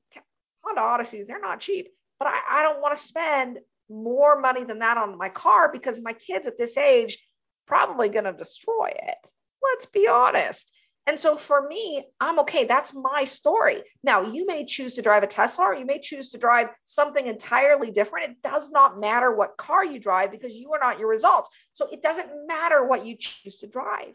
Honda 0.63 0.81
Odysseys, 0.81 1.27
they're 1.27 1.41
not 1.41 1.61
cheap, 1.61 1.89
but 2.19 2.29
I, 2.29 2.61
I 2.61 2.63
don't 2.63 2.81
want 2.81 2.97
to 2.97 3.03
spend 3.03 3.59
more 3.89 4.41
money 4.41 4.65
than 4.65 4.81
that 4.81 4.99
on 4.99 5.19
my 5.19 5.29
car 5.29 5.71
because 5.73 6.01
my 6.01 6.13
kids 6.13 6.47
at 6.47 6.59
this 6.59 6.77
age 6.77 7.19
probably 7.67 8.09
going 8.09 8.25
to 8.25 8.33
destroy 8.33 8.89
it. 8.89 9.17
Let's 9.63 9.87
be 9.87 10.09
honest. 10.09 10.71
And 11.07 11.19
so 11.19 11.37
for 11.37 11.67
me, 11.67 12.05
I'm 12.21 12.41
okay. 12.41 12.67
That's 12.67 12.95
my 12.95 13.25
story. 13.25 13.83
Now, 14.03 14.33
you 14.33 14.47
may 14.47 14.67
choose 14.67 14.95
to 14.95 15.03
drive 15.03 15.23
a 15.23 15.27
Tesla 15.27 15.65
or 15.65 15.75
you 15.75 15.87
may 15.87 16.01
choose 16.01 16.31
to 16.31 16.39
drive 16.39 16.69
something 16.85 17.27
entirely 17.27 17.91
different. 17.91 18.31
It 18.31 18.43
does 18.43 18.71
not 18.71 19.01
matter 19.01 19.35
what 19.35 19.57
car 19.57 19.85
you 19.85 19.99
drive 19.99 20.31
because 20.31 20.53
you 20.53 20.73
are 20.73 20.79
not 20.79 20.99
your 20.99 21.09
results. 21.09 21.51
So 21.73 21.89
it 21.91 22.03
doesn't 22.03 22.47
matter 22.47 22.85
what 22.85 23.07
you 23.07 23.17
choose 23.19 23.59
to 23.59 23.67
drive. 23.67 24.15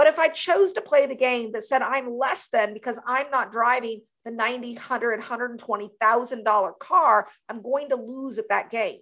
But 0.00 0.06
if 0.06 0.18
I 0.18 0.28
chose 0.28 0.72
to 0.72 0.80
play 0.80 1.04
the 1.04 1.14
game 1.14 1.52
that 1.52 1.62
said 1.62 1.82
I'm 1.82 2.16
less 2.16 2.48
than 2.48 2.72
because 2.72 2.98
I'm 3.06 3.30
not 3.30 3.52
driving 3.52 4.00
the 4.24 4.30
90, 4.30 4.72
100, 4.76 5.18
120,000 5.18 6.42
dollar 6.42 6.72
car, 6.72 7.28
I'm 7.50 7.60
going 7.60 7.90
to 7.90 7.96
lose 7.96 8.38
at 8.38 8.48
that 8.48 8.70
game. 8.70 9.00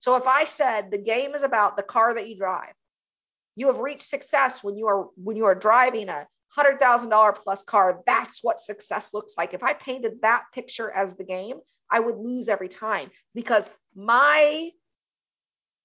So 0.00 0.16
if 0.16 0.26
I 0.26 0.46
said 0.46 0.90
the 0.90 0.96
game 0.96 1.34
is 1.34 1.42
about 1.42 1.76
the 1.76 1.82
car 1.82 2.14
that 2.14 2.26
you 2.26 2.38
drive, 2.38 2.72
you 3.54 3.66
have 3.66 3.76
reached 3.76 4.08
success 4.08 4.64
when 4.64 4.78
you 4.78 4.86
are 4.86 5.08
when 5.16 5.36
you 5.36 5.44
are 5.44 5.54
driving 5.54 6.08
a 6.08 6.26
hundred 6.48 6.80
thousand 6.80 7.10
dollar 7.10 7.32
plus 7.32 7.62
car. 7.62 8.00
That's 8.06 8.38
what 8.40 8.58
success 8.58 9.10
looks 9.12 9.34
like. 9.36 9.52
If 9.52 9.62
I 9.62 9.74
painted 9.74 10.22
that 10.22 10.44
picture 10.54 10.90
as 10.90 11.12
the 11.12 11.24
game, 11.24 11.56
I 11.90 12.00
would 12.00 12.16
lose 12.16 12.48
every 12.48 12.70
time 12.70 13.10
because 13.34 13.68
my 13.94 14.70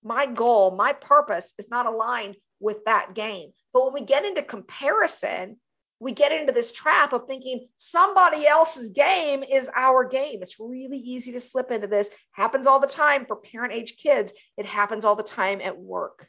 my 0.06 0.26
goal, 0.26 0.72
my 0.72 0.94
purpose 0.94 1.54
is 1.58 1.70
not 1.70 1.86
aligned 1.86 2.38
with 2.60 2.86
that 2.86 3.14
game. 3.14 3.52
But 3.74 3.86
when 3.86 3.94
we 3.94 4.06
get 4.06 4.26
into 4.26 4.42
comparison, 4.44 5.58
we 6.00 6.12
get 6.12 6.32
into 6.32 6.54
this 6.54 6.72
trap 6.72 7.14
of 7.14 7.26
thinking 7.26 7.68
somebody 7.78 8.46
else's 8.46 8.90
game 8.90 9.44
is 9.44 9.70
our 9.76 10.08
game. 10.08 10.44
It's 10.44 10.60
really 10.60 11.00
easy 11.00 11.32
to 11.32 11.42
slip 11.42 11.72
into 11.72 11.88
this. 11.88 12.10
Happens 12.32 12.68
all 12.68 12.80
the 12.80 12.88
time 12.88 13.26
for 13.26 13.36
parent 13.36 13.74
age 13.74 13.98
kids. 13.98 14.32
It 14.58 14.66
happens 14.66 15.06
all 15.06 15.16
the 15.16 15.24
time 15.24 15.60
at 15.62 15.78
work. 15.78 16.28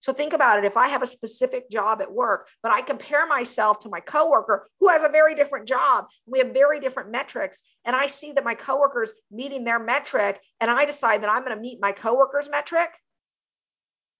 So 0.00 0.12
think 0.12 0.32
about 0.32 0.58
it. 0.58 0.64
If 0.64 0.76
I 0.76 0.88
have 0.88 1.02
a 1.02 1.06
specific 1.06 1.70
job 1.70 2.00
at 2.02 2.10
work, 2.10 2.48
but 2.60 2.72
I 2.72 2.82
compare 2.82 3.24
myself 3.24 3.80
to 3.80 3.88
my 3.88 4.00
coworker 4.00 4.68
who 4.80 4.88
has 4.88 5.04
a 5.04 5.08
very 5.08 5.36
different 5.36 5.68
job, 5.68 6.06
we 6.26 6.40
have 6.40 6.52
very 6.52 6.80
different 6.80 7.12
metrics, 7.12 7.62
and 7.84 7.94
I 7.94 8.08
see 8.08 8.32
that 8.32 8.42
my 8.42 8.56
coworker's 8.56 9.12
meeting 9.30 9.62
their 9.62 9.78
metric, 9.78 10.40
and 10.60 10.68
I 10.68 10.86
decide 10.86 11.22
that 11.22 11.30
I'm 11.30 11.44
going 11.44 11.54
to 11.54 11.62
meet 11.62 11.78
my 11.80 11.92
coworker's 11.92 12.50
metric, 12.50 12.88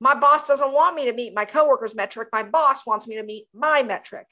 my 0.03 0.17
boss 0.17 0.49
doesn't 0.49 0.73
want 0.73 0.97
me 0.97 1.05
to 1.05 1.13
meet 1.13 1.33
my 1.33 1.45
coworker's 1.45 1.95
metric. 1.95 2.29
My 2.33 2.43
boss 2.43 2.85
wants 2.85 3.07
me 3.07 3.15
to 3.17 3.23
meet 3.23 3.47
my 3.55 3.85
metric. 3.85 4.27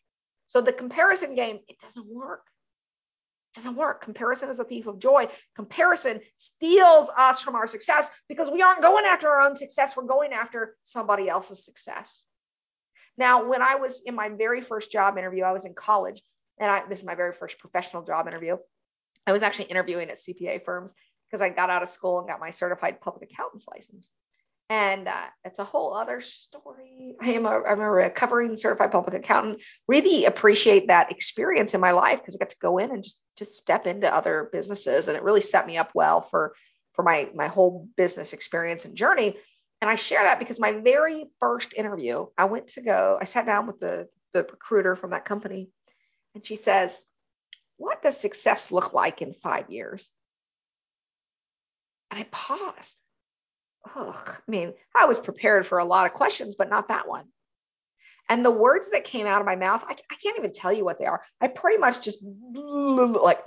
So 0.49 0.61
the 0.61 0.73
comparison 0.73 1.37
game, 1.37 1.61
it 1.69 1.79
doesn't 1.81 2.09
work. 2.09 2.43
It 3.55 3.61
doesn't 3.61 3.77
work. 3.77 4.03
Comparison 4.03 4.51
is 4.51 4.59
a 4.59 4.65
thief 4.65 4.89
of 4.89 4.99
joy. 4.99 5.29
Comparison 5.55 6.23
steals 6.39 7.09
us 7.17 7.41
from 7.41 7.55
our 7.55 7.69
success 7.69 8.11
because 8.29 8.51
we 8.51 8.63
aren't 8.63 8.83
going 8.83 9.05
after 9.05 9.29
our 9.29 9.43
own 9.43 9.55
success. 9.55 9.97
We're 9.97 10.09
going 10.09 10.33
after 10.33 10.77
somebody 10.83 11.29
else's 11.29 11.65
success. 11.65 12.21
Now, 13.17 13.49
when 13.49 13.63
I 13.63 13.77
was 13.77 14.03
in 14.05 14.17
my 14.17 14.29
very 14.29 14.63
first 14.63 14.91
job 14.91 15.19
interview, 15.19 15.45
I 15.45 15.53
was 15.53 15.67
in 15.67 15.75
college, 15.75 16.21
and 16.59 16.69
I, 16.69 16.83
this 16.89 16.99
is 16.99 17.05
my 17.05 17.15
very 17.15 17.33
first 17.33 17.61
professional 17.61 18.03
job 18.03 18.27
interview. 18.27 18.57
I 19.25 19.31
was 19.31 19.45
actually 19.45 19.67
interviewing 19.67 20.11
at 20.11 20.17
CPA 20.17 20.65
firms 20.65 20.93
because 21.29 21.43
I 21.43 21.51
got 21.51 21.71
out 21.71 21.85
of 21.85 21.89
school 21.89 22.19
and 22.19 22.27
got 22.29 22.41
my 22.41 22.51
certified 22.51 23.01
public 23.01 23.31
accountant's 23.31 23.69
license. 23.69 24.09
And 24.71 25.09
uh, 25.09 25.27
it's 25.45 25.59
a 25.59 25.65
whole 25.65 25.95
other 25.95 26.21
story. 26.21 27.17
I 27.21 27.33
am 27.33 27.45
a, 27.45 27.51
I'm 27.51 27.81
a 27.81 27.91
recovering 27.91 28.57
certified 28.57 28.93
public 28.93 29.17
accountant. 29.17 29.63
Really 29.89 30.27
appreciate 30.27 30.87
that 30.87 31.11
experience 31.11 31.75
in 31.75 31.81
my 31.81 31.91
life 31.91 32.21
because 32.21 32.37
I 32.37 32.39
got 32.39 32.51
to 32.51 32.57
go 32.63 32.79
in 32.79 32.93
and 32.93 33.03
just 33.03 33.19
just 33.37 33.57
step 33.57 33.89
into 33.89 34.15
other 34.15 34.49
businesses, 34.53 35.09
and 35.09 35.17
it 35.17 35.25
really 35.25 35.41
set 35.41 35.67
me 35.67 35.77
up 35.77 35.91
well 35.93 36.21
for 36.21 36.55
for 36.93 37.03
my 37.03 37.29
my 37.35 37.49
whole 37.49 37.89
business 37.97 38.33
experience 38.33 38.85
and 38.85 38.95
journey. 38.97 39.37
And 39.81 39.91
I 39.91 39.97
share 39.97 40.23
that 40.23 40.39
because 40.39 40.61
my 40.61 40.73
very 40.73 41.25
first 41.41 41.75
interview, 41.75 42.27
I 42.39 42.45
went 42.45 42.69
to 42.75 42.81
go. 42.81 43.19
I 43.21 43.25
sat 43.25 43.47
down 43.47 43.67
with 43.67 43.81
the 43.81 44.07
the 44.35 44.45
recruiter 44.45 44.95
from 44.95 45.11
that 45.11 45.25
company, 45.25 45.69
and 46.37 46.47
she 46.47 46.55
says, 46.55 47.03
"What 47.77 48.05
does 48.05 48.17
success 48.17 48.71
look 48.71 48.93
like 48.93 49.21
in 49.21 49.35
five 49.35 49.69
years?" 49.69 50.09
And 52.13 52.21
I 52.21 52.27
paused 52.31 53.00
oh, 53.97 54.23
I 54.27 54.37
mean, 54.47 54.73
I 54.95 55.07
was 55.07 55.19
prepared 55.19 55.67
for 55.67 55.79
a 55.79 55.85
lot 55.85 56.07
of 56.07 56.13
questions, 56.13 56.55
but 56.57 56.71
not 56.71 56.89
that 56.89 57.09
one. 57.09 57.25
And 58.29 58.45
the 58.45 58.51
words 58.51 58.89
that 58.93 59.05
came 59.05 59.27
out 59.27 59.41
of 59.41 59.47
my 59.47 59.57
mouth, 59.57 59.83
I, 59.87 59.93
I 59.93 60.15
can't 60.23 60.39
even 60.39 60.53
tell 60.53 60.73
you 60.73 60.85
what 60.85 60.99
they 60.99 61.07
are. 61.07 61.23
I 61.41 61.49
pretty 61.49 61.79
much 61.79 62.03
just 62.03 62.21
like 62.23 63.41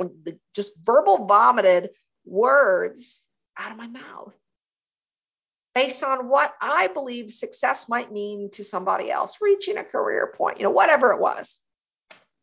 just 0.53 0.71
verbal 0.83 1.25
vomited 1.25 1.91
words 2.25 3.23
out 3.57 3.71
of 3.71 3.77
my 3.77 3.87
mouth 3.87 4.33
based 5.73 6.03
on 6.03 6.29
what 6.29 6.53
I 6.61 6.87
believe 6.87 7.31
success 7.31 7.89
might 7.89 8.11
mean 8.11 8.51
to 8.51 8.63
somebody 8.63 9.09
else, 9.09 9.37
reaching 9.41 9.77
a 9.77 9.83
career 9.83 10.33
point, 10.35 10.57
you 10.59 10.63
know, 10.63 10.69
whatever 10.69 11.13
it 11.13 11.19
was. 11.19 11.57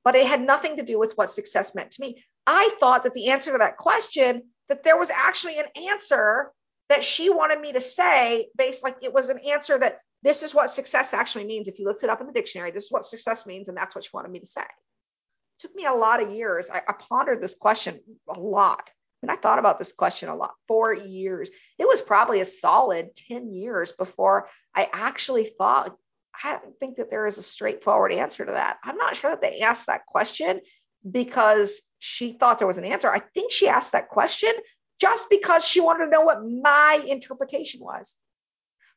But 0.02 0.16
it 0.16 0.26
had 0.26 0.40
nothing 0.40 0.78
to 0.78 0.82
do 0.82 0.98
with 0.98 1.12
what 1.16 1.30
success 1.30 1.74
meant 1.74 1.92
to 1.92 2.00
me. 2.00 2.24
I 2.46 2.74
thought 2.80 3.04
that 3.04 3.14
the 3.14 3.28
answer 3.28 3.52
to 3.52 3.58
that 3.58 3.76
question, 3.76 4.44
that 4.68 4.82
there 4.82 4.96
was 4.96 5.10
actually 5.10 5.58
an 5.58 5.66
answer 5.90 6.50
that 6.90 7.04
she 7.04 7.30
wanted 7.30 7.60
me 7.60 7.72
to 7.72 7.80
say 7.80 8.48
based 8.58 8.82
like 8.82 8.96
it 9.00 9.14
was 9.14 9.28
an 9.28 9.38
answer 9.38 9.78
that 9.78 10.00
this 10.22 10.42
is 10.42 10.54
what 10.54 10.70
success 10.70 11.14
actually 11.14 11.44
means. 11.44 11.68
If 11.68 11.78
you 11.78 11.86
looked 11.86 12.02
it 12.02 12.10
up 12.10 12.20
in 12.20 12.26
the 12.26 12.32
dictionary, 12.32 12.72
this 12.72 12.84
is 12.84 12.92
what 12.92 13.06
success 13.06 13.46
means, 13.46 13.68
and 13.68 13.76
that's 13.76 13.94
what 13.94 14.04
she 14.04 14.10
wanted 14.12 14.32
me 14.32 14.40
to 14.40 14.46
say. 14.46 14.60
It 14.60 15.60
took 15.60 15.74
me 15.74 15.86
a 15.86 15.94
lot 15.94 16.22
of 16.22 16.32
years. 16.32 16.68
I, 16.68 16.82
I 16.86 16.92
pondered 17.08 17.40
this 17.40 17.54
question 17.54 18.00
a 18.28 18.38
lot. 18.38 18.90
And 19.22 19.30
I 19.30 19.36
thought 19.36 19.58
about 19.58 19.78
this 19.78 19.92
question 19.92 20.28
a 20.28 20.34
lot. 20.34 20.52
Four 20.66 20.92
years. 20.92 21.50
It 21.78 21.86
was 21.86 22.00
probably 22.00 22.40
a 22.40 22.44
solid 22.44 23.14
10 23.28 23.52
years 23.52 23.92
before 23.92 24.48
I 24.74 24.88
actually 24.92 25.44
thought, 25.44 25.94
I 26.42 26.52
don't 26.52 26.78
think 26.80 26.96
that 26.96 27.10
there 27.10 27.26
is 27.26 27.38
a 27.38 27.42
straightforward 27.42 28.12
answer 28.12 28.44
to 28.46 28.52
that. 28.52 28.78
I'm 28.82 28.96
not 28.96 29.16
sure 29.16 29.30
that 29.30 29.42
they 29.42 29.60
asked 29.60 29.86
that 29.86 30.06
question 30.06 30.60
because 31.08 31.80
she 31.98 32.32
thought 32.32 32.58
there 32.58 32.66
was 32.66 32.78
an 32.78 32.84
answer. 32.84 33.10
I 33.10 33.20
think 33.20 33.52
she 33.52 33.68
asked 33.68 33.92
that 33.92 34.08
question 34.08 34.52
just 35.00 35.30
because 35.30 35.64
she 35.64 35.80
wanted 35.80 36.04
to 36.04 36.10
know 36.10 36.22
what 36.22 36.44
my 36.44 37.02
interpretation 37.08 37.80
was. 37.80 38.16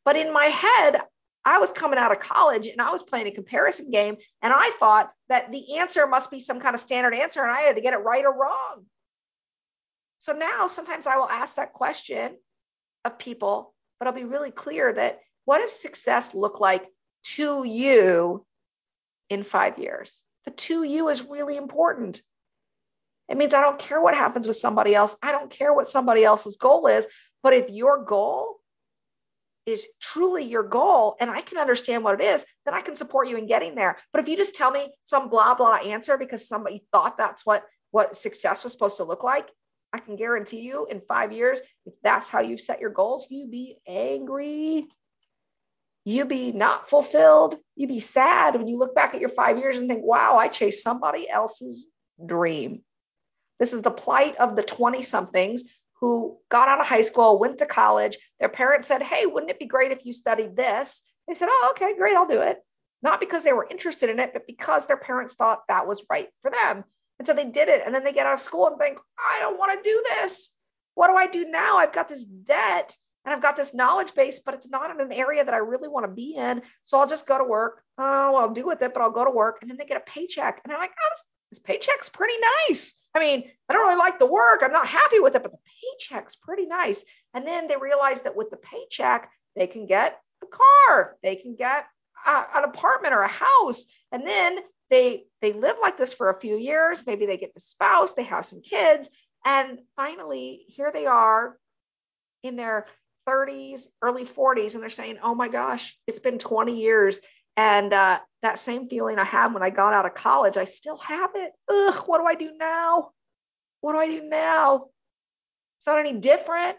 But 0.06 0.18
in 0.18 0.34
my 0.34 0.45
head, 0.45 1.01
I 1.45 1.60
was 1.60 1.72
coming 1.72 1.99
out 1.99 2.12
of 2.12 2.20
college 2.20 2.68
and 2.68 2.82
I 2.82 2.91
was 2.91 3.04
playing 3.04 3.28
a 3.28 3.32
comparison 3.32 3.91
game, 3.91 4.18
and 4.41 4.54
I 4.54 4.72
thought 4.80 5.12
that 5.30 5.51
the 5.51 5.78
answer 5.78 6.08
must 6.08 6.32
be 6.32 6.39
some 6.39 6.60
kind 6.60 6.76
of 6.76 6.82
standard 6.82 7.14
answer, 7.14 7.41
and 7.41 7.51
I 7.51 7.62
had 7.62 7.76
to 7.76 7.82
get 7.82 7.93
it 7.93 7.97
right 7.97 8.24
or 8.24 8.38
wrong. 8.38 8.86
So 10.20 10.32
now 10.32 10.68
sometimes 10.68 11.06
I 11.06 11.18
will 11.18 11.30
ask 11.30 11.56
that 11.56 11.74
question 11.74 12.38
of 13.04 13.20
people, 13.20 13.74
but 13.99 14.08
I'll 14.08 14.14
be 14.14 14.24
really 14.24 14.51
clear 14.51 14.93
that 14.93 15.20
what 15.45 15.60
does 15.60 15.72
success 15.72 16.34
look 16.34 16.62
like 16.62 16.86
to 17.36 17.66
you 17.66 18.45
in 19.30 19.43
five 19.43 19.80
years? 19.80 20.22
The 20.45 20.51
to 20.51 20.84
you 20.84 21.10
is 21.10 21.24
really 21.24 21.58
important. 21.58 22.22
It 23.34 23.38
means 23.38 23.55
I 23.55 23.61
don't 23.61 23.79
care 23.79 23.99
what 23.99 24.13
happens 24.13 24.45
with 24.45 24.57
somebody 24.57 24.93
else. 24.93 25.15
I 25.19 25.31
don't 25.31 25.49
care 25.49 25.73
what 25.73 25.88
somebody 25.88 26.23
else's 26.23 26.55
goal 26.55 26.86
is. 26.86 27.07
But 27.41 27.55
if 27.55 27.67
your 27.67 28.05
goal 28.05 28.57
is 29.65 29.84
truly 29.99 30.43
your 30.43 30.61
goal 30.61 31.15
and 31.19 31.31
I 31.31 31.41
can 31.41 31.57
understand 31.57 32.03
what 32.03 32.21
it 32.21 32.23
is, 32.23 32.45
then 32.63 32.75
I 32.75 32.81
can 32.81 32.95
support 32.95 33.27
you 33.27 33.38
in 33.38 33.47
getting 33.47 33.73
there. 33.73 33.97
But 34.11 34.21
if 34.21 34.27
you 34.27 34.38
just 34.38 34.53
tell 34.53 34.69
me 34.69 34.93
some 35.05 35.29
blah 35.29 35.55
blah 35.55 35.77
answer 35.77 36.15
because 36.15 36.47
somebody 36.47 36.84
thought 36.91 37.17
that's 37.17 37.43
what 37.43 37.63
what 37.89 38.15
success 38.15 38.63
was 38.63 38.71
supposed 38.71 38.97
to 38.97 39.03
look 39.03 39.23
like, 39.23 39.49
I 39.91 39.97
can 39.97 40.15
guarantee 40.15 40.59
you 40.59 40.86
in 40.86 41.01
5 41.01 41.31
years 41.31 41.59
if 41.88 41.95
that's 42.03 42.29
how 42.29 42.41
you 42.41 42.59
set 42.59 42.81
your 42.81 42.91
goals, 42.91 43.25
you 43.31 43.47
be 43.47 43.79
angry. 43.88 44.86
You 46.05 46.25
be 46.25 46.51
not 46.51 46.88
fulfilled. 46.88 47.57
You 47.75 47.88
be 47.88 47.99
sad 47.99 48.53
when 48.55 48.67
you 48.67 48.77
look 48.77 48.93
back 48.93 49.15
at 49.15 49.21
your 49.21 49.29
5 49.29 49.57
years 49.57 49.77
and 49.77 49.89
think, 49.89 50.03
"Wow, 50.05 50.38
I 50.38 50.49
chased 50.49 50.84
somebody 50.84 51.27
else's 51.27 51.88
dream." 52.23 52.84
This 53.64 53.72
is 53.72 53.82
the 53.82 53.91
plight 53.91 54.36
of 54.36 54.57
the 54.57 54.61
20 54.61 55.01
somethings 55.03 55.64
who 56.01 56.38
got 56.51 56.68
out 56.68 56.82
of 56.82 56.86
high 56.86 56.99
school, 56.99 57.39
went 57.39 57.59
to 57.59 57.66
college. 57.66 58.18
Their 58.38 58.49
parents 58.49 58.89
said, 58.89 59.01
Hey, 59.01 59.26
wouldn't 59.26 59.51
it 59.51 59.57
be 59.57 59.68
great 59.68 59.93
if 59.93 60.05
you 60.05 60.11
studied 60.11 60.57
this? 60.57 61.01
They 61.30 61.34
said, 61.34 61.47
Oh, 61.49 61.70
okay, 61.72 61.95
great, 61.97 62.14
I'll 62.14 62.28
do 62.28 62.41
it. 62.41 62.57
Not 63.01 63.22
because 63.22 63.45
they 63.45 63.53
were 63.53 63.66
interested 63.72 64.09
in 64.09 64.20
it, 64.20 64.32
but 64.34 64.45
because 64.47 64.86
their 64.86 64.97
parents 64.97 65.36
thought 65.36 65.61
that 65.70 65.88
was 65.88 66.03
right 66.09 66.28
for 66.41 66.51
them. 66.51 66.84
And 67.20 67.26
so 67.26 67.34
they 67.34 67.45
did 67.45 67.70
it. 67.70 67.84
And 67.86 67.95
then 67.95 68.03
they 68.03 68.11
get 68.11 68.26
out 68.26 68.34
of 68.34 68.41
school 68.41 68.68
and 68.68 68.78
think, 68.78 68.97
I 69.18 69.39
don't 69.39 69.57
want 69.57 69.82
to 69.82 69.89
do 69.89 70.03
this. 70.09 70.49
What 70.95 71.07
do 71.07 71.16
I 71.16 71.28
do 71.28 71.45
now? 71.45 71.78
I've 71.78 71.93
got 71.93 72.09
this 72.09 72.26
debt 72.26 72.93
and 73.24 73.34
I've 73.34 73.41
got 73.41 73.55
this 73.55 73.74
knowledge 73.74 74.14
base, 74.14 74.41
but 74.45 74.55
it's 74.55 74.68
not 74.68 74.91
in 74.91 74.99
an 74.99 75.14
area 75.14 75.45
that 75.45 75.53
I 75.53 75.59
really 75.59 75.88
want 75.88 76.05
to 76.05 76.11
be 76.11 76.36
in. 76.36 76.64
So 76.84 76.99
I'll 76.99 77.07
just 77.07 77.26
go 77.26 77.38
to 77.38 77.45
work. 77.45 77.82
Oh, 77.97 78.36
I'll 78.36 78.53
do 78.53 78.68
with 78.68 78.82
it, 78.82 78.93
but 78.93 79.01
I'll 79.01 79.09
go 79.09 79.24
to 79.24 79.32
work. 79.32 79.59
And 79.61 79.72
then 79.72 79.78
they 79.78 79.86
get 79.86 80.03
a 80.05 80.11
paycheck. 80.11 80.59
And 80.61 80.70
they're 80.70 80.78
like, 80.78 80.91
oh, 80.91 81.09
this, 81.14 81.24
this 81.51 81.59
paycheck's 81.59 82.09
pretty 82.09 82.36
nice. 82.68 82.93
I 83.16 83.20
mean, 83.20 83.43
I 83.70 83.74
don't 83.74 83.88
really 83.88 83.97
like 83.99 84.20
the 84.20 84.26
work. 84.26 84.61
I'm 84.64 84.72
not 84.72 84.88
happy 84.88 85.20
with 85.20 85.36
it, 85.36 85.43
but 85.43 85.51
the 85.51 85.57
paycheck's 85.99 86.36
pretty 86.36 86.66
nice. 86.66 87.03
And 87.34 87.45
then 87.45 87.68
they 87.68 87.76
realize 87.76 88.22
that 88.24 88.36
with 88.36 88.49
the 88.49 88.57
paycheck, 88.57 89.30
they 89.55 89.68
can 89.68 89.86
get 89.86 90.20
a 90.41 90.47
car, 90.47 91.16
they 91.22 91.36
can 91.36 91.55
get 91.55 91.86
a, 92.26 92.43
an 92.55 92.64
apartment 92.64 93.14
or 93.14 93.22
a 93.22 93.28
house. 93.28 93.86
And 94.11 94.26
then 94.26 94.59
they 94.89 95.24
they 95.41 95.53
live 95.53 95.78
like 95.82 95.97
this 95.97 96.14
for 96.14 96.30
a 96.30 96.39
few 96.39 96.55
years. 96.55 97.03
Maybe 97.05 97.26
they 97.26 97.38
get 97.38 97.53
the 97.53 97.59
spouse, 97.59 98.14
they 98.14 98.24
have 98.24 98.45
some 98.45 98.61
kids, 98.61 99.09
and 99.45 99.80
finally 99.95 100.66
here 100.68 100.91
they 100.91 101.05
are 101.05 101.57
in 102.43 102.55
their 102.55 102.88
30s, 103.28 103.88
early 104.01 104.26
40s, 104.26 104.74
and 104.74 104.84
they're 104.84 104.89
saying, 104.89 105.20
"Oh 105.24 105.34
my 105.34 105.47
gosh, 105.47 105.97
it's 106.07 106.20
been 106.20 106.39
20 106.39 106.80
years 106.80 107.22
and 107.56 107.93
uh, 107.93 108.20
that 108.41 108.60
same 108.60 108.89
feeling 108.89 109.20
I 109.20 109.24
had 109.24 109.54
when 109.54 109.64
I 109.64 109.70
got 109.70 109.93
out 109.93 110.06
of 110.06 110.16
college, 110.16 110.58
I 110.58 110.66
still 110.66 110.97
have 110.97 111.32
it. 111.36 111.51
Ugh, 111.70 112.04
what 112.08 112.20
do 112.20 112.26
I 112.26 112.36
do 112.36 112.51
now? 112.58 113.12
What 113.82 113.93
do 113.93 113.99
I 113.99 114.08
do 114.08 114.24
now? 114.24 114.88
It's 115.78 115.88
not 115.88 115.99
any 115.99 116.14
different. 116.14 116.78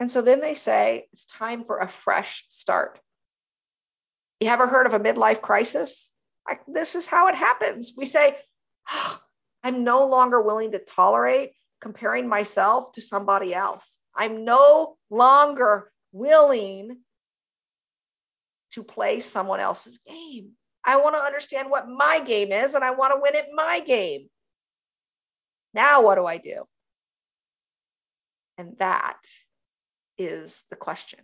And 0.00 0.10
so 0.10 0.22
then 0.22 0.40
they 0.40 0.54
say 0.54 1.06
it's 1.12 1.24
time 1.24 1.64
for 1.64 1.78
a 1.78 1.88
fresh 1.88 2.44
start. 2.48 2.98
You 4.40 4.48
ever 4.48 4.66
heard 4.66 4.86
of 4.86 4.92
a 4.92 5.00
midlife 5.00 5.40
crisis? 5.40 6.10
Like, 6.46 6.60
this 6.66 6.94
is 6.94 7.06
how 7.06 7.28
it 7.28 7.34
happens. 7.34 7.92
We 7.96 8.04
say, 8.04 8.36
oh, 8.90 9.18
I'm 9.64 9.84
no 9.84 10.06
longer 10.06 10.40
willing 10.40 10.72
to 10.72 10.78
tolerate 10.78 11.52
comparing 11.80 12.28
myself 12.28 12.92
to 12.92 13.00
somebody 13.00 13.54
else. 13.54 13.98
I'm 14.14 14.44
no 14.44 14.96
longer 15.10 15.90
willing 16.12 16.98
to 18.76 18.84
play 18.84 19.20
someone 19.20 19.58
else's 19.58 19.98
game. 20.06 20.50
I 20.84 20.96
want 20.96 21.16
to 21.16 21.20
understand 21.20 21.70
what 21.70 21.88
my 21.88 22.20
game 22.20 22.52
is 22.52 22.74
and 22.74 22.84
I 22.84 22.92
want 22.92 23.14
to 23.14 23.20
win 23.20 23.34
at 23.34 23.46
my 23.52 23.80
game. 23.80 24.28
Now, 25.74 26.02
what 26.02 26.14
do 26.16 26.26
I 26.26 26.36
do? 26.36 26.64
And 28.58 28.76
that 28.78 29.18
is 30.18 30.62
the 30.70 30.76
question. 30.76 31.20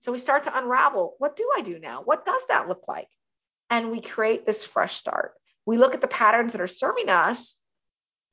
So 0.00 0.12
we 0.12 0.18
start 0.18 0.44
to 0.44 0.56
unravel 0.56 1.14
what 1.18 1.36
do 1.36 1.48
I 1.56 1.60
do 1.60 1.78
now? 1.78 2.02
What 2.04 2.24
does 2.24 2.42
that 2.48 2.68
look 2.68 2.84
like? 2.88 3.08
And 3.68 3.90
we 3.90 4.00
create 4.00 4.46
this 4.46 4.64
fresh 4.64 4.96
start. 4.96 5.32
We 5.66 5.76
look 5.76 5.94
at 5.94 6.00
the 6.00 6.08
patterns 6.08 6.52
that 6.52 6.60
are 6.60 6.66
serving 6.68 7.08
us 7.08 7.56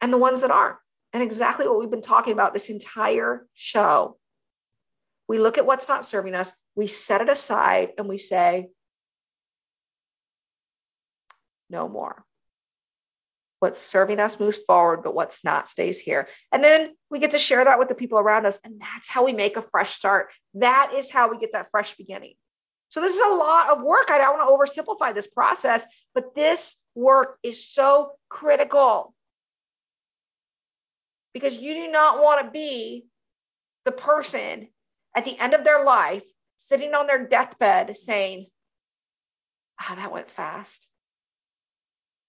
and 0.01 0.13
the 0.13 0.17
ones 0.17 0.41
that 0.41 0.51
aren't. 0.51 0.77
And 1.11 1.23
exactly 1.23 1.67
what 1.67 1.79
we've 1.79 1.89
been 1.89 2.01
talking 2.01 2.33
about 2.33 2.53
this 2.53 2.69
entire 2.69 3.47
show. 3.55 4.17
We 5.27 5.39
look 5.39 5.57
at 5.57 5.65
what's 5.65 5.87
not 5.87 6.05
serving 6.05 6.35
us 6.35 6.51
we 6.79 6.87
set 6.87 7.19
it 7.19 7.27
aside 7.27 7.89
and 7.97 8.07
we 8.07 8.17
say, 8.17 8.69
no 11.69 11.89
more. 11.89 12.23
What's 13.59 13.81
serving 13.81 14.21
us 14.21 14.39
moves 14.39 14.59
forward, 14.59 15.03
but 15.03 15.13
what's 15.13 15.43
not 15.43 15.67
stays 15.67 15.99
here. 15.99 16.29
And 16.53 16.63
then 16.63 16.95
we 17.09 17.19
get 17.19 17.31
to 17.31 17.37
share 17.37 17.65
that 17.65 17.79
with 17.79 17.89
the 17.89 17.95
people 17.95 18.17
around 18.17 18.45
us. 18.45 18.61
And 18.63 18.79
that's 18.79 19.09
how 19.09 19.25
we 19.25 19.33
make 19.33 19.57
a 19.57 19.61
fresh 19.61 19.91
start. 19.91 20.29
That 20.53 20.93
is 20.95 21.11
how 21.11 21.29
we 21.29 21.37
get 21.37 21.51
that 21.51 21.69
fresh 21.69 21.97
beginning. 21.97 22.35
So 22.87 23.01
this 23.01 23.13
is 23.13 23.21
a 23.21 23.35
lot 23.35 23.71
of 23.71 23.83
work. 23.83 24.09
I 24.09 24.17
don't 24.17 24.37
want 24.37 24.47
to 24.47 24.81
oversimplify 24.81 25.13
this 25.13 25.27
process, 25.27 25.85
but 26.15 26.33
this 26.33 26.77
work 26.95 27.39
is 27.43 27.67
so 27.67 28.11
critical 28.29 29.13
because 31.33 31.57
you 31.57 31.73
do 31.73 31.91
not 31.91 32.23
want 32.23 32.45
to 32.45 32.51
be 32.51 33.05
the 33.83 33.91
person 33.91 34.69
at 35.13 35.25
the 35.25 35.37
end 35.37 35.53
of 35.53 35.65
their 35.65 35.83
life 35.83 36.23
sitting 36.69 36.93
on 36.93 37.07
their 37.07 37.27
deathbed 37.27 37.97
saying, 37.97 38.45
Ah, 39.81 39.89
oh, 39.91 39.95
that 39.95 40.11
went 40.11 40.29
fast. 40.29 40.85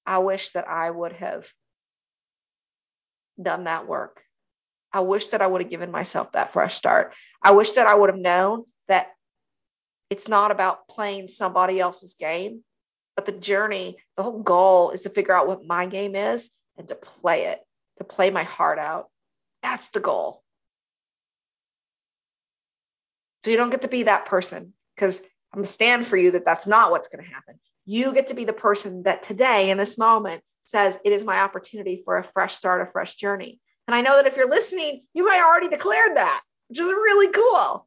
I 0.06 0.18
wish 0.18 0.52
that 0.52 0.66
I 0.66 0.90
would 0.90 1.12
have 1.12 1.46
done 3.40 3.64
that 3.64 3.86
work. 3.86 4.22
I 4.92 5.00
wish 5.00 5.28
that 5.28 5.42
I 5.42 5.46
would 5.46 5.60
have 5.60 5.70
given 5.70 5.90
myself 5.90 6.32
that 6.32 6.52
fresh 6.52 6.74
start. 6.74 7.14
I 7.42 7.52
wish 7.52 7.70
that 7.70 7.86
I 7.86 7.94
would 7.94 8.10
have 8.10 8.18
known 8.18 8.64
that 8.88 9.08
it's 10.08 10.26
not 10.26 10.50
about 10.50 10.88
playing 10.88 11.28
somebody 11.28 11.78
else's 11.78 12.14
game, 12.14 12.64
but 13.16 13.26
the 13.26 13.32
journey, 13.32 13.98
the 14.16 14.22
whole 14.22 14.42
goal 14.42 14.90
is 14.90 15.02
to 15.02 15.10
figure 15.10 15.34
out 15.34 15.46
what 15.46 15.66
my 15.66 15.86
game 15.86 16.16
is 16.16 16.50
and 16.76 16.88
to 16.88 16.94
play 16.94 17.44
it, 17.46 17.60
to 17.98 18.04
play 18.04 18.30
my 18.30 18.44
heart 18.44 18.78
out. 18.78 19.08
That's 19.62 19.88
the 19.88 20.00
goal. 20.00 20.42
So 23.44 23.50
you 23.50 23.56
don't 23.56 23.70
get 23.70 23.82
to 23.82 23.88
be 23.88 24.04
that 24.04 24.26
person 24.26 24.74
because 24.94 25.20
I'm 25.52 25.62
to 25.62 25.68
stand 25.68 26.06
for 26.06 26.16
you 26.16 26.32
that 26.32 26.44
that's 26.44 26.66
not 26.66 26.90
what's 26.90 27.08
going 27.08 27.24
to 27.24 27.30
happen. 27.30 27.58
You 27.86 28.12
get 28.12 28.28
to 28.28 28.34
be 28.34 28.44
the 28.44 28.52
person 28.52 29.04
that 29.04 29.22
today, 29.22 29.70
in 29.70 29.78
this 29.78 29.98
moment, 29.98 30.42
says, 30.64 30.98
It 31.04 31.12
is 31.12 31.24
my 31.24 31.40
opportunity 31.40 32.02
for 32.04 32.18
a 32.18 32.24
fresh 32.24 32.54
start, 32.54 32.86
a 32.86 32.90
fresh 32.92 33.16
journey. 33.16 33.60
And 33.88 33.94
I 33.94 34.02
know 34.02 34.16
that 34.16 34.26
if 34.26 34.36
you're 34.36 34.50
listening, 34.50 35.02
you 35.14 35.24
might 35.24 35.40
already 35.40 35.68
declared 35.68 36.16
that, 36.16 36.40
which 36.68 36.78
is 36.78 36.86
really 36.86 37.32
cool. 37.32 37.86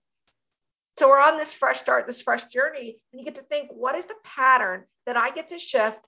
So 0.99 1.07
we're 1.07 1.19
on 1.19 1.37
this 1.37 1.53
fresh 1.53 1.79
start, 1.79 2.05
this 2.05 2.21
fresh 2.21 2.43
journey, 2.45 2.97
and 3.11 3.19
you 3.19 3.25
get 3.25 3.35
to 3.35 3.41
think, 3.41 3.69
what 3.71 3.95
is 3.95 4.05
the 4.05 4.15
pattern 4.23 4.83
that 5.05 5.17
I 5.17 5.31
get 5.31 5.49
to 5.49 5.57
shift 5.57 5.99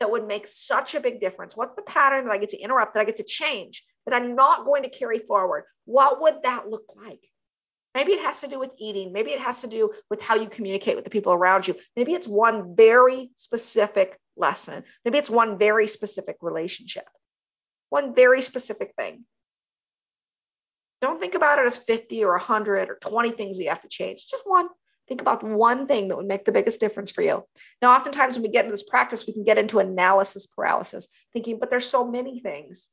that 0.00 0.10
would 0.10 0.26
make 0.26 0.46
such 0.46 0.94
a 0.94 1.00
big 1.00 1.20
difference? 1.20 1.56
What's 1.56 1.76
the 1.76 1.82
pattern 1.82 2.24
that 2.24 2.32
I 2.32 2.38
get 2.38 2.48
to 2.50 2.58
interrupt, 2.58 2.94
that 2.94 3.00
I 3.00 3.04
get 3.04 3.18
to 3.18 3.24
change, 3.24 3.84
that 4.06 4.14
I'm 4.14 4.34
not 4.34 4.64
going 4.64 4.82
to 4.82 4.88
carry 4.88 5.20
forward? 5.20 5.64
What 5.84 6.20
would 6.22 6.42
that 6.42 6.68
look 6.68 6.94
like? 6.96 7.20
Maybe 7.94 8.12
it 8.12 8.22
has 8.22 8.40
to 8.40 8.48
do 8.48 8.58
with 8.58 8.70
eating. 8.78 9.12
Maybe 9.12 9.32
it 9.32 9.40
has 9.40 9.60
to 9.62 9.66
do 9.66 9.92
with 10.08 10.22
how 10.22 10.36
you 10.36 10.48
communicate 10.48 10.96
with 10.96 11.04
the 11.04 11.10
people 11.10 11.32
around 11.32 11.68
you. 11.68 11.76
Maybe 11.94 12.14
it's 12.14 12.26
one 12.26 12.74
very 12.74 13.30
specific 13.36 14.18
lesson. 14.36 14.84
Maybe 15.04 15.18
it's 15.18 15.30
one 15.30 15.58
very 15.58 15.86
specific 15.86 16.36
relationship, 16.40 17.04
one 17.90 18.14
very 18.14 18.40
specific 18.40 18.94
thing. 18.96 19.24
Don't 21.02 21.20
think 21.20 21.34
about 21.34 21.58
it 21.58 21.66
as 21.66 21.78
50 21.78 22.24
or 22.24 22.30
100 22.32 22.88
or 22.88 22.98
20 23.00 23.32
things 23.32 23.56
that 23.56 23.64
you 23.64 23.70
have 23.70 23.82
to 23.82 23.88
change. 23.88 24.28
Just 24.28 24.44
one. 24.46 24.68
Think 25.08 25.20
about 25.20 25.42
one 25.42 25.88
thing 25.88 26.08
that 26.08 26.16
would 26.16 26.28
make 26.28 26.44
the 26.44 26.52
biggest 26.52 26.78
difference 26.78 27.10
for 27.10 27.22
you. 27.22 27.44
Now, 27.82 27.92
oftentimes 27.96 28.36
when 28.36 28.44
we 28.44 28.50
get 28.50 28.64
into 28.64 28.72
this 28.72 28.84
practice, 28.84 29.26
we 29.26 29.32
can 29.32 29.42
get 29.42 29.58
into 29.58 29.80
analysis 29.80 30.46
paralysis, 30.46 31.08
thinking, 31.32 31.58
but 31.58 31.70
there's 31.70 31.88
so 31.88 32.08
many 32.08 32.38
things. 32.38 32.88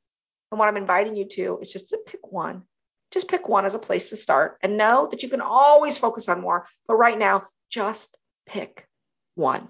And 0.50 0.58
what 0.58 0.68
I'm 0.68 0.76
inviting 0.76 1.14
you 1.14 1.26
to 1.26 1.60
is 1.62 1.72
just 1.72 1.90
to 1.90 1.98
pick 2.04 2.20
one 2.32 2.64
just 3.12 3.28
pick 3.28 3.48
one 3.48 3.64
as 3.64 3.74
a 3.74 3.78
place 3.78 4.10
to 4.10 4.16
start 4.16 4.58
and 4.62 4.76
know 4.76 5.08
that 5.10 5.22
you 5.22 5.28
can 5.28 5.40
always 5.40 5.98
focus 5.98 6.28
on 6.28 6.40
more. 6.40 6.66
But 6.86 6.94
right 6.94 7.18
now, 7.18 7.44
just 7.70 8.16
pick 8.46 8.86
one. 9.34 9.68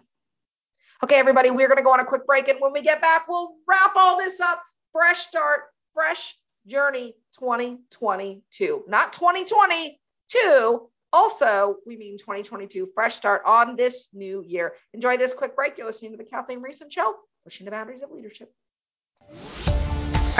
Okay, 1.02 1.16
everybody, 1.16 1.50
we're 1.50 1.68
going 1.68 1.78
to 1.78 1.82
go 1.82 1.92
on 1.92 2.00
a 2.00 2.04
quick 2.04 2.26
break. 2.26 2.48
And 2.48 2.60
when 2.60 2.72
we 2.72 2.82
get 2.82 3.00
back, 3.00 3.26
we'll 3.28 3.54
wrap 3.66 3.92
all 3.96 4.18
this 4.18 4.40
up. 4.40 4.62
Fresh 4.92 5.20
start, 5.20 5.62
fresh 5.94 6.34
journey 6.66 7.14
2022, 7.38 8.84
not 8.86 9.12
2022. 9.12 10.88
Also, 11.12 11.76
we 11.86 11.96
mean 11.96 12.18
2022, 12.18 12.90
fresh 12.94 13.16
start 13.16 13.42
on 13.46 13.76
this 13.76 14.06
new 14.12 14.44
year. 14.46 14.74
Enjoy 14.92 15.16
this 15.16 15.32
quick 15.34 15.56
break. 15.56 15.78
You're 15.78 15.86
listening 15.86 16.12
to 16.12 16.16
the 16.16 16.24
Kathleen 16.24 16.62
Riessen 16.62 16.90
Show, 16.90 17.14
pushing 17.44 17.64
the 17.64 17.70
boundaries 17.70 18.02
of 18.02 18.10
leadership. 18.10 18.52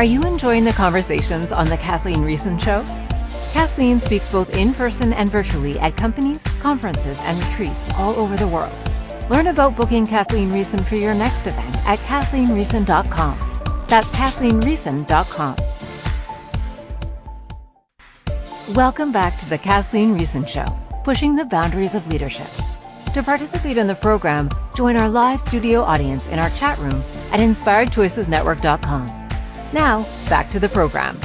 Are 0.01 0.13
you 0.13 0.23
enjoying 0.23 0.65
the 0.65 0.73
conversations 0.73 1.53
on 1.53 1.69
the 1.69 1.77
Kathleen 1.77 2.21
Riessen 2.23 2.59
Show? 2.59 2.83
Kathleen 3.53 4.01
speaks 4.01 4.31
both 4.31 4.49
in 4.49 4.73
person 4.73 5.13
and 5.13 5.29
virtually 5.29 5.79
at 5.79 5.95
companies, 5.95 6.43
conferences, 6.59 7.21
and 7.21 7.37
retreats 7.45 7.83
all 7.97 8.17
over 8.17 8.35
the 8.35 8.49
world. 8.49 8.73
Learn 9.29 9.49
about 9.49 9.77
booking 9.77 10.07
Kathleen 10.07 10.53
Riessen 10.53 10.89
for 10.89 10.97
your 10.97 11.13
next 11.13 11.47
event 11.47 11.77
at 11.85 11.99
kathleenriessen.com. 11.99 13.39
That's 13.89 14.09
kathleenriessen.com. 14.13 15.57
Welcome 18.73 19.13
back 19.13 19.37
to 19.37 19.51
the 19.51 19.59
Kathleen 19.59 20.17
Riessen 20.17 20.49
Show, 20.49 20.65
pushing 21.05 21.37
the 21.37 21.45
boundaries 21.45 21.95
of 21.95 22.09
leadership. 22.09 22.49
To 23.13 23.23
participate 23.23 23.77
in 23.77 23.87
the 23.87 23.95
program, 23.95 24.49
join 24.75 24.97
our 24.97 25.11
live 25.11 25.43
studio 25.43 25.83
audience 25.83 26.27
in 26.31 26.39
our 26.39 26.49
chat 26.49 26.79
room 26.79 27.03
at 27.33 27.41
inspiredchoicesnetwork.com. 27.41 29.30
Now, 29.73 30.03
back 30.29 30.49
to 30.49 30.59
the 30.59 30.69
program. 30.69 31.21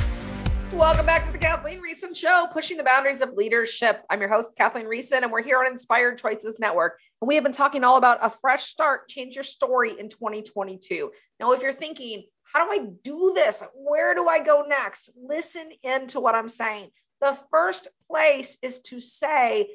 Welcome 0.74 1.08
back 1.08 1.26
to 1.26 1.32
the 1.32 1.38
Kathleen 1.40 1.80
Riessen 1.80 2.16
Show, 2.16 2.48
pushing 2.54 2.78
the 2.78 2.84
boundaries 2.84 3.22
of 3.22 3.34
leadership. 3.34 4.04
I'm 4.08 4.20
your 4.20 4.30
host, 4.30 4.52
Kathleen 4.56 4.86
Riessen, 4.86 5.24
and 5.24 5.32
we're 5.32 5.42
here 5.42 5.58
on 5.58 5.66
Inspired 5.66 6.20
Choices 6.20 6.60
Network. 6.60 7.00
And 7.22 7.28
we 7.28 7.34
have 7.36 7.44
been 7.44 7.54
talking 7.54 7.84
all 7.84 7.98
about 7.98 8.20
a 8.22 8.32
fresh 8.42 8.66
start, 8.66 9.10
change 9.10 9.34
your 9.34 9.44
story 9.44 9.96
in 10.00 10.10
2022. 10.10 11.12
Now, 11.40 11.54
if 11.54 11.64
you're 11.64 11.74
thinking, 11.74 12.26
how 12.44 12.66
do 12.66 12.82
I 12.82 12.86
do 13.04 13.32
this? 13.34 13.64
Where 13.74 14.14
do 14.14 14.28
I 14.28 14.44
go 14.44 14.64
next? 14.68 15.10
Listen 15.16 15.72
into 15.82 16.20
what 16.20 16.36
I'm 16.36 16.50
saying. 16.50 16.92
The 17.22 17.36
first 17.50 17.88
place 18.12 18.58
is 18.62 18.80
to 18.90 19.00
say 19.00 19.70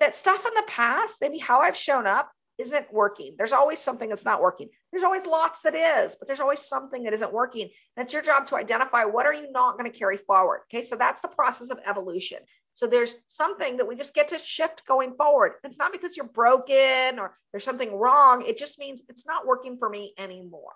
that 0.00 0.16
stuff 0.16 0.44
in 0.44 0.54
the 0.56 0.64
past, 0.66 1.18
maybe 1.20 1.38
how 1.38 1.60
I've 1.60 1.76
shown 1.76 2.08
up, 2.08 2.32
isn't 2.58 2.92
working. 2.92 3.34
There's 3.36 3.52
always 3.52 3.78
something 3.78 4.08
that's 4.08 4.24
not 4.24 4.40
working. 4.40 4.68
There's 4.90 5.04
always 5.04 5.26
lots 5.26 5.62
that 5.62 5.74
is, 5.74 6.14
but 6.14 6.26
there's 6.26 6.40
always 6.40 6.60
something 6.60 7.04
that 7.04 7.12
isn't 7.12 7.32
working. 7.32 7.68
And 7.96 8.04
it's 8.04 8.12
your 8.12 8.22
job 8.22 8.46
to 8.46 8.56
identify 8.56 9.04
what 9.04 9.26
are 9.26 9.34
you 9.34 9.50
not 9.50 9.78
going 9.78 9.90
to 9.90 9.98
carry 9.98 10.16
forward. 10.16 10.60
Okay, 10.70 10.82
so 10.82 10.96
that's 10.96 11.20
the 11.20 11.28
process 11.28 11.70
of 11.70 11.78
evolution. 11.86 12.38
So 12.72 12.86
there's 12.86 13.14
something 13.28 13.78
that 13.78 13.86
we 13.86 13.96
just 13.96 14.14
get 14.14 14.28
to 14.28 14.38
shift 14.38 14.86
going 14.86 15.14
forward. 15.14 15.52
It's 15.64 15.78
not 15.78 15.92
because 15.92 16.16
you're 16.16 16.26
broken 16.26 17.18
or 17.18 17.36
there's 17.52 17.64
something 17.64 17.94
wrong. 17.94 18.44
It 18.46 18.58
just 18.58 18.78
means 18.78 19.02
it's 19.08 19.26
not 19.26 19.46
working 19.46 19.78
for 19.78 19.88
me 19.88 20.14
anymore. 20.18 20.72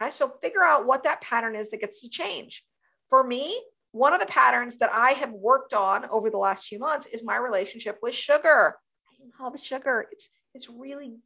Okay, 0.00 0.10
so 0.10 0.32
figure 0.40 0.62
out 0.62 0.86
what 0.86 1.04
that 1.04 1.20
pattern 1.20 1.54
is 1.54 1.70
that 1.70 1.80
gets 1.80 2.00
to 2.00 2.08
change. 2.08 2.64
For 3.08 3.22
me, 3.22 3.60
one 3.92 4.14
of 4.14 4.20
the 4.20 4.26
patterns 4.26 4.78
that 4.78 4.92
I 4.92 5.12
have 5.12 5.32
worked 5.32 5.74
on 5.74 6.06
over 6.10 6.30
the 6.30 6.38
last 6.38 6.66
few 6.66 6.78
months 6.78 7.06
is 7.06 7.24
my 7.24 7.36
relationship 7.36 7.98
with 8.00 8.14
sugar. 8.14 8.76
I 9.08 9.44
love 9.44 9.60
sugar. 9.60 10.06
It's 10.12 10.30
it's 10.54 10.68
really 10.68 11.16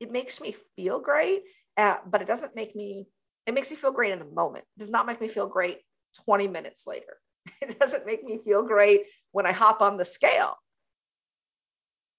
it 0.00 0.10
makes 0.10 0.40
me 0.40 0.56
feel 0.76 1.00
great, 1.00 1.42
but 1.76 2.20
it 2.20 2.26
doesn't 2.26 2.56
make 2.56 2.74
me. 2.74 3.06
It 3.46 3.54
makes 3.54 3.70
me 3.70 3.76
feel 3.76 3.92
great 3.92 4.12
in 4.12 4.18
the 4.18 4.24
moment. 4.24 4.64
It 4.76 4.80
does 4.80 4.90
not 4.90 5.06
make 5.06 5.20
me 5.20 5.28
feel 5.28 5.46
great 5.46 5.78
20 6.24 6.48
minutes 6.48 6.86
later. 6.86 7.18
It 7.60 7.78
doesn't 7.78 8.06
make 8.06 8.24
me 8.24 8.40
feel 8.44 8.62
great 8.62 9.02
when 9.32 9.46
I 9.46 9.52
hop 9.52 9.82
on 9.82 9.96
the 9.96 10.04
scale. 10.04 10.56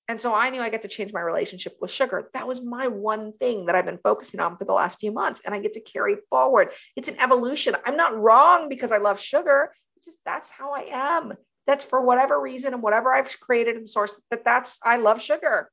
And 0.08 0.22
so 0.22 0.36
I 0.36 0.52
knew 0.52 0.62
I 0.62 0.70
get 0.70 0.84
to 0.84 0.88
change 0.88 1.12
my 1.14 1.22
relationship 1.22 1.78
with 1.82 1.90
sugar. 1.90 2.30
That 2.34 2.48
was 2.48 2.62
my 2.62 2.90
one 2.90 3.34
thing 3.34 3.66
that 3.66 3.76
I've 3.76 3.86
been 3.86 3.98
focusing 4.04 4.40
on 4.40 4.56
for 4.58 4.66
the 4.66 4.74
last 4.74 5.00
few 5.00 5.12
months. 5.12 5.42
And 5.44 5.56
I 5.56 5.60
get 5.60 5.74
to 5.74 5.82
carry 5.82 6.18
forward. 6.30 6.70
It's 6.96 7.08
an 7.08 7.20
evolution. 7.20 7.76
I'm 7.86 7.98
not 7.98 8.16
wrong 8.16 8.70
because 8.70 8.92
I 8.92 8.98
love 8.98 9.20
sugar 9.20 9.72
just 10.06 10.18
that's 10.26 10.50
how 10.50 10.72
I 10.72 10.86
am. 10.92 11.34
That's 11.68 11.84
for 11.84 12.00
whatever 12.00 12.40
reason 12.40 12.74
and 12.74 12.84
whatever 12.84 13.12
I've 13.12 13.38
created 13.40 13.76
and 13.76 13.88
sourced 13.88 14.14
that 14.30 14.46
that's 14.46 14.80
I 14.84 14.98
love 14.98 15.22
sugar. 15.22 15.70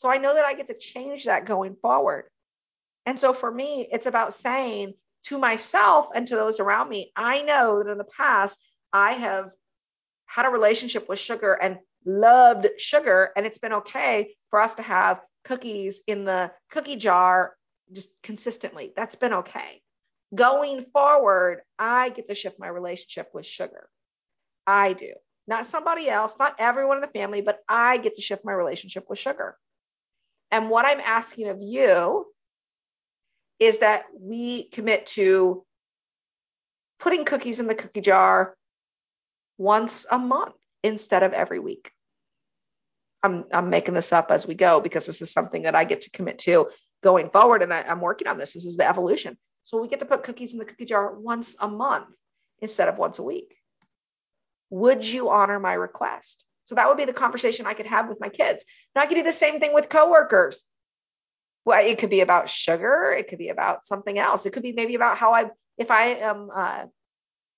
So 0.00 0.08
I 0.08 0.18
know 0.18 0.34
that 0.34 0.44
I 0.44 0.54
get 0.54 0.66
to 0.66 0.74
change 0.74 1.24
that 1.24 1.46
going 1.46 1.76
forward. 1.80 2.24
And 3.06 3.18
so 3.18 3.32
for 3.32 3.50
me, 3.50 3.88
it's 3.90 4.06
about 4.06 4.34
saying 4.34 4.94
to 5.26 5.38
myself 5.38 6.08
and 6.14 6.26
to 6.28 6.34
those 6.34 6.60
around 6.60 6.88
me, 6.88 7.12
I 7.14 7.42
know 7.42 7.82
that 7.82 7.90
in 7.90 7.98
the 7.98 8.04
past 8.04 8.58
I 8.92 9.12
have 9.12 9.50
had 10.26 10.46
a 10.46 10.50
relationship 10.50 11.08
with 11.08 11.18
sugar 11.18 11.52
and 11.52 11.78
loved 12.04 12.66
sugar 12.78 13.30
and 13.36 13.46
it's 13.46 13.58
been 13.58 13.74
okay 13.74 14.34
for 14.48 14.60
us 14.60 14.74
to 14.76 14.82
have 14.82 15.20
cookies 15.44 16.00
in 16.06 16.24
the 16.24 16.50
cookie 16.70 16.96
jar 16.96 17.56
just 17.92 18.10
consistently. 18.22 18.92
That's 18.96 19.14
been 19.14 19.34
okay 19.34 19.82
going 20.34 20.86
forward, 20.92 21.60
I 21.78 22.10
get 22.10 22.28
to 22.28 22.34
shift 22.34 22.58
my 22.58 22.68
relationship 22.68 23.30
with 23.34 23.46
sugar. 23.46 23.88
I 24.66 24.92
do. 24.92 25.12
Not 25.46 25.66
somebody 25.66 26.08
else, 26.08 26.34
not 26.38 26.56
everyone 26.58 26.98
in 26.98 27.00
the 27.00 27.08
family, 27.08 27.40
but 27.40 27.58
I 27.68 27.96
get 27.98 28.16
to 28.16 28.22
shift 28.22 28.44
my 28.44 28.52
relationship 28.52 29.06
with 29.08 29.18
sugar. 29.18 29.56
And 30.50 30.68
what 30.68 30.84
I'm 30.84 31.00
asking 31.00 31.48
of 31.48 31.58
you 31.60 32.26
is 33.58 33.80
that 33.80 34.04
we 34.18 34.64
commit 34.64 35.06
to 35.06 35.64
putting 36.98 37.24
cookies 37.24 37.60
in 37.60 37.66
the 37.66 37.74
cookie 37.74 38.00
jar 38.00 38.56
once 39.58 40.06
a 40.10 40.18
month 40.18 40.54
instead 40.82 41.22
of 41.22 41.32
every 41.32 41.58
week. 41.58 41.92
I'm, 43.22 43.44
I'm 43.52 43.68
making 43.68 43.94
this 43.94 44.12
up 44.12 44.30
as 44.30 44.46
we 44.46 44.54
go 44.54 44.80
because 44.80 45.06
this 45.06 45.20
is 45.20 45.30
something 45.30 45.62
that 45.62 45.74
I 45.74 45.84
get 45.84 46.02
to 46.02 46.10
commit 46.10 46.38
to 46.40 46.68
going 47.02 47.30
forward. 47.30 47.62
And 47.62 47.72
I, 47.72 47.82
I'm 47.82 48.00
working 48.00 48.28
on 48.28 48.38
this. 48.38 48.54
This 48.54 48.64
is 48.64 48.76
the 48.76 48.88
evolution. 48.88 49.36
So 49.62 49.80
we 49.80 49.88
get 49.88 50.00
to 50.00 50.06
put 50.06 50.22
cookies 50.22 50.54
in 50.54 50.58
the 50.58 50.64
cookie 50.64 50.86
jar 50.86 51.14
once 51.14 51.54
a 51.60 51.68
month 51.68 52.08
instead 52.60 52.88
of 52.88 52.96
once 52.96 53.18
a 53.18 53.22
week. 53.22 53.54
Would 54.70 55.04
you 55.04 55.28
honor 55.28 55.60
my 55.60 55.74
request? 55.74 56.44
So 56.70 56.76
that 56.76 56.86
would 56.86 56.98
be 56.98 57.04
the 57.04 57.12
conversation 57.12 57.66
I 57.66 57.74
could 57.74 57.88
have 57.88 58.08
with 58.08 58.20
my 58.20 58.28
kids. 58.28 58.64
Now 58.94 59.02
I 59.02 59.06
could 59.06 59.16
do 59.16 59.24
the 59.24 59.32
same 59.32 59.58
thing 59.58 59.74
with 59.74 59.88
coworkers. 59.88 60.62
Well, 61.64 61.84
it 61.84 61.98
could 61.98 62.10
be 62.10 62.20
about 62.20 62.48
sugar. 62.48 63.12
It 63.12 63.26
could 63.26 63.38
be 63.38 63.48
about 63.48 63.84
something 63.84 64.16
else. 64.16 64.46
It 64.46 64.52
could 64.52 64.62
be 64.62 64.70
maybe 64.70 64.94
about 64.94 65.18
how 65.18 65.34
I, 65.34 65.50
if 65.78 65.90
I 65.90 66.10
am, 66.10 66.48
uh, 66.54 66.84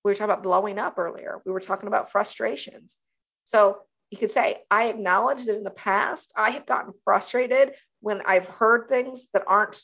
we 0.03 0.09
were 0.09 0.15
talking 0.15 0.31
about 0.31 0.41
blowing 0.41 0.79
up 0.79 0.97
earlier. 0.97 1.43
We 1.45 1.51
were 1.51 1.59
talking 1.59 1.85
about 1.85 2.11
frustrations. 2.11 2.97
So 3.45 3.77
you 4.09 4.17
could 4.17 4.31
say, 4.31 4.57
I 4.71 4.85
acknowledge 4.85 5.45
that 5.45 5.57
in 5.57 5.63
the 5.63 5.69
past, 5.69 6.33
I 6.35 6.49
have 6.49 6.65
gotten 6.65 6.93
frustrated 7.03 7.73
when 8.01 8.23
I've 8.25 8.47
heard 8.47 8.89
things 8.89 9.27
that 9.33 9.43
aren't 9.45 9.79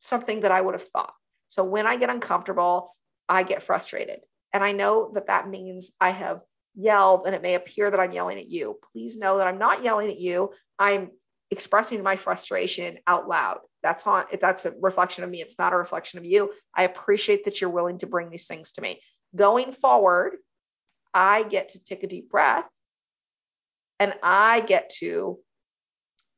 something 0.00 0.40
that 0.40 0.50
I 0.50 0.62
would 0.62 0.74
have 0.74 0.88
thought. 0.88 1.12
So 1.48 1.62
when 1.62 1.86
I 1.86 1.98
get 1.98 2.08
uncomfortable, 2.08 2.96
I 3.28 3.42
get 3.42 3.62
frustrated. 3.62 4.20
And 4.54 4.64
I 4.64 4.72
know 4.72 5.10
that 5.12 5.26
that 5.26 5.46
means 5.46 5.90
I 6.00 6.08
have 6.12 6.40
yelled 6.76 7.26
and 7.26 7.34
it 7.34 7.42
may 7.42 7.54
appear 7.54 7.90
that 7.90 8.00
I'm 8.00 8.12
yelling 8.12 8.38
at 8.38 8.50
you. 8.50 8.78
Please 8.92 9.16
know 9.16 9.38
that 9.38 9.46
I'm 9.46 9.58
not 9.58 9.82
yelling 9.82 10.10
at 10.10 10.20
you. 10.20 10.50
I'm 10.78 11.10
expressing 11.50 12.02
my 12.02 12.16
frustration 12.16 12.98
out 13.06 13.28
loud. 13.28 13.58
That's 13.82 14.06
on 14.06 14.24
that's 14.40 14.66
a 14.66 14.72
reflection 14.80 15.24
of 15.24 15.30
me, 15.30 15.40
it's 15.40 15.58
not 15.58 15.72
a 15.72 15.76
reflection 15.76 16.18
of 16.18 16.24
you. 16.24 16.52
I 16.74 16.82
appreciate 16.84 17.44
that 17.44 17.60
you're 17.60 17.70
willing 17.70 17.98
to 17.98 18.06
bring 18.06 18.30
these 18.30 18.46
things 18.46 18.72
to 18.72 18.80
me. 18.80 19.00
Going 19.34 19.72
forward, 19.72 20.36
I 21.14 21.44
get 21.44 21.70
to 21.70 21.78
take 21.82 22.02
a 22.02 22.08
deep 22.08 22.30
breath 22.30 22.66
and 23.98 24.12
I 24.22 24.60
get 24.60 24.90
to 24.98 25.38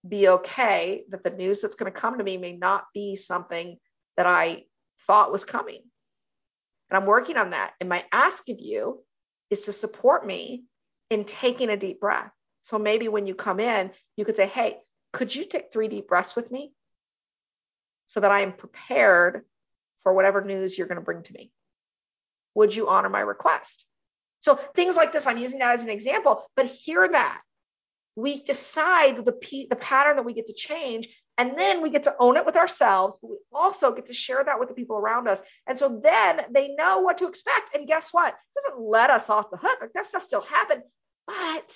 be 0.07 0.29
okay 0.29 1.03
that 1.11 1.25
the 1.25 1.31
news 1.31 1.61
that's 1.61 1.77
going 1.77 1.93
to 1.93 1.99
come 1.99 2.19
to 2.19 2.25
me 2.25 2.37
may 2.37 2.53
not 2.53 2.85
be 2.95 3.17
something 3.17 3.77
that 4.17 4.27
I 4.27 4.65
thought 5.07 5.33
was 5.33 5.45
coming. 5.45 5.83
And 6.91 6.97
I'm 6.97 7.07
working 7.07 7.37
on 7.37 7.51
that. 7.51 7.73
And 7.81 7.89
my 7.89 8.05
ask 8.13 8.49
of 8.49 8.59
you 8.61 9.03
is 9.51 9.65
to 9.65 9.73
support 9.73 10.27
me 10.27 10.65
in 11.11 11.25
taking 11.25 11.71
a 11.71 11.77
deep 11.77 12.01
breath. 12.01 12.31
So 12.63 12.79
maybe 12.79 13.09
when 13.09 13.27
you 13.27 13.35
come 13.35 13.61
in, 13.61 13.91
you 14.17 14.25
could 14.25 14.37
say, 14.37 14.47
Hey, 14.47 14.79
could 15.13 15.35
you 15.35 15.45
take 15.45 15.73
three 15.73 15.89
deep 15.89 16.09
breaths 16.09 16.37
with 16.37 16.51
me 16.51 16.73
so 18.07 18.21
that 18.21 18.31
I 18.31 18.41
am 18.41 18.53
prepared 18.53 19.45
for 20.03 20.13
whatever 20.13 20.43
news 20.43 20.77
you're 20.77 20.87
going 20.87 20.97
to 20.97 21.05
bring 21.05 21.23
to 21.23 21.33
me? 21.33 21.51
Would 22.55 22.75
you 22.75 22.89
honor 22.89 23.09
my 23.09 23.21
request? 23.21 23.85
So 24.41 24.59
things 24.75 24.97
like 24.97 25.13
this, 25.13 25.27
I'm 25.27 25.39
using 25.39 25.59
that 25.61 25.75
as 25.75 25.83
an 25.83 25.91
example, 25.91 26.45
but 26.55 26.67
hear 26.67 27.09
that. 27.09 27.41
We 28.19 28.43
decide 28.43 29.25
the, 29.25 29.33
p- 29.33 29.69
the 29.71 29.77
pattern 29.77 30.17
that 30.17 30.25
we 30.25 30.35
get 30.35 30.49
to 30.49 30.53
change 30.53 31.09
and 31.39 31.57
then 31.57 31.83
we 31.83 31.91
get 31.91 32.03
to 32.03 32.17
own 32.19 32.37
it 32.37 32.45
with 32.45 32.57
ourselves, 32.57 33.17
but 33.23 33.31
we 33.31 33.37
also 33.53 33.95
get 33.95 34.07
to 34.07 34.13
share 34.13 34.43
that 34.43 34.59
with 34.59 34.69
the 34.69 34.75
people 34.75 34.97
around 34.97 35.29
us. 35.29 35.41
And 35.69 35.79
so 35.79 36.01
then 36.03 36.41
they 36.53 36.75
know 36.77 36.99
what 36.99 37.19
to 37.19 37.29
expect. 37.29 37.77
And 37.77 37.87
guess 37.87 38.09
what? 38.11 38.35
It 38.35 38.61
doesn't 38.61 38.85
let 38.85 39.11
us 39.11 39.31
off 39.31 39.53
the 39.53 39.57
hook. 39.57 39.79
Like 39.81 39.93
that 39.95 40.07
stuff 40.07 40.25
still 40.25 40.41
happened, 40.41 40.83
but 41.29 41.73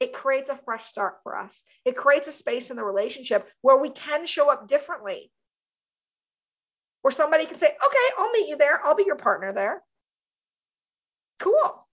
it 0.00 0.12
creates 0.12 0.50
a 0.50 0.58
fresh 0.64 0.86
start 0.86 1.18
for 1.22 1.38
us. 1.38 1.62
It 1.84 1.96
creates 1.96 2.26
a 2.26 2.32
space 2.32 2.70
in 2.70 2.76
the 2.76 2.82
relationship 2.82 3.48
where 3.60 3.76
we 3.76 3.90
can 3.90 4.26
show 4.26 4.50
up 4.50 4.66
differently. 4.66 5.30
Where 7.02 7.12
somebody 7.12 7.46
can 7.46 7.58
say, 7.58 7.68
okay, 7.68 8.08
I'll 8.18 8.32
meet 8.32 8.48
you 8.48 8.56
there. 8.56 8.84
I'll 8.84 8.96
be 8.96 9.04
your 9.06 9.14
partner 9.14 9.52
there. 9.52 9.80
Cool. 11.38 11.83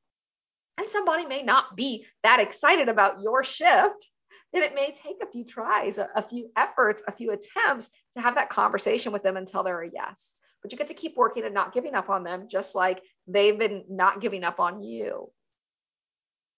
And 0.78 0.90
somebody 0.90 1.26
may 1.26 1.44
not 1.44 1.76
be 1.76 2.06
that 2.24 2.40
excited 2.40 2.90
about 2.90 3.22
your 3.22 3.44
shift 3.44 4.08
And 4.54 4.64
it 4.64 4.76
may 4.76 4.88
take 4.92 5.18
a 5.24 5.32
few 5.32 5.46
tries, 5.46 5.98
a, 5.98 6.10
a 6.16 6.28
few 6.28 6.52
efforts, 6.58 7.02
a 7.08 7.12
few 7.12 7.32
attempts 7.32 7.90
to 8.14 8.22
have 8.22 8.36
that 8.36 8.50
conversation 8.50 9.14
with 9.14 9.24
them 9.24 9.38
until 9.38 9.64
they're 9.64 9.82
a 9.82 9.90
yes. 9.94 10.34
But 10.62 10.72
you 10.72 10.78
get 10.78 10.88
to 10.90 10.94
keep 10.94 11.16
working 11.16 11.46
and 11.46 11.54
not 11.54 11.74
giving 11.74 11.96
up 11.96 12.10
on 12.10 12.24
them, 12.24 12.48
just 12.50 12.76
like 12.76 13.02
they've 13.28 13.58
been 13.58 13.86
not 13.90 14.22
giving 14.22 14.44
up 14.44 14.60
on 14.60 14.84
you. 14.84 15.32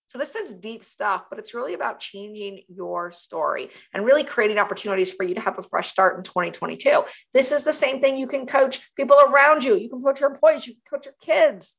So 0.07 0.19
this 0.19 0.35
is 0.35 0.53
deep 0.53 0.85
stuff, 0.85 1.23
but 1.29 1.39
it's 1.39 1.55
really 1.55 1.73
about 1.73 1.99
changing 1.99 2.63
your 2.67 3.11
story 3.11 3.69
and 3.93 4.05
really 4.05 4.23
creating 4.23 4.59
opportunities 4.59 5.11
for 5.11 5.23
you 5.23 5.35
to 5.35 5.41
have 5.41 5.57
a 5.57 5.63
fresh 5.63 5.89
start 5.89 6.17
in 6.17 6.23
2022. 6.23 7.03
This 7.33 7.51
is 7.51 7.63
the 7.63 7.73
same 7.73 8.01
thing 8.01 8.17
you 8.17 8.27
can 8.27 8.45
coach 8.45 8.81
people 8.95 9.17
around 9.19 9.63
you. 9.63 9.75
You 9.75 9.89
can 9.89 10.03
coach 10.03 10.19
your 10.19 10.31
employees, 10.31 10.67
you 10.67 10.73
can 10.73 10.83
coach 10.99 11.05
your 11.05 11.15
kids. 11.21 11.75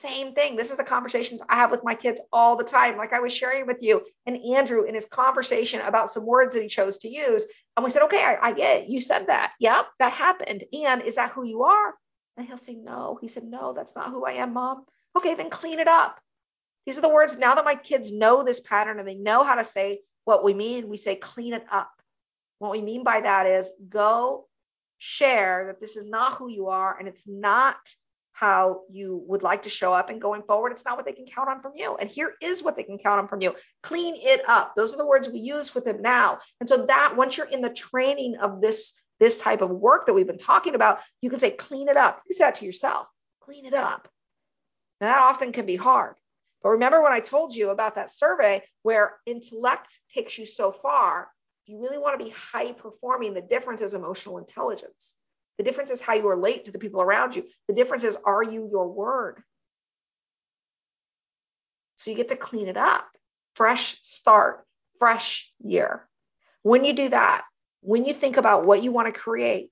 Same 0.00 0.32
thing. 0.34 0.56
This 0.56 0.70
is 0.70 0.78
the 0.78 0.84
conversations 0.84 1.42
I 1.46 1.56
have 1.56 1.70
with 1.70 1.84
my 1.84 1.94
kids 1.94 2.20
all 2.32 2.56
the 2.56 2.64
time. 2.64 2.96
Like 2.96 3.12
I 3.12 3.20
was 3.20 3.34
sharing 3.34 3.66
with 3.66 3.82
you 3.82 4.02
and 4.24 4.36
Andrew 4.36 4.84
in 4.84 4.94
his 4.94 5.04
conversation 5.04 5.82
about 5.82 6.10
some 6.10 6.24
words 6.24 6.54
that 6.54 6.62
he 6.62 6.68
chose 6.68 6.96
to 6.98 7.08
use. 7.08 7.44
And 7.76 7.84
we 7.84 7.90
said, 7.90 8.02
okay, 8.04 8.24
I, 8.24 8.36
I 8.40 8.52
get 8.52 8.78
it. 8.78 8.88
You 8.88 9.02
said 9.02 9.26
that. 9.26 9.52
Yep, 9.60 9.86
that 9.98 10.12
happened. 10.12 10.64
And 10.72 11.02
is 11.02 11.16
that 11.16 11.32
who 11.32 11.44
you 11.44 11.64
are? 11.64 11.94
And 12.38 12.46
he'll 12.46 12.56
say, 12.56 12.74
no. 12.74 13.18
He 13.20 13.28
said, 13.28 13.44
no, 13.44 13.74
that's 13.74 13.94
not 13.94 14.08
who 14.08 14.24
I 14.24 14.32
am, 14.32 14.54
mom. 14.54 14.86
Okay, 15.18 15.34
then 15.34 15.50
clean 15.50 15.80
it 15.80 15.88
up. 15.88 16.18
These 16.86 16.96
are 16.96 17.02
the 17.02 17.08
words 17.10 17.36
now 17.36 17.56
that 17.56 17.64
my 17.66 17.74
kids 17.74 18.10
know 18.10 18.42
this 18.42 18.60
pattern 18.60 19.00
and 19.00 19.06
they 19.06 19.16
know 19.16 19.44
how 19.44 19.56
to 19.56 19.64
say 19.64 20.00
what 20.24 20.42
we 20.42 20.54
mean, 20.54 20.88
we 20.88 20.96
say 20.96 21.14
clean 21.14 21.52
it 21.52 21.64
up. 21.70 21.90
What 22.58 22.72
we 22.72 22.80
mean 22.80 23.04
by 23.04 23.20
that 23.20 23.46
is 23.46 23.70
go 23.88 24.46
share 24.98 25.66
that 25.66 25.80
this 25.80 25.96
is 25.96 26.06
not 26.06 26.38
who 26.38 26.48
you 26.48 26.68
are 26.68 26.98
and 26.98 27.06
it's 27.06 27.26
not 27.26 27.76
how 28.40 28.80
you 28.90 29.22
would 29.26 29.42
like 29.42 29.64
to 29.64 29.68
show 29.68 29.92
up 29.92 30.08
and 30.08 30.18
going 30.18 30.42
forward 30.42 30.72
it's 30.72 30.84
not 30.86 30.96
what 30.96 31.04
they 31.04 31.12
can 31.12 31.26
count 31.26 31.50
on 31.50 31.60
from 31.60 31.72
you. 31.76 31.94
And 32.00 32.08
here 32.08 32.32
is 32.40 32.62
what 32.62 32.74
they 32.74 32.84
can 32.84 32.96
count 32.96 33.20
on 33.20 33.28
from 33.28 33.42
you. 33.42 33.54
Clean 33.82 34.14
it 34.16 34.40
up. 34.48 34.72
Those 34.74 34.94
are 34.94 34.96
the 34.96 35.06
words 35.06 35.28
we 35.28 35.40
use 35.40 35.74
with 35.74 35.84
them 35.84 36.00
now. 36.00 36.38
And 36.58 36.68
so 36.68 36.86
that 36.86 37.16
once 37.16 37.36
you're 37.36 37.46
in 37.46 37.60
the 37.60 37.68
training 37.68 38.36
of 38.36 38.62
this 38.62 38.94
this 39.18 39.36
type 39.36 39.60
of 39.60 39.68
work 39.68 40.06
that 40.06 40.14
we've 40.14 40.26
been 40.26 40.38
talking 40.38 40.74
about 40.74 41.00
you 41.20 41.28
can 41.28 41.38
say 41.38 41.50
clean 41.50 41.88
it 41.88 41.98
up. 41.98 42.22
You 42.26 42.34
say 42.34 42.44
that 42.44 42.54
to 42.56 42.64
yourself. 42.64 43.06
Clean 43.42 43.66
it 43.66 43.74
up. 43.74 44.08
Now, 45.02 45.08
that 45.08 45.18
often 45.18 45.52
can 45.52 45.66
be 45.66 45.76
hard. 45.76 46.14
But 46.62 46.70
remember 46.70 47.02
when 47.02 47.12
I 47.12 47.20
told 47.20 47.54
you 47.54 47.70
about 47.70 47.96
that 47.96 48.10
survey 48.10 48.62
where 48.82 49.16
intellect 49.26 49.98
takes 50.14 50.38
you 50.38 50.46
so 50.46 50.72
far, 50.72 51.28
if 51.64 51.72
you 51.72 51.82
really 51.82 51.98
want 51.98 52.18
to 52.18 52.24
be 52.24 52.32
high 52.34 52.72
performing, 52.72 53.34
the 53.34 53.42
difference 53.42 53.82
is 53.82 53.92
emotional 53.92 54.38
intelligence. 54.38 55.16
The 55.60 55.64
difference 55.64 55.90
is 55.90 56.00
how 56.00 56.14
you 56.14 56.26
relate 56.26 56.64
to 56.64 56.72
the 56.72 56.78
people 56.78 57.02
around 57.02 57.36
you. 57.36 57.44
The 57.68 57.74
difference 57.74 58.02
is, 58.02 58.16
are 58.24 58.42
you 58.42 58.70
your 58.72 58.88
word? 58.88 59.42
So 61.96 62.10
you 62.10 62.16
get 62.16 62.30
to 62.30 62.36
clean 62.36 62.66
it 62.66 62.78
up. 62.78 63.06
Fresh 63.56 63.98
start, 64.00 64.64
fresh 64.98 65.52
year. 65.62 66.08
When 66.62 66.86
you 66.86 66.94
do 66.94 67.10
that, 67.10 67.42
when 67.82 68.06
you 68.06 68.14
think 68.14 68.38
about 68.38 68.64
what 68.64 68.82
you 68.82 68.90
want 68.90 69.12
to 69.14 69.20
create, 69.20 69.70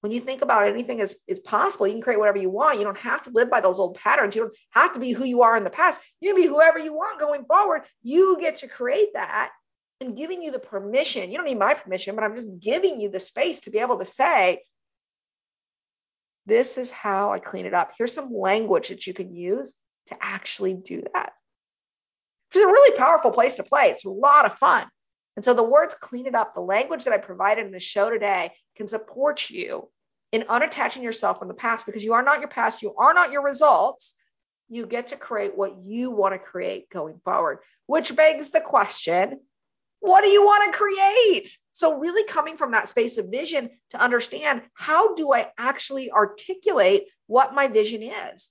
when 0.00 0.10
you 0.10 0.20
think 0.20 0.42
about 0.42 0.66
anything 0.66 0.98
is, 0.98 1.14
is 1.28 1.38
possible, 1.38 1.86
you 1.86 1.92
can 1.92 2.02
create 2.02 2.18
whatever 2.18 2.38
you 2.38 2.50
want. 2.50 2.80
You 2.80 2.84
don't 2.84 2.98
have 2.98 3.22
to 3.22 3.30
live 3.30 3.48
by 3.48 3.60
those 3.60 3.78
old 3.78 3.94
patterns. 3.94 4.34
You 4.34 4.42
don't 4.42 4.54
have 4.70 4.94
to 4.94 4.98
be 4.98 5.12
who 5.12 5.24
you 5.24 5.42
are 5.42 5.56
in 5.56 5.62
the 5.62 5.70
past. 5.70 6.00
You 6.20 6.34
can 6.34 6.42
be 6.42 6.48
whoever 6.48 6.80
you 6.80 6.92
want 6.92 7.20
going 7.20 7.44
forward. 7.44 7.82
You 8.02 8.38
get 8.40 8.58
to 8.58 8.66
create 8.66 9.12
that 9.14 9.50
and 10.00 10.16
giving 10.16 10.42
you 10.42 10.50
the 10.50 10.58
permission. 10.58 11.30
You 11.30 11.38
don't 11.38 11.46
need 11.46 11.58
my 11.58 11.74
permission, 11.74 12.14
but 12.14 12.24
I'm 12.24 12.36
just 12.36 12.60
giving 12.60 13.00
you 13.00 13.10
the 13.10 13.20
space 13.20 13.60
to 13.60 13.70
be 13.70 13.78
able 13.78 13.98
to 13.98 14.04
say, 14.04 14.62
this 16.46 16.76
is 16.76 16.90
how 16.90 17.32
I 17.32 17.38
clean 17.38 17.66
it 17.66 17.74
up. 17.74 17.92
Here's 17.96 18.12
some 18.12 18.34
language 18.34 18.88
that 18.88 19.06
you 19.06 19.14
can 19.14 19.34
use 19.34 19.74
to 20.08 20.16
actually 20.20 20.74
do 20.74 21.02
that. 21.14 21.32
Which 22.50 22.60
is 22.60 22.64
a 22.64 22.66
really 22.66 22.96
powerful 22.98 23.30
place 23.30 23.56
to 23.56 23.62
play. 23.62 23.90
It's 23.90 24.04
a 24.04 24.10
lot 24.10 24.44
of 24.44 24.58
fun. 24.58 24.86
And 25.36 25.44
so 25.44 25.54
the 25.54 25.62
words 25.62 25.96
clean 25.98 26.26
it 26.26 26.34
up, 26.34 26.54
the 26.54 26.60
language 26.60 27.04
that 27.04 27.14
I 27.14 27.18
provided 27.18 27.66
in 27.66 27.72
the 27.72 27.80
show 27.80 28.10
today 28.10 28.52
can 28.76 28.86
support 28.86 29.50
you 29.50 29.88
in 30.30 30.42
unattaching 30.42 31.02
yourself 31.02 31.38
from 31.38 31.48
the 31.48 31.54
past 31.54 31.86
because 31.86 32.04
you 32.04 32.12
are 32.12 32.22
not 32.22 32.40
your 32.40 32.48
past, 32.48 32.82
you 32.82 32.94
are 32.96 33.14
not 33.14 33.32
your 33.32 33.42
results. 33.42 34.14
You 34.68 34.86
get 34.86 35.08
to 35.08 35.16
create 35.16 35.56
what 35.56 35.76
you 35.84 36.10
want 36.10 36.34
to 36.34 36.38
create 36.38 36.88
going 36.90 37.20
forward, 37.24 37.58
which 37.86 38.14
begs 38.14 38.50
the 38.50 38.60
question 38.60 39.40
what 40.04 40.22
do 40.22 40.28
you 40.28 40.44
want 40.44 40.70
to 40.70 40.78
create? 40.78 41.56
So, 41.72 41.98
really 41.98 42.28
coming 42.28 42.58
from 42.58 42.72
that 42.72 42.88
space 42.88 43.16
of 43.16 43.30
vision 43.30 43.70
to 43.92 44.00
understand 44.00 44.60
how 44.74 45.14
do 45.14 45.32
I 45.32 45.48
actually 45.56 46.10
articulate 46.10 47.04
what 47.26 47.54
my 47.54 47.68
vision 47.68 48.02
is? 48.02 48.50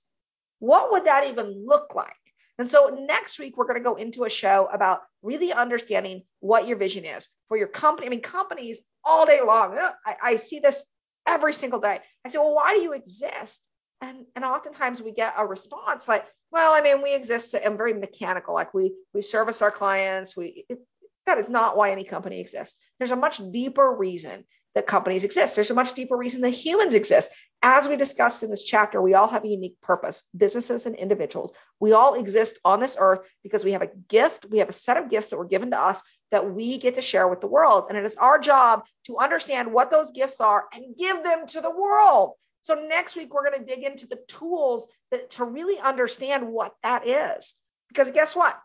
What 0.58 0.90
would 0.90 1.04
that 1.04 1.28
even 1.28 1.64
look 1.64 1.94
like? 1.94 2.12
And 2.58 2.68
so 2.68 3.04
next 3.08 3.38
week, 3.38 3.56
we're 3.56 3.66
going 3.66 3.78
to 3.78 3.84
go 3.84 3.94
into 3.94 4.24
a 4.24 4.30
show 4.30 4.68
about 4.72 5.02
really 5.22 5.52
understanding 5.52 6.22
what 6.40 6.66
your 6.66 6.76
vision 6.76 7.04
is 7.04 7.28
for 7.48 7.56
your 7.56 7.68
company. 7.68 8.06
I 8.06 8.10
mean, 8.10 8.20
companies 8.20 8.78
all 9.04 9.26
day 9.26 9.40
long. 9.44 9.78
Uh, 9.78 9.92
I, 10.04 10.16
I 10.22 10.36
see 10.36 10.58
this 10.58 10.84
every 11.26 11.52
single 11.52 11.80
day. 11.80 12.00
I 12.24 12.28
say, 12.28 12.38
well, 12.38 12.54
why 12.54 12.74
do 12.74 12.80
you 12.80 12.92
exist? 12.92 13.60
And, 14.00 14.26
and 14.36 14.44
oftentimes 14.44 15.00
we 15.00 15.12
get 15.12 15.34
a 15.36 15.46
response 15.46 16.06
like, 16.08 16.24
well, 16.54 16.72
I 16.72 16.82
mean, 16.82 17.02
we 17.02 17.12
exist 17.14 17.54
and 17.54 17.76
very 17.76 17.94
mechanical. 17.94 18.54
Like 18.54 18.72
we 18.72 18.92
we 19.12 19.22
service 19.22 19.60
our 19.60 19.72
clients. 19.72 20.36
We 20.36 20.64
it, 20.68 20.78
that 21.26 21.38
is 21.38 21.48
not 21.48 21.76
why 21.76 21.90
any 21.90 22.04
company 22.04 22.40
exists. 22.40 22.78
There's 22.98 23.10
a 23.10 23.16
much 23.16 23.40
deeper 23.50 23.90
reason 23.90 24.44
that 24.74 24.86
companies 24.86 25.24
exist. 25.24 25.54
There's 25.54 25.70
a 25.70 25.74
much 25.74 25.94
deeper 25.94 26.16
reason 26.16 26.40
that 26.42 26.50
humans 26.50 26.94
exist. 26.94 27.30
As 27.62 27.88
we 27.88 27.96
discussed 27.96 28.42
in 28.42 28.50
this 28.50 28.64
chapter, 28.64 29.00
we 29.00 29.14
all 29.14 29.28
have 29.28 29.44
a 29.44 29.48
unique 29.48 29.80
purpose, 29.80 30.22
businesses 30.36 30.84
and 30.84 30.96
individuals. 30.96 31.52
We 31.80 31.92
all 31.92 32.14
exist 32.14 32.58
on 32.64 32.80
this 32.80 32.96
earth 32.98 33.20
because 33.42 33.64
we 33.64 33.72
have 33.72 33.82
a 33.82 33.90
gift, 34.08 34.44
we 34.50 34.58
have 34.58 34.68
a 34.68 34.72
set 34.72 34.96
of 34.96 35.08
gifts 35.08 35.30
that 35.30 35.38
were 35.38 35.46
given 35.46 35.70
to 35.70 35.80
us 35.80 36.02
that 36.30 36.52
we 36.52 36.78
get 36.78 36.96
to 36.96 37.00
share 37.00 37.28
with 37.28 37.40
the 37.40 37.46
world. 37.46 37.86
And 37.88 37.96
it 37.96 38.04
is 38.04 38.16
our 38.16 38.38
job 38.38 38.82
to 39.06 39.18
understand 39.18 39.72
what 39.72 39.90
those 39.90 40.10
gifts 40.10 40.40
are 40.40 40.64
and 40.74 40.96
give 40.98 41.22
them 41.22 41.46
to 41.48 41.60
the 41.60 41.70
world. 41.70 42.32
So 42.62 42.74
next 42.74 43.14
week, 43.14 43.32
we're 43.32 43.48
going 43.48 43.60
to 43.60 43.74
dig 43.74 43.84
into 43.84 44.06
the 44.06 44.18
tools 44.26 44.88
that, 45.10 45.30
to 45.32 45.44
really 45.44 45.78
understand 45.78 46.48
what 46.48 46.74
that 46.82 47.06
is. 47.06 47.54
Because 47.88 48.10
guess 48.10 48.34
what? 48.34 48.58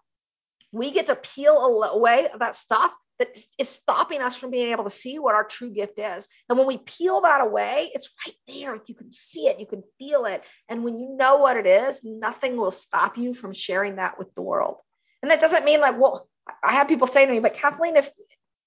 We 0.72 0.92
get 0.92 1.08
to 1.08 1.16
peel 1.16 1.58
away 1.84 2.28
that 2.38 2.56
stuff 2.56 2.92
that 3.20 3.38
is 3.58 3.70
stopping 3.70 4.22
us 4.22 4.38
from 4.38 4.50
being 4.50 4.72
able 4.72 4.86
to 4.86 4.90
see 4.90 5.20
what 5.20 5.36
our 5.36 5.44
true 5.44 5.72
gift 5.72 6.00
is. 6.00 6.28
And 6.48 6.58
when 6.58 6.68
we 6.68 6.78
peel 6.78 7.22
that 7.22 7.42
away, 7.42 7.92
it's 7.94 8.10
right 8.26 8.36
there. 8.48 8.80
You 8.88 8.96
can 8.96 9.12
see 9.12 9.48
it, 9.48 9.60
you 9.60 9.66
can 9.66 9.84
feel 9.98 10.26
it. 10.26 10.42
And 10.70 10.84
when 10.84 10.98
you 10.98 11.16
know 11.18 11.38
what 11.38 11.58
it 11.58 11.68
is, 11.68 12.00
nothing 12.04 12.56
will 12.56 12.72
stop 12.72 13.18
you 13.18 13.34
from 13.34 13.54
sharing 13.54 13.98
that 13.98 14.18
with 14.18 14.34
the 14.36 14.42
world. 14.42 14.78
And 15.22 15.32
that 15.32 15.42
doesn't 15.42 15.66
mean 15.66 15.82
like, 15.82 16.00
well, 16.00 16.30
I 16.64 16.74
have 16.74 16.88
people 16.88 17.08
say 17.08 17.26
to 17.26 17.32
me, 17.32 17.42
but 17.42 17.56
Kathleen, 17.56 17.98
if 17.98 18.10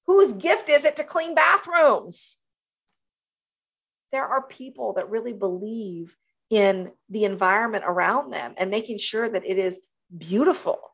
whose 0.06 0.32
gift 0.34 0.68
is 0.68 0.84
it 0.84 0.96
to 0.96 1.04
clean 1.04 1.34
bathrooms? 1.34 2.36
There 4.12 4.26
are 4.26 4.42
people 4.42 4.94
that 4.94 5.08
really 5.08 5.32
believe 5.32 6.14
in 6.50 6.90
the 7.08 7.24
environment 7.24 7.84
around 7.86 8.30
them 8.30 8.54
and 8.58 8.70
making 8.70 8.98
sure 8.98 9.26
that 9.26 9.46
it 9.46 9.58
is 9.58 9.80
beautiful. 10.16 10.91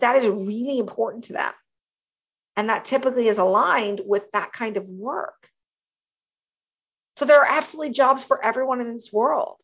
That 0.00 0.16
is 0.16 0.26
really 0.26 0.78
important 0.78 1.24
to 1.24 1.34
them. 1.34 1.52
And 2.56 2.70
that 2.70 2.84
typically 2.84 3.28
is 3.28 3.38
aligned 3.38 4.00
with 4.04 4.24
that 4.32 4.52
kind 4.52 4.76
of 4.76 4.88
work. 4.88 5.48
So 7.16 7.24
there 7.24 7.40
are 7.40 7.58
absolutely 7.58 7.92
jobs 7.92 8.24
for 8.24 8.42
everyone 8.42 8.80
in 8.80 8.92
this 8.92 9.12
world. 9.12 9.56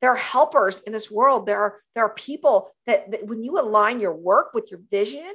There 0.00 0.10
are 0.10 0.16
helpers 0.16 0.80
in 0.80 0.92
this 0.92 1.10
world. 1.10 1.46
There 1.46 1.60
are, 1.60 1.80
there 1.94 2.04
are 2.04 2.14
people 2.14 2.70
that, 2.86 3.10
that 3.10 3.26
when 3.26 3.42
you 3.42 3.60
align 3.60 4.00
your 4.00 4.14
work 4.14 4.54
with 4.54 4.70
your 4.70 4.80
vision, 4.90 5.32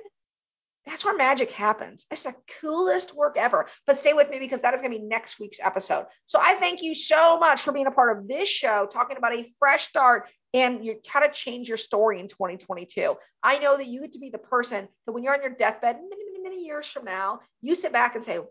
that's 0.86 1.06
where 1.06 1.16
magic 1.16 1.52
happens. 1.52 2.06
It's 2.12 2.24
the 2.24 2.36
coolest 2.60 3.16
work 3.16 3.38
ever. 3.38 3.68
But 3.88 3.96
stay 3.98 4.14
with 4.14 4.30
me 4.30 4.40
because 4.40 4.62
that 4.62 4.74
is 4.74 4.82
going 4.82 4.92
to 4.92 5.00
be 5.00 5.06
next 5.06 5.40
week's 5.40 5.60
episode. 5.62 6.08
So 6.26 6.40
I 6.42 6.56
thank 6.56 6.82
you 6.82 6.94
so 6.94 7.40
much 7.40 7.62
for 7.62 7.72
being 7.72 7.88
a 7.88 7.92
part 7.92 8.18
of 8.18 8.28
this 8.28 8.50
show, 8.50 8.88
talking 8.92 9.18
about 9.18 9.34
a 9.34 9.48
fresh 9.60 9.88
start 9.88 10.28
and 10.54 10.86
you 10.86 11.00
how 11.08 11.22
to 11.22 11.32
change 11.32 11.68
your 11.68 11.78
story 11.78 12.20
in 12.20 12.28
2022. 12.28 13.16
I 13.42 13.60
know 13.60 13.78
that 13.78 13.88
you 13.88 14.02
get 14.02 14.14
to 14.14 14.20
be 14.20 14.30
the 14.30 14.38
person 14.38 14.88
that 15.06 15.12
when 15.12 15.24
you're 15.24 15.34
on 15.34 15.42
your 15.42 15.52
deathbed 15.52 15.96
many, 15.96 16.24
many, 16.26 16.44
many 16.44 16.66
years 16.66 16.86
from 16.86 17.06
now, 17.06 17.40
you 17.62 17.76
sit 17.76 17.92
back 17.92 18.16
and 18.16 18.24
say, 18.24 18.38
wow, 18.38 18.46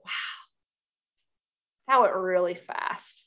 that 1.88 2.00
went 2.00 2.14
really 2.14 2.54
fast. 2.54 3.22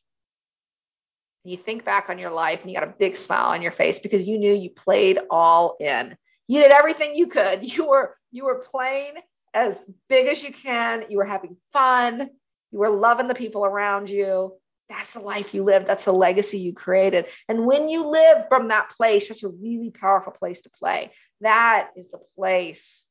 And 1.43 1.51
you 1.51 1.58
think 1.58 1.86
back 1.86 2.10
on 2.10 2.20
your 2.20 2.32
life 2.32 2.62
and 2.62 2.72
you 2.72 2.78
got 2.78 2.88
a 2.88 2.93
big 2.97 3.16
smile 3.16 3.51
on 3.51 3.62
your 3.62 3.72
face 3.72 3.99
because 3.99 4.24
you 4.24 4.39
knew 4.39 4.53
you 4.53 4.72
played 4.72 5.20
all 5.30 5.78
in. 5.80 6.18
You 6.47 6.62
did 6.62 6.72
everything 6.72 7.16
you 7.16 7.28
could. 7.28 7.64
You 7.76 7.88
were 7.88 8.16
you 8.36 8.46
were 8.46 8.66
playing 8.72 9.14
as 9.54 9.82
big 10.10 10.28
as 10.28 10.44
you 10.44 10.52
can. 10.52 11.06
You 11.10 11.18
were 11.18 11.26
having 11.26 11.56
fun. 11.72 12.30
You 12.72 12.80
were 12.80 12.90
loving 12.90 13.28
the 13.28 13.34
people 13.34 13.66
around 13.66 14.10
you. 14.10 14.54
That's 14.90 15.14
the 15.14 15.22
life 15.22 15.54
you 15.54 15.64
lived. 15.64 15.88
That's 15.88 16.06
the 16.06 16.14
legacy 16.14 16.60
you 16.60 16.74
created. 16.74 17.28
And 17.48 17.66
when 17.66 17.90
you 17.90 18.08
live 18.08 18.50
from 18.50 18.68
that 18.68 18.90
place, 18.98 19.30
that's 19.30 19.44
a 19.44 19.48
really 19.48 19.90
powerful 19.90 20.34
place 20.34 20.62
to 20.62 20.70
play. 20.70 21.12
That 21.42 21.90
is 21.96 22.10
the 22.10 22.20
place 22.36 23.06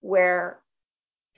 where 0.00 0.60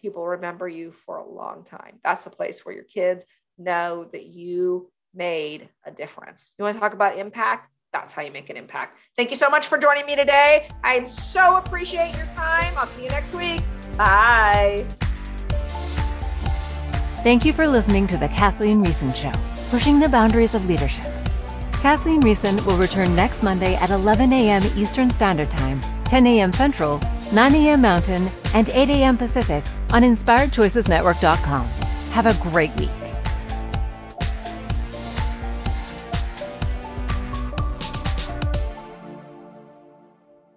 people 0.00 0.26
remember 0.26 0.66
you 0.66 0.92
for 1.04 1.18
a 1.18 1.28
long 1.28 1.64
time. 1.64 2.00
That's 2.02 2.24
the 2.24 2.30
place 2.30 2.64
where 2.64 2.74
your 2.74 2.84
kids 2.84 3.24
know 3.58 4.08
that 4.12 4.24
you 4.24 4.90
made 5.14 5.68
a 5.84 5.90
difference. 5.90 6.50
You 6.58 6.64
want 6.64 6.76
to 6.76 6.80
talk 6.80 6.94
about 6.94 7.18
impact? 7.18 7.70
That's 7.96 8.12
how 8.12 8.20
you 8.20 8.30
make 8.30 8.50
an 8.50 8.58
impact. 8.58 8.98
Thank 9.16 9.30
you 9.30 9.36
so 9.36 9.48
much 9.48 9.68
for 9.68 9.78
joining 9.78 10.04
me 10.04 10.16
today. 10.16 10.68
I 10.84 11.06
so 11.06 11.56
appreciate 11.56 12.14
your 12.14 12.26
time. 12.26 12.76
I'll 12.76 12.86
see 12.86 13.04
you 13.04 13.08
next 13.08 13.34
week. 13.34 13.62
Bye. 13.96 14.76
Thank 17.24 17.46
you 17.46 17.54
for 17.54 17.66
listening 17.66 18.06
to 18.08 18.18
The 18.18 18.28
Kathleen 18.28 18.84
Riessen 18.84 19.16
Show, 19.16 19.32
pushing 19.70 19.98
the 19.98 20.10
boundaries 20.10 20.54
of 20.54 20.66
leadership. 20.66 21.06
Kathleen 21.80 22.20
Riessen 22.20 22.62
will 22.66 22.76
return 22.76 23.16
next 23.16 23.42
Monday 23.42 23.76
at 23.76 23.88
11 23.90 24.30
a.m. 24.30 24.62
Eastern 24.76 25.08
Standard 25.08 25.50
Time, 25.50 25.80
10 26.04 26.26
a.m. 26.26 26.52
Central, 26.52 27.00
9 27.32 27.54
a.m. 27.54 27.80
Mountain, 27.80 28.30
and 28.52 28.68
8 28.68 28.90
a.m. 28.90 29.16
Pacific 29.16 29.64
on 29.90 30.02
InspiredChoicesNetwork.com. 30.02 31.66
Have 32.10 32.26
a 32.26 32.34
great 32.50 32.74
week. 32.76 32.90